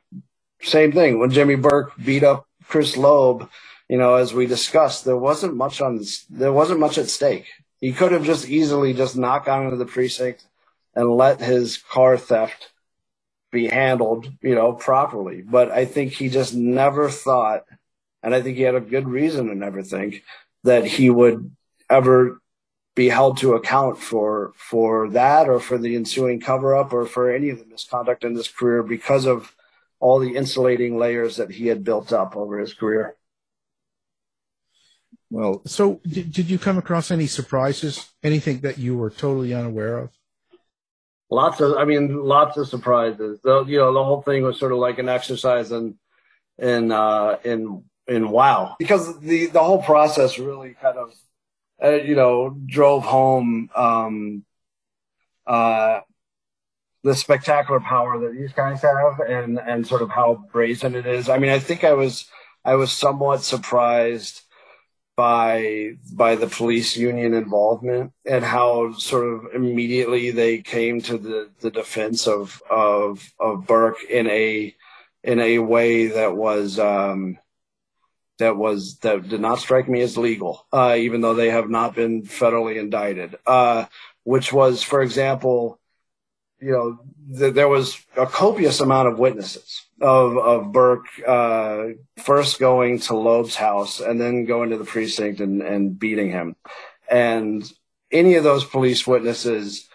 same 0.63 0.93
thing 0.93 1.19
when 1.19 1.31
Jimmy 1.31 1.57
Burke 1.57 1.93
beat 2.03 2.25
up 2.25 2.47
Chris 2.65 2.97
Loeb. 2.97 3.51
You 3.93 3.99
know, 3.99 4.15
as 4.15 4.33
we 4.33 4.47
discussed, 4.47 5.05
there 5.05 5.19
wasn't 5.19 5.55
much 5.55 5.83
on 5.83 6.03
there 6.31 6.51
wasn't 6.51 6.81
much 6.81 6.97
at 6.97 7.11
stake. 7.11 7.45
He 7.79 7.93
could 7.93 8.13
have 8.13 8.25
just 8.25 8.49
easily 8.49 8.95
just 8.95 9.19
knocked 9.19 9.49
on 9.49 9.65
into 9.65 9.77
the 9.77 9.85
precinct 9.85 10.47
and 10.95 11.11
let 11.11 11.43
his 11.43 11.77
car 11.77 12.17
theft 12.17 12.73
be 13.51 13.67
handled, 13.67 14.33
you 14.41 14.55
know, 14.55 14.73
properly. 14.73 15.43
But 15.43 15.71
I 15.71 15.85
think 15.85 16.13
he 16.13 16.31
just 16.31 16.55
never 16.55 17.11
thought 17.11 17.67
and 18.23 18.35
I 18.35 18.41
think 18.41 18.57
he 18.57 18.63
had 18.63 18.75
a 18.75 18.81
good 18.81 19.07
reason 19.07 19.49
to 19.49 19.55
never 19.55 19.83
think 19.83 20.23
that 20.65 20.87
he 20.87 21.11
would 21.11 21.55
ever 21.91 22.41
be 22.95 23.11
held 23.11 23.37
to 23.41 23.57
account 23.57 23.99
for 23.99 24.55
for 24.57 25.11
that 25.11 25.51
or 25.51 25.61
for 25.61 25.77
the 25.77 25.97
ensuing 25.97 26.41
cover 26.41 26.75
up 26.75 26.95
or 26.95 27.05
for 27.05 27.31
any 27.31 27.51
of 27.51 27.59
the 27.59 27.67
misconduct 27.67 28.25
in 28.25 28.35
his 28.35 28.49
career 28.49 28.83
because 28.83 29.27
of 29.27 29.55
all 30.01 30.19
the 30.19 30.35
insulating 30.35 30.97
layers 30.97 31.37
that 31.37 31.51
he 31.51 31.67
had 31.67 31.85
built 31.85 32.11
up 32.11 32.35
over 32.39 32.59
his 32.59 32.73
career. 32.73 33.17
Well, 35.33 35.63
so 35.65 35.99
did, 36.07 36.31
did 36.31 36.51
you 36.51 36.59
come 36.59 36.77
across 36.77 37.11
any 37.11 37.27
surprises? 37.27 38.11
Anything 38.23 38.61
that 38.61 38.77
you 38.77 38.99
were 38.99 39.09
totally 39.09 39.55
unaware 39.55 39.97
of? 39.97 40.11
Lots 41.31 41.59
of, 41.63 41.79
I 41.79 41.87
mean, 41.87 42.23
lots 42.23 42.59
of 42.59 42.69
surprises. 42.69 43.41
The, 43.43 43.65
you 43.65 43.79
know, 43.79 43.95
the 43.95 44.05
whole 44.05 44.21
thing 44.21 44.43
was 44.43 44.59
sort 44.59 44.73
of 44.73 44.79
like 44.79 44.99
an 44.99 45.09
exercise 45.09 45.73
in 45.73 45.97
in 46.59 46.93
uh, 46.93 47.39
in 47.45 47.83
and 48.07 48.31
wow, 48.31 48.77
because 48.79 49.19
the 49.21 49.47
the 49.47 49.63
whole 49.63 49.83
process 49.83 50.39
really 50.39 50.75
kind 50.75 50.99
of 50.99 51.15
uh, 51.83 51.93
you 51.93 52.15
know 52.15 52.55
drove 52.67 53.03
home 53.03 53.71
um, 53.75 54.45
uh, 55.47 56.01
the 57.05 57.15
spectacular 57.15 57.81
power 57.81 58.19
that 58.21 58.39
these 58.39 58.53
guys 58.53 58.83
have 58.83 59.19
and 59.27 59.59
and 59.59 59.87
sort 59.87 60.03
of 60.03 60.11
how 60.11 60.45
brazen 60.53 60.95
it 60.95 61.07
is. 61.07 61.31
I 61.31 61.39
mean, 61.39 61.51
I 61.51 61.59
think 61.59 61.85
I 61.85 61.95
was 61.95 62.27
I 62.67 62.75
was 62.75 62.93
somewhat 62.93 63.43
surprised 63.43 64.43
by 65.17 65.93
by 66.13 66.37
the 66.37 66.47
police 66.47 66.97
union 66.97 67.35
involvement 67.35 68.13
and 68.25 68.45
how 68.45 68.93
sort 68.95 69.27
of 69.29 69.55
immediately 69.55 70.31
they 70.31 70.59
came 70.59 71.01
to 71.03 71.19
the 71.19 71.51
the 71.61 71.71
defense 71.71 72.27
of 72.27 72.63
of 72.71 73.33
of 73.39 73.67
Burke 73.67 74.03
in 74.09 74.29
a 74.29 74.75
in 75.23 75.39
a 75.41 75.59
way 75.59 76.07
that 76.09 76.37
was 76.37 76.79
um, 76.79 77.39
that 78.39 78.57
was 78.57 78.99
that 78.99 79.29
did 79.29 79.41
not 79.41 79.59
strike 79.59 79.89
me 79.89 80.01
as 80.01 80.17
legal, 80.17 80.67
uh, 80.73 80.97
even 80.99 81.21
though 81.21 81.35
they 81.35 81.51
have 81.51 81.71
not 81.71 81.95
been 81.95 82.23
federally 82.23 82.79
indicted. 82.79 83.37
Uh, 83.47 83.87
which 84.25 84.53
was, 84.53 84.83
for 84.83 85.03
example, 85.03 85.81
you 86.61 86.71
know, 86.71 86.99
th- 87.37 87.55
there 87.55 87.69
was 87.69 88.01
a 88.17 88.27
copious 88.27 88.81
amount 88.81 89.09
of 89.09 89.19
witnesses 89.19 89.85
of 90.03 90.37
of 90.37 90.73
Burke 90.73 91.07
uh, 91.27 91.85
first 92.23 92.59
going 92.59 92.99
to 93.01 93.15
Loeb's 93.15 93.57
house 93.57 94.01
and 94.01 94.21
then 94.21 94.45
going 94.45 94.71
to 94.71 94.77
the 94.77 94.85
precinct 94.85 95.41
and, 95.41 95.63
and 95.63 95.99
beating 95.99 96.31
him, 96.31 96.57
and 97.11 97.71
any 98.11 98.35
of 98.35 98.45
those 98.45 98.65
police 98.65 99.07
witnesses 99.07 99.89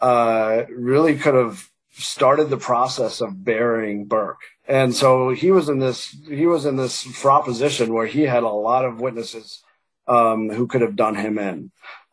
uh, 0.00 0.62
really 0.70 1.16
could 1.16 1.34
have 1.34 1.68
started 1.92 2.48
the 2.48 2.56
process 2.56 3.20
of 3.20 3.44
burying 3.44 4.06
Burke. 4.06 4.40
And 4.66 4.94
so 4.94 5.30
he 5.30 5.50
was 5.50 5.68
in 5.68 5.78
this 5.78 6.16
he 6.26 6.46
was 6.46 6.64
in 6.64 6.76
this 6.76 7.02
fraught 7.02 7.44
position 7.44 7.92
where 7.92 8.06
he 8.06 8.22
had 8.22 8.42
a 8.42 8.48
lot 8.48 8.84
of 8.84 9.00
witnesses 9.00 9.62
um, 10.06 10.50
who 10.50 10.66
could 10.66 10.82
have 10.82 10.96
done 10.96 11.14
him 11.14 11.38
in. 11.38 11.70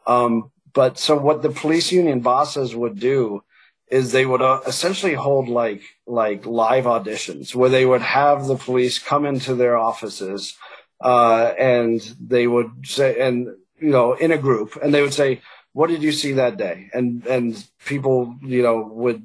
Um, 0.08 0.52
but 0.74 0.98
so 0.98 1.16
what 1.16 1.42
the 1.42 1.50
police 1.50 1.92
union 1.92 2.20
bosses 2.20 2.76
would 2.76 3.00
do 3.00 3.44
is 3.90 4.12
they 4.12 4.26
would 4.26 4.42
uh, 4.42 4.62
essentially 4.68 5.14
hold 5.14 5.48
like 5.48 5.82
like 6.08 6.46
live 6.46 6.86
auditions 6.86 7.54
where 7.54 7.70
they 7.70 7.86
would 7.86 8.02
have 8.02 8.48
the 8.48 8.56
police 8.56 9.00
come 9.00 9.26
into 9.26 9.56
their 9.56 9.78
offices 9.78 10.58
uh, 11.02 11.54
and 11.60 12.16
they 12.20 12.48
would 12.48 12.72
say 12.84 13.20
and 13.20 13.48
you 13.80 13.90
know 13.90 14.14
in 14.14 14.32
a 14.32 14.38
group 14.38 14.78
and 14.82 14.94
they 14.94 15.02
would 15.02 15.14
say 15.14 15.42
what 15.74 15.90
did 15.90 16.02
you 16.02 16.12
see 16.12 16.34
that 16.34 16.58
day 16.58 16.90
and 16.94 17.26
and 17.28 17.68
people 17.86 18.36
you 18.42 18.64
know 18.64 18.82
would 18.82 19.22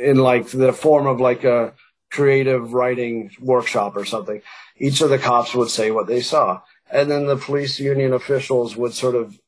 in 0.00 0.16
like 0.16 0.48
the 0.48 0.72
form 0.72 1.06
of 1.06 1.20
like 1.20 1.44
a 1.44 1.72
creative 2.12 2.74
writing 2.74 3.30
workshop 3.40 3.96
or 3.96 4.04
something. 4.04 4.42
Each 4.76 5.00
of 5.00 5.10
the 5.10 5.18
cops 5.18 5.54
would 5.54 5.70
say 5.70 5.90
what 5.90 6.06
they 6.06 6.20
saw. 6.20 6.60
And 6.90 7.10
then 7.10 7.26
the 7.26 7.36
police 7.36 7.80
union 7.80 8.12
officials 8.12 8.76
would 8.76 8.92
sort 8.92 9.14
of, 9.14 9.38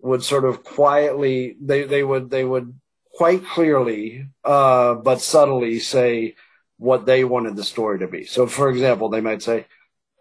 would 0.00 0.24
sort 0.24 0.44
of 0.44 0.64
quietly, 0.64 1.56
they, 1.60 1.84
they 1.84 2.02
would, 2.02 2.28
they 2.28 2.44
would 2.44 2.74
quite 3.14 3.44
clearly, 3.44 4.26
uh, 4.44 4.94
but 4.94 5.20
subtly 5.20 5.78
say 5.78 6.34
what 6.78 7.06
they 7.06 7.24
wanted 7.24 7.56
the 7.56 7.64
story 7.64 8.00
to 8.00 8.08
be. 8.08 8.24
So, 8.24 8.46
for 8.46 8.70
example, 8.70 9.08
they 9.08 9.20
might 9.20 9.42
say, 9.42 9.66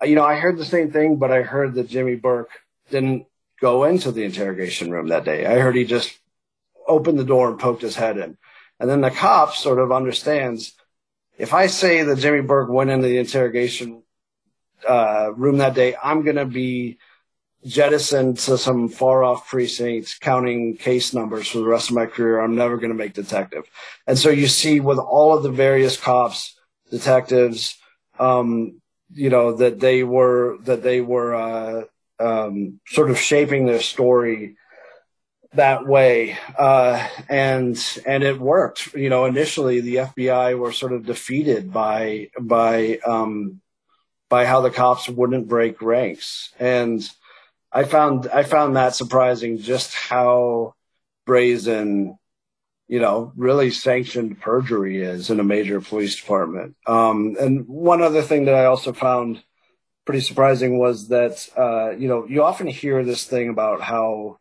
you 0.03 0.15
know, 0.15 0.23
I 0.23 0.35
heard 0.35 0.57
the 0.57 0.65
same 0.65 0.91
thing, 0.91 1.17
but 1.17 1.31
I 1.31 1.41
heard 1.41 1.75
that 1.75 1.89
Jimmy 1.89 2.15
Burke 2.15 2.51
didn't 2.89 3.25
go 3.59 3.83
into 3.83 4.11
the 4.11 4.23
interrogation 4.23 4.91
room 4.91 5.07
that 5.07 5.25
day. 5.25 5.45
I 5.45 5.59
heard 5.59 5.75
he 5.75 5.85
just 5.85 6.17
opened 6.87 7.19
the 7.19 7.23
door 7.23 7.49
and 7.49 7.59
poked 7.59 7.81
his 7.81 7.95
head 7.95 8.17
in. 8.17 8.37
And 8.79 8.89
then 8.89 9.01
the 9.01 9.11
cop 9.11 9.53
sort 9.53 9.79
of 9.79 9.91
understands 9.91 10.73
if 11.37 11.53
I 11.55 11.67
say 11.67 12.03
that 12.03 12.19
Jimmy 12.19 12.41
Burke 12.41 12.69
went 12.69 12.91
into 12.91 13.07
the 13.07 13.17
interrogation 13.17 14.03
uh, 14.87 15.31
room 15.35 15.57
that 15.57 15.73
day, 15.73 15.95
I'm 16.01 16.23
going 16.23 16.35
to 16.35 16.45
be 16.45 16.99
jettisoned 17.65 18.37
to 18.39 18.57
some 18.57 18.89
far 18.89 19.23
off 19.23 19.47
precincts 19.47 20.17
counting 20.17 20.75
case 20.77 21.13
numbers 21.13 21.47
for 21.47 21.59
the 21.59 21.67
rest 21.67 21.89
of 21.89 21.95
my 21.95 22.05
career. 22.05 22.39
I'm 22.39 22.55
never 22.55 22.77
going 22.77 22.89
to 22.89 22.97
make 22.97 23.13
detective. 23.13 23.65
And 24.07 24.17
so 24.17 24.29
you 24.29 24.47
see 24.47 24.79
with 24.79 24.97
all 24.97 25.35
of 25.35 25.43
the 25.43 25.51
various 25.51 25.97
cops, 25.97 26.57
detectives, 26.89 27.77
um, 28.19 28.81
you 29.13 29.29
know, 29.29 29.53
that 29.53 29.79
they 29.79 30.03
were, 30.03 30.57
that 30.61 30.81
they 30.81 31.01
were, 31.01 31.35
uh, 31.35 31.83
um, 32.19 32.79
sort 32.87 33.09
of 33.09 33.19
shaping 33.19 33.65
their 33.65 33.81
story 33.81 34.55
that 35.53 35.85
way. 35.85 36.37
Uh, 36.57 37.07
and, 37.29 37.77
and 38.05 38.23
it 38.23 38.39
worked, 38.39 38.93
you 38.93 39.09
know, 39.09 39.25
initially 39.25 39.81
the 39.81 39.95
FBI 39.97 40.57
were 40.57 40.71
sort 40.71 40.93
of 40.93 41.05
defeated 41.05 41.71
by, 41.71 42.29
by, 42.39 42.99
um, 43.05 43.61
by 44.29 44.45
how 44.45 44.61
the 44.61 44.71
cops 44.71 45.09
wouldn't 45.09 45.47
break 45.47 45.81
ranks. 45.81 46.53
And, 46.59 47.07
I 47.71 47.83
found 47.83 48.27
I 48.27 48.43
found 48.43 48.75
that 48.75 48.95
surprising 48.95 49.57
just 49.57 49.93
how 49.93 50.75
brazen, 51.25 52.17
you 52.87 52.99
know, 52.99 53.31
really 53.35 53.71
sanctioned 53.71 54.41
perjury 54.41 55.01
is 55.01 55.29
in 55.29 55.39
a 55.39 55.43
major 55.43 55.79
police 55.79 56.15
department. 56.19 56.75
Um, 56.85 57.37
and 57.39 57.67
one 57.67 58.01
other 58.01 58.21
thing 58.21 58.45
that 58.45 58.55
I 58.55 58.65
also 58.65 58.91
found 58.91 59.41
pretty 60.05 60.21
surprising 60.21 60.79
was 60.79 61.07
that 61.09 61.47
uh, 61.57 61.91
you 61.91 62.07
know 62.07 62.25
you 62.27 62.43
often 62.43 62.67
hear 62.67 63.03
this 63.03 63.25
thing 63.25 63.49
about 63.49 63.81
how 63.81 64.37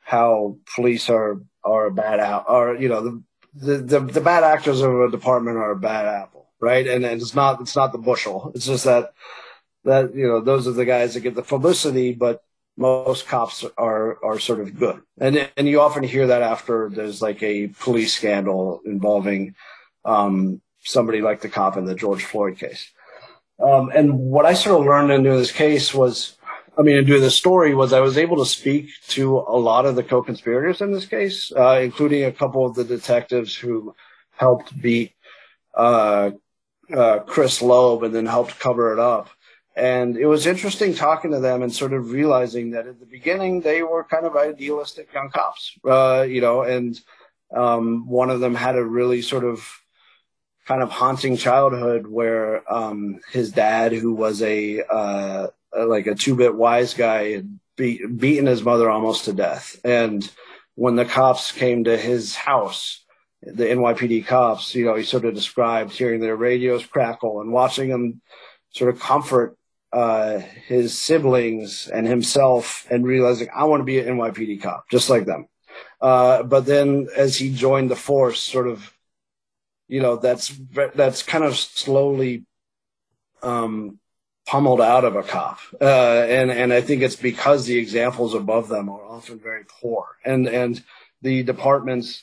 how 0.00 0.56
police 0.74 1.10
are 1.10 1.40
are 1.64 1.90
bad 1.90 2.20
out 2.20 2.44
or 2.48 2.76
you 2.76 2.88
know 2.88 3.02
the, 3.02 3.22
the 3.54 3.76
the 3.78 4.00
the 4.00 4.20
bad 4.20 4.44
actors 4.44 4.80
of 4.80 5.00
a 5.00 5.10
department 5.10 5.56
are 5.56 5.72
a 5.72 5.76
bad 5.76 6.06
apple, 6.06 6.48
right? 6.60 6.86
And, 6.86 7.04
and 7.04 7.20
it's 7.20 7.34
not 7.34 7.60
it's 7.60 7.76
not 7.76 7.92
the 7.92 7.98
bushel. 7.98 8.52
It's 8.54 8.66
just 8.66 8.84
that 8.84 9.12
that 9.84 10.14
you 10.14 10.28
know 10.28 10.40
those 10.40 10.68
are 10.68 10.72
the 10.72 10.84
guys 10.84 11.14
that 11.14 11.20
get 11.20 11.34
the 11.34 11.42
publicity, 11.42 12.12
but 12.12 12.42
most 12.78 13.26
cops 13.26 13.64
are 13.76 14.24
are 14.24 14.38
sort 14.38 14.60
of 14.60 14.78
good, 14.78 15.02
and 15.18 15.50
and 15.56 15.68
you 15.68 15.80
often 15.80 16.04
hear 16.04 16.28
that 16.28 16.42
after 16.42 16.88
there's 16.88 17.20
like 17.20 17.42
a 17.42 17.66
police 17.66 18.14
scandal 18.14 18.80
involving 18.86 19.56
um, 20.04 20.62
somebody 20.80 21.20
like 21.20 21.40
the 21.40 21.48
cop 21.48 21.76
in 21.76 21.84
the 21.84 21.94
George 21.94 22.24
Floyd 22.24 22.56
case. 22.56 22.90
Um, 23.58 23.90
and 23.92 24.16
what 24.16 24.46
I 24.46 24.54
sort 24.54 24.80
of 24.80 24.86
learned 24.86 25.10
in 25.10 25.24
this 25.24 25.50
case 25.50 25.92
was, 25.92 26.38
I 26.78 26.82
mean, 26.82 26.96
in 26.96 27.04
doing 27.04 27.20
this 27.20 27.34
story 27.34 27.74
was 27.74 27.92
I 27.92 28.00
was 28.00 28.16
able 28.16 28.36
to 28.36 28.46
speak 28.46 28.90
to 29.08 29.38
a 29.38 29.58
lot 29.58 29.84
of 29.84 29.96
the 29.96 30.04
co-conspirators 30.04 30.80
in 30.80 30.92
this 30.92 31.06
case, 31.06 31.52
uh, 31.56 31.80
including 31.82 32.24
a 32.24 32.32
couple 32.32 32.64
of 32.64 32.76
the 32.76 32.84
detectives 32.84 33.56
who 33.56 33.94
helped 34.30 34.80
beat 34.80 35.14
uh, 35.74 36.30
uh, 36.94 37.18
Chris 37.26 37.60
Loeb 37.60 38.04
and 38.04 38.14
then 38.14 38.26
helped 38.26 38.60
cover 38.60 38.92
it 38.92 39.00
up. 39.00 39.28
And 39.78 40.16
it 40.16 40.26
was 40.26 40.46
interesting 40.46 40.92
talking 40.92 41.30
to 41.30 41.38
them 41.38 41.62
and 41.62 41.72
sort 41.72 41.92
of 41.92 42.10
realizing 42.10 42.72
that 42.72 42.88
at 42.88 42.98
the 42.98 43.06
beginning 43.06 43.60
they 43.60 43.82
were 43.82 44.02
kind 44.02 44.26
of 44.26 44.36
idealistic 44.36 45.12
young 45.14 45.30
cops, 45.30 45.78
uh, 45.88 46.26
you 46.28 46.40
know, 46.40 46.62
and 46.62 47.00
um, 47.54 48.08
one 48.08 48.28
of 48.28 48.40
them 48.40 48.56
had 48.56 48.76
a 48.76 48.84
really 48.84 49.22
sort 49.22 49.44
of 49.44 49.66
kind 50.66 50.82
of 50.82 50.90
haunting 50.90 51.36
childhood 51.36 52.08
where 52.08 52.70
um, 52.72 53.20
his 53.30 53.52
dad, 53.52 53.92
who 53.92 54.12
was 54.12 54.42
a 54.42 54.82
uh, 54.82 55.46
like 55.72 56.08
a 56.08 56.14
two-bit 56.14 56.54
wise 56.54 56.94
guy, 56.94 57.30
had 57.32 57.58
beat, 57.76 58.18
beaten 58.18 58.46
his 58.46 58.64
mother 58.64 58.90
almost 58.90 59.26
to 59.26 59.32
death. 59.32 59.80
And 59.84 60.28
when 60.74 60.96
the 60.96 61.04
cops 61.04 61.52
came 61.52 61.84
to 61.84 61.96
his 61.96 62.34
house, 62.34 63.04
the 63.42 63.64
NYPD 63.64 64.26
cops, 64.26 64.74
you 64.74 64.84
know, 64.84 64.96
he 64.96 65.04
sort 65.04 65.24
of 65.24 65.34
described 65.34 65.92
hearing 65.92 66.20
their 66.20 66.36
radios 66.36 66.84
crackle 66.84 67.40
and 67.40 67.52
watching 67.52 67.88
them 67.88 68.20
sort 68.70 68.92
of 68.92 69.00
comfort 69.00 69.56
uh, 69.92 70.38
his 70.66 70.98
siblings 70.98 71.88
and 71.88 72.06
himself 72.06 72.86
and 72.90 73.06
realizing 73.06 73.48
I 73.54 73.64
want 73.64 73.80
to 73.80 73.84
be 73.84 73.98
an 73.98 74.16
NYPD 74.16 74.62
cop 74.62 74.88
just 74.90 75.08
like 75.08 75.24
them. 75.24 75.48
Uh, 76.00 76.42
but 76.42 76.66
then 76.66 77.08
as 77.16 77.36
he 77.36 77.54
joined 77.54 77.90
the 77.90 77.96
force, 77.96 78.40
sort 78.42 78.68
of, 78.68 78.92
you 79.88 80.00
know, 80.00 80.16
that's 80.16 80.52
that's 80.94 81.22
kind 81.22 81.44
of 81.44 81.56
slowly 81.56 82.44
um, 83.42 83.98
pummeled 84.46 84.80
out 84.80 85.04
of 85.04 85.16
a 85.16 85.22
cop, 85.22 85.58
uh, 85.80 85.84
and 85.84 86.50
and 86.50 86.72
I 86.72 86.80
think 86.82 87.02
it's 87.02 87.16
because 87.16 87.64
the 87.64 87.78
examples 87.78 88.34
above 88.34 88.68
them 88.68 88.88
are 88.88 89.04
often 89.04 89.38
very 89.38 89.64
poor, 89.64 90.06
and 90.24 90.46
and 90.46 90.82
the 91.22 91.42
departments 91.42 92.22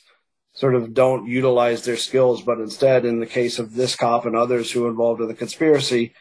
sort 0.52 0.74
of 0.74 0.94
don't 0.94 1.26
utilize 1.26 1.84
their 1.84 1.96
skills, 1.96 2.40
but 2.40 2.58
instead, 2.58 3.04
in 3.04 3.20
the 3.20 3.26
case 3.26 3.58
of 3.58 3.74
this 3.74 3.94
cop 3.96 4.24
and 4.24 4.36
others 4.36 4.70
who 4.70 4.86
are 4.86 4.90
involved 4.90 5.20
in 5.20 5.28
the 5.28 5.34
conspiracy, 5.34 6.14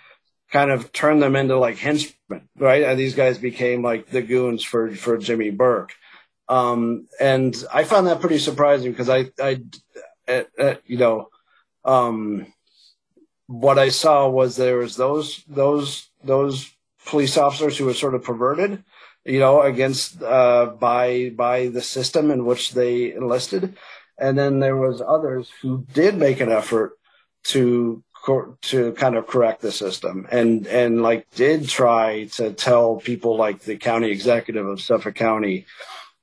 kind 0.52 0.72
of 0.72 0.92
turned 0.92 1.22
them 1.22 1.36
into 1.36 1.58
like 1.58 1.78
henchmen, 1.78 2.48
right? 2.58 2.84
And 2.84 3.00
these 3.00 3.16
guys 3.16 3.38
became 3.38 3.82
like 3.82 4.08
the 4.08 4.22
goons 4.22 4.64
for, 4.64 4.96
for 4.96 5.18
Jimmy 5.18 5.50
Burke. 5.50 5.94
Um, 6.48 7.08
and 7.20 7.56
I 7.74 7.84
found 7.84 8.08
that 8.08 8.22
pretty 8.22 8.38
surprising 8.38 8.92
because 8.92 9.10
I, 9.10 9.32
I, 9.42 9.62
you 10.86 10.98
know, 10.98 11.30
um, 11.84 12.48
what 13.48 13.80
I 13.80 13.90
saw 13.90 14.30
was 14.30 14.56
there 14.56 14.78
was 14.78 14.96
those, 14.96 15.44
those, 15.48 16.10
those 16.24 16.72
police 17.06 17.38
officers 17.38 17.78
who 17.78 17.86
were 17.86 17.94
sort 17.94 18.16
of 18.16 18.24
perverted, 18.24 18.84
you 19.24 19.40
know, 19.40 19.62
against, 19.62 20.22
uh, 20.22 20.68
by, 20.80 21.32
by 21.36 21.68
the 21.68 21.82
system 21.82 22.32
in 22.32 22.46
which 22.46 22.74
they 22.74 23.14
enlisted. 23.14 23.76
And 24.18 24.38
then 24.38 24.60
there 24.60 24.78
was 24.78 25.02
others 25.02 25.50
who 25.62 25.86
did 25.92 26.16
make 26.16 26.40
an 26.40 26.52
effort 26.52 26.94
to 27.46 28.04
to 28.62 28.92
kind 28.94 29.16
of 29.16 29.28
correct 29.28 29.62
the 29.62 29.72
system 29.72 30.28
and 30.32 30.68
and 30.68 31.02
like 31.02 31.30
did 31.32 31.68
try 31.68 32.26
to 32.34 32.52
tell 32.54 32.98
people 32.98 33.38
like 33.38 33.62
the 33.62 33.78
county 33.78 34.10
executive 34.10 34.66
of 34.66 34.82
Suffolk 34.82 35.16
County, 35.16 35.66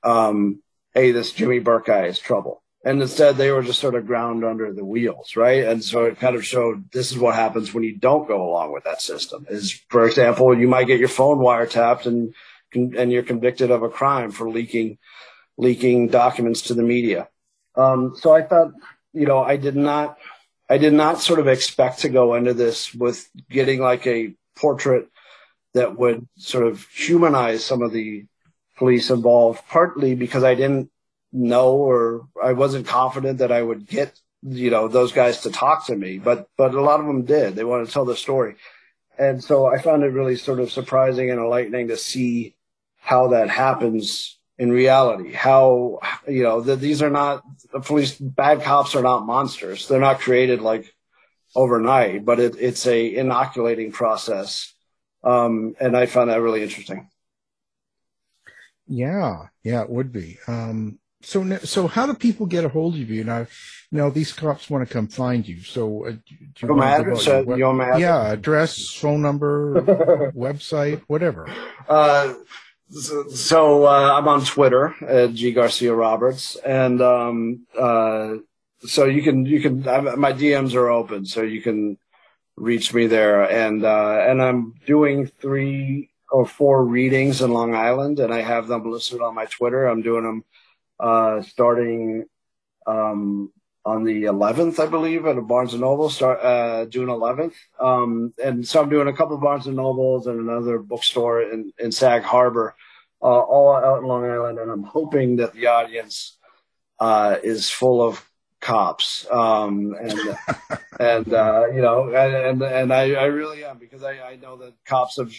um, 0.02 0.62
hey, 0.94 1.12
this 1.12 1.32
Jimmy 1.32 1.58
Burke 1.58 1.86
guy 1.86 2.06
is 2.06 2.18
trouble. 2.18 2.62
And 2.84 3.00
instead 3.00 3.36
they 3.36 3.52
were 3.52 3.62
just 3.62 3.80
sort 3.80 3.94
of 3.94 4.06
ground 4.06 4.44
under 4.44 4.72
the 4.72 4.84
wheels, 4.84 5.36
right? 5.36 5.64
And 5.64 5.84
so 5.84 6.04
it 6.06 6.18
kind 6.18 6.34
of 6.34 6.44
showed 6.44 6.90
this 6.90 7.12
is 7.12 7.18
what 7.18 7.36
happens 7.36 7.72
when 7.72 7.84
you 7.84 7.96
don't 7.96 8.26
go 8.26 8.44
along 8.44 8.72
with 8.72 8.82
that 8.84 9.00
system. 9.00 9.46
Is 9.48 9.80
for 9.88 10.06
example, 10.06 10.58
you 10.58 10.66
might 10.66 10.88
get 10.88 10.98
your 10.98 11.08
phone 11.08 11.38
wiretapped 11.38 12.06
and 12.06 12.34
and 12.74 13.12
you're 13.12 13.22
convicted 13.22 13.70
of 13.70 13.82
a 13.82 13.88
crime 13.88 14.32
for 14.32 14.50
leaking 14.50 14.98
leaking 15.56 16.08
documents 16.08 16.62
to 16.62 16.74
the 16.74 16.82
media. 16.82 17.28
Um, 17.76 18.14
so 18.16 18.34
I 18.34 18.42
thought, 18.42 18.72
you 19.12 19.26
know, 19.26 19.38
I 19.38 19.56
did 19.56 19.76
not 19.76 20.18
I 20.68 20.78
did 20.78 20.92
not 20.92 21.20
sort 21.20 21.38
of 21.38 21.48
expect 21.48 22.00
to 22.00 22.08
go 22.08 22.34
into 22.34 22.54
this 22.54 22.94
with 22.94 23.28
getting 23.50 23.80
like 23.80 24.06
a 24.06 24.34
portrait 24.56 25.08
that 25.74 25.98
would 25.98 26.26
sort 26.36 26.66
of 26.66 26.86
humanize 26.88 27.64
some 27.64 27.82
of 27.82 27.92
the 27.92 28.26
police 28.76 29.10
involved, 29.10 29.62
partly 29.68 30.14
because 30.14 30.44
I 30.44 30.54
didn't 30.54 30.90
know 31.32 31.72
or 31.74 32.28
I 32.42 32.52
wasn't 32.52 32.86
confident 32.86 33.38
that 33.38 33.52
I 33.52 33.62
would 33.62 33.86
get, 33.86 34.18
you 34.42 34.70
know, 34.70 34.88
those 34.88 35.12
guys 35.12 35.42
to 35.42 35.50
talk 35.50 35.86
to 35.86 35.96
me, 35.96 36.18
but, 36.18 36.48
but 36.56 36.74
a 36.74 36.80
lot 36.80 37.00
of 37.00 37.06
them 37.06 37.24
did. 37.24 37.54
They 37.54 37.64
wanted 37.64 37.86
to 37.86 37.92
tell 37.92 38.04
the 38.04 38.16
story. 38.16 38.56
And 39.18 39.42
so 39.42 39.66
I 39.66 39.78
found 39.78 40.02
it 40.02 40.08
really 40.08 40.36
sort 40.36 40.60
of 40.60 40.72
surprising 40.72 41.30
and 41.30 41.38
enlightening 41.38 41.88
to 41.88 41.96
see 41.96 42.56
how 42.98 43.28
that 43.28 43.50
happens 43.50 44.38
in 44.62 44.70
reality. 44.70 45.32
How, 45.32 45.98
you 46.28 46.44
know, 46.44 46.60
that 46.60 46.78
these 46.78 47.02
are 47.02 47.10
not, 47.10 47.42
the 47.72 47.80
police, 47.80 48.14
bad 48.14 48.62
cops 48.62 48.94
are 48.94 49.02
not 49.02 49.26
monsters. 49.26 49.88
They're 49.88 49.98
not 49.98 50.20
created 50.20 50.60
like 50.60 50.94
overnight, 51.56 52.24
but 52.24 52.38
it, 52.38 52.54
it's 52.60 52.86
a 52.86 53.12
inoculating 53.16 53.90
process. 53.90 54.72
Um, 55.24 55.74
and 55.80 55.96
I 55.96 56.06
found 56.06 56.30
that 56.30 56.40
really 56.40 56.62
interesting. 56.62 57.10
Yeah, 58.86 59.46
yeah, 59.64 59.82
it 59.82 59.90
would 59.90 60.12
be. 60.12 60.38
Um, 60.46 61.00
so, 61.22 61.56
so 61.58 61.88
how 61.88 62.06
do 62.06 62.14
people 62.14 62.46
get 62.46 62.64
a 62.64 62.68
hold 62.68 62.94
of 62.94 63.10
you 63.10 63.24
now? 63.24 63.48
Now 63.90 64.10
these 64.10 64.32
cops 64.32 64.70
want 64.70 64.86
to 64.86 64.92
come 64.92 65.08
find 65.08 65.46
you. 65.46 65.60
So, 65.62 66.06
uh, 66.06 66.10
do 66.12 66.36
you 66.62 66.68
want 66.68 66.84
address, 66.84 67.26
uh, 67.26 67.42
web- 67.44 67.58
you 67.58 67.66
yeah, 67.98 68.30
address, 68.30 68.90
phone 68.90 69.22
number, 69.22 70.32
website, 70.36 71.02
whatever. 71.08 71.48
Uh, 71.88 72.34
so, 72.92 73.28
so 73.28 73.86
uh, 73.86 74.18
I'm 74.18 74.28
on 74.28 74.44
Twitter 74.44 74.94
at 75.06 75.34
G 75.34 75.52
Garcia 75.52 75.94
Roberts, 75.94 76.56
and 76.56 77.00
um, 77.00 77.66
uh, 77.78 78.34
so 78.80 79.06
you 79.06 79.22
can 79.22 79.46
you 79.46 79.60
can 79.60 79.86
I, 79.88 80.00
my 80.00 80.32
DMs 80.32 80.74
are 80.74 80.90
open, 80.90 81.24
so 81.24 81.42
you 81.42 81.62
can 81.62 81.98
reach 82.56 82.92
me 82.92 83.06
there, 83.06 83.50
and 83.50 83.84
uh, 83.84 84.24
and 84.28 84.42
I'm 84.42 84.74
doing 84.86 85.26
three 85.26 86.10
or 86.30 86.46
four 86.46 86.84
readings 86.84 87.42
in 87.42 87.52
Long 87.52 87.74
Island, 87.74 88.20
and 88.20 88.32
I 88.32 88.42
have 88.42 88.68
them 88.68 88.90
listed 88.90 89.20
on 89.20 89.34
my 89.34 89.46
Twitter. 89.46 89.86
I'm 89.86 90.02
doing 90.02 90.24
them 90.24 90.44
uh, 91.00 91.42
starting 91.42 92.26
um, 92.86 93.52
on 93.84 94.04
the 94.04 94.24
11th, 94.24 94.78
I 94.78 94.86
believe, 94.86 95.26
at 95.26 95.38
a 95.38 95.42
Barnes 95.42 95.72
and 95.72 95.80
Noble, 95.80 96.08
start 96.08 96.40
uh, 96.42 96.86
June 96.86 97.08
11th. 97.08 97.54
Um, 97.80 98.32
and 98.42 98.66
so 98.66 98.80
I'm 98.80 98.88
doing 98.88 99.08
a 99.08 99.12
couple 99.12 99.34
of 99.34 99.42
Barnes 99.42 99.66
and 99.66 99.76
Nobles 99.76 100.26
and 100.26 100.38
another 100.38 100.78
bookstore 100.78 101.42
in, 101.42 101.72
in 101.78 101.90
Sag 101.90 102.22
Harbor, 102.22 102.76
uh, 103.20 103.26
all 103.26 103.74
out 103.74 103.98
in 103.98 104.04
Long 104.06 104.24
Island. 104.24 104.58
And 104.58 104.70
I'm 104.70 104.84
hoping 104.84 105.36
that 105.36 105.52
the 105.52 105.66
audience 105.66 106.38
uh, 107.00 107.38
is 107.42 107.70
full 107.70 108.00
of 108.00 108.24
cops. 108.60 109.26
Um, 109.30 109.94
and 110.00 110.38
and 111.00 111.34
uh, 111.34 111.66
you 111.74 111.82
know, 111.82 112.14
and 112.14 112.62
and 112.62 112.92
I, 112.92 113.12
I 113.14 113.24
really 113.24 113.64
am 113.64 113.78
because 113.78 114.04
I, 114.04 114.20
I 114.20 114.36
know 114.36 114.56
that 114.58 114.74
cops 114.86 115.16
have 115.16 115.34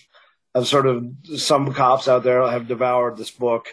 have 0.53 0.67
sort 0.67 0.85
of 0.85 1.11
some 1.37 1.73
cops 1.73 2.07
out 2.07 2.23
there 2.23 2.45
have 2.45 2.67
devoured 2.67 3.17
this 3.17 3.31
book 3.31 3.67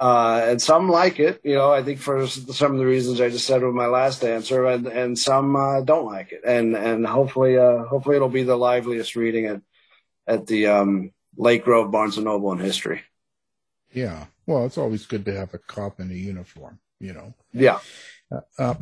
uh, 0.00 0.46
and 0.48 0.62
some 0.62 0.88
like 0.88 1.20
it, 1.20 1.42
you 1.44 1.54
know, 1.54 1.70
I 1.70 1.82
think 1.82 1.98
for 2.00 2.26
some 2.26 2.72
of 2.72 2.78
the 2.78 2.86
reasons 2.86 3.20
I 3.20 3.28
just 3.28 3.46
said 3.46 3.62
with 3.62 3.74
my 3.74 3.86
last 3.86 4.24
answer, 4.24 4.64
and, 4.64 4.86
and 4.86 5.18
some 5.18 5.54
uh, 5.54 5.82
don't 5.82 6.06
like 6.06 6.32
it. 6.32 6.40
And 6.42 6.74
and 6.74 7.06
hopefully, 7.06 7.58
uh, 7.58 7.84
hopefully 7.84 8.16
it'll 8.16 8.30
be 8.30 8.42
the 8.42 8.56
liveliest 8.56 9.14
reading 9.14 9.44
at 9.44 9.60
at 10.26 10.46
the 10.46 10.68
um, 10.68 11.12
Lake 11.36 11.64
Grove 11.64 11.90
Barnes 11.90 12.16
and 12.16 12.24
Noble 12.24 12.50
in 12.52 12.58
history. 12.58 13.02
Yeah, 13.92 14.24
well, 14.46 14.64
it's 14.64 14.78
always 14.78 15.04
good 15.04 15.26
to 15.26 15.36
have 15.36 15.52
a 15.52 15.58
cop 15.58 16.00
in 16.00 16.10
a 16.10 16.14
uniform, 16.14 16.78
you 16.98 17.12
know. 17.12 17.34
Yeah. 17.52 17.80
Uh, 18.58 18.74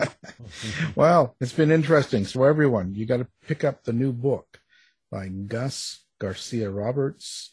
well, 0.94 1.36
it's 1.42 1.52
been 1.52 1.70
interesting. 1.70 2.24
So 2.24 2.44
everyone, 2.44 2.94
you 2.94 3.04
got 3.04 3.18
to 3.18 3.26
pick 3.46 3.64
up 3.64 3.84
the 3.84 3.92
new 3.92 4.12
book 4.12 4.60
by 5.10 5.28
Gus 5.28 6.04
Garcia 6.18 6.70
Roberts, 6.70 7.50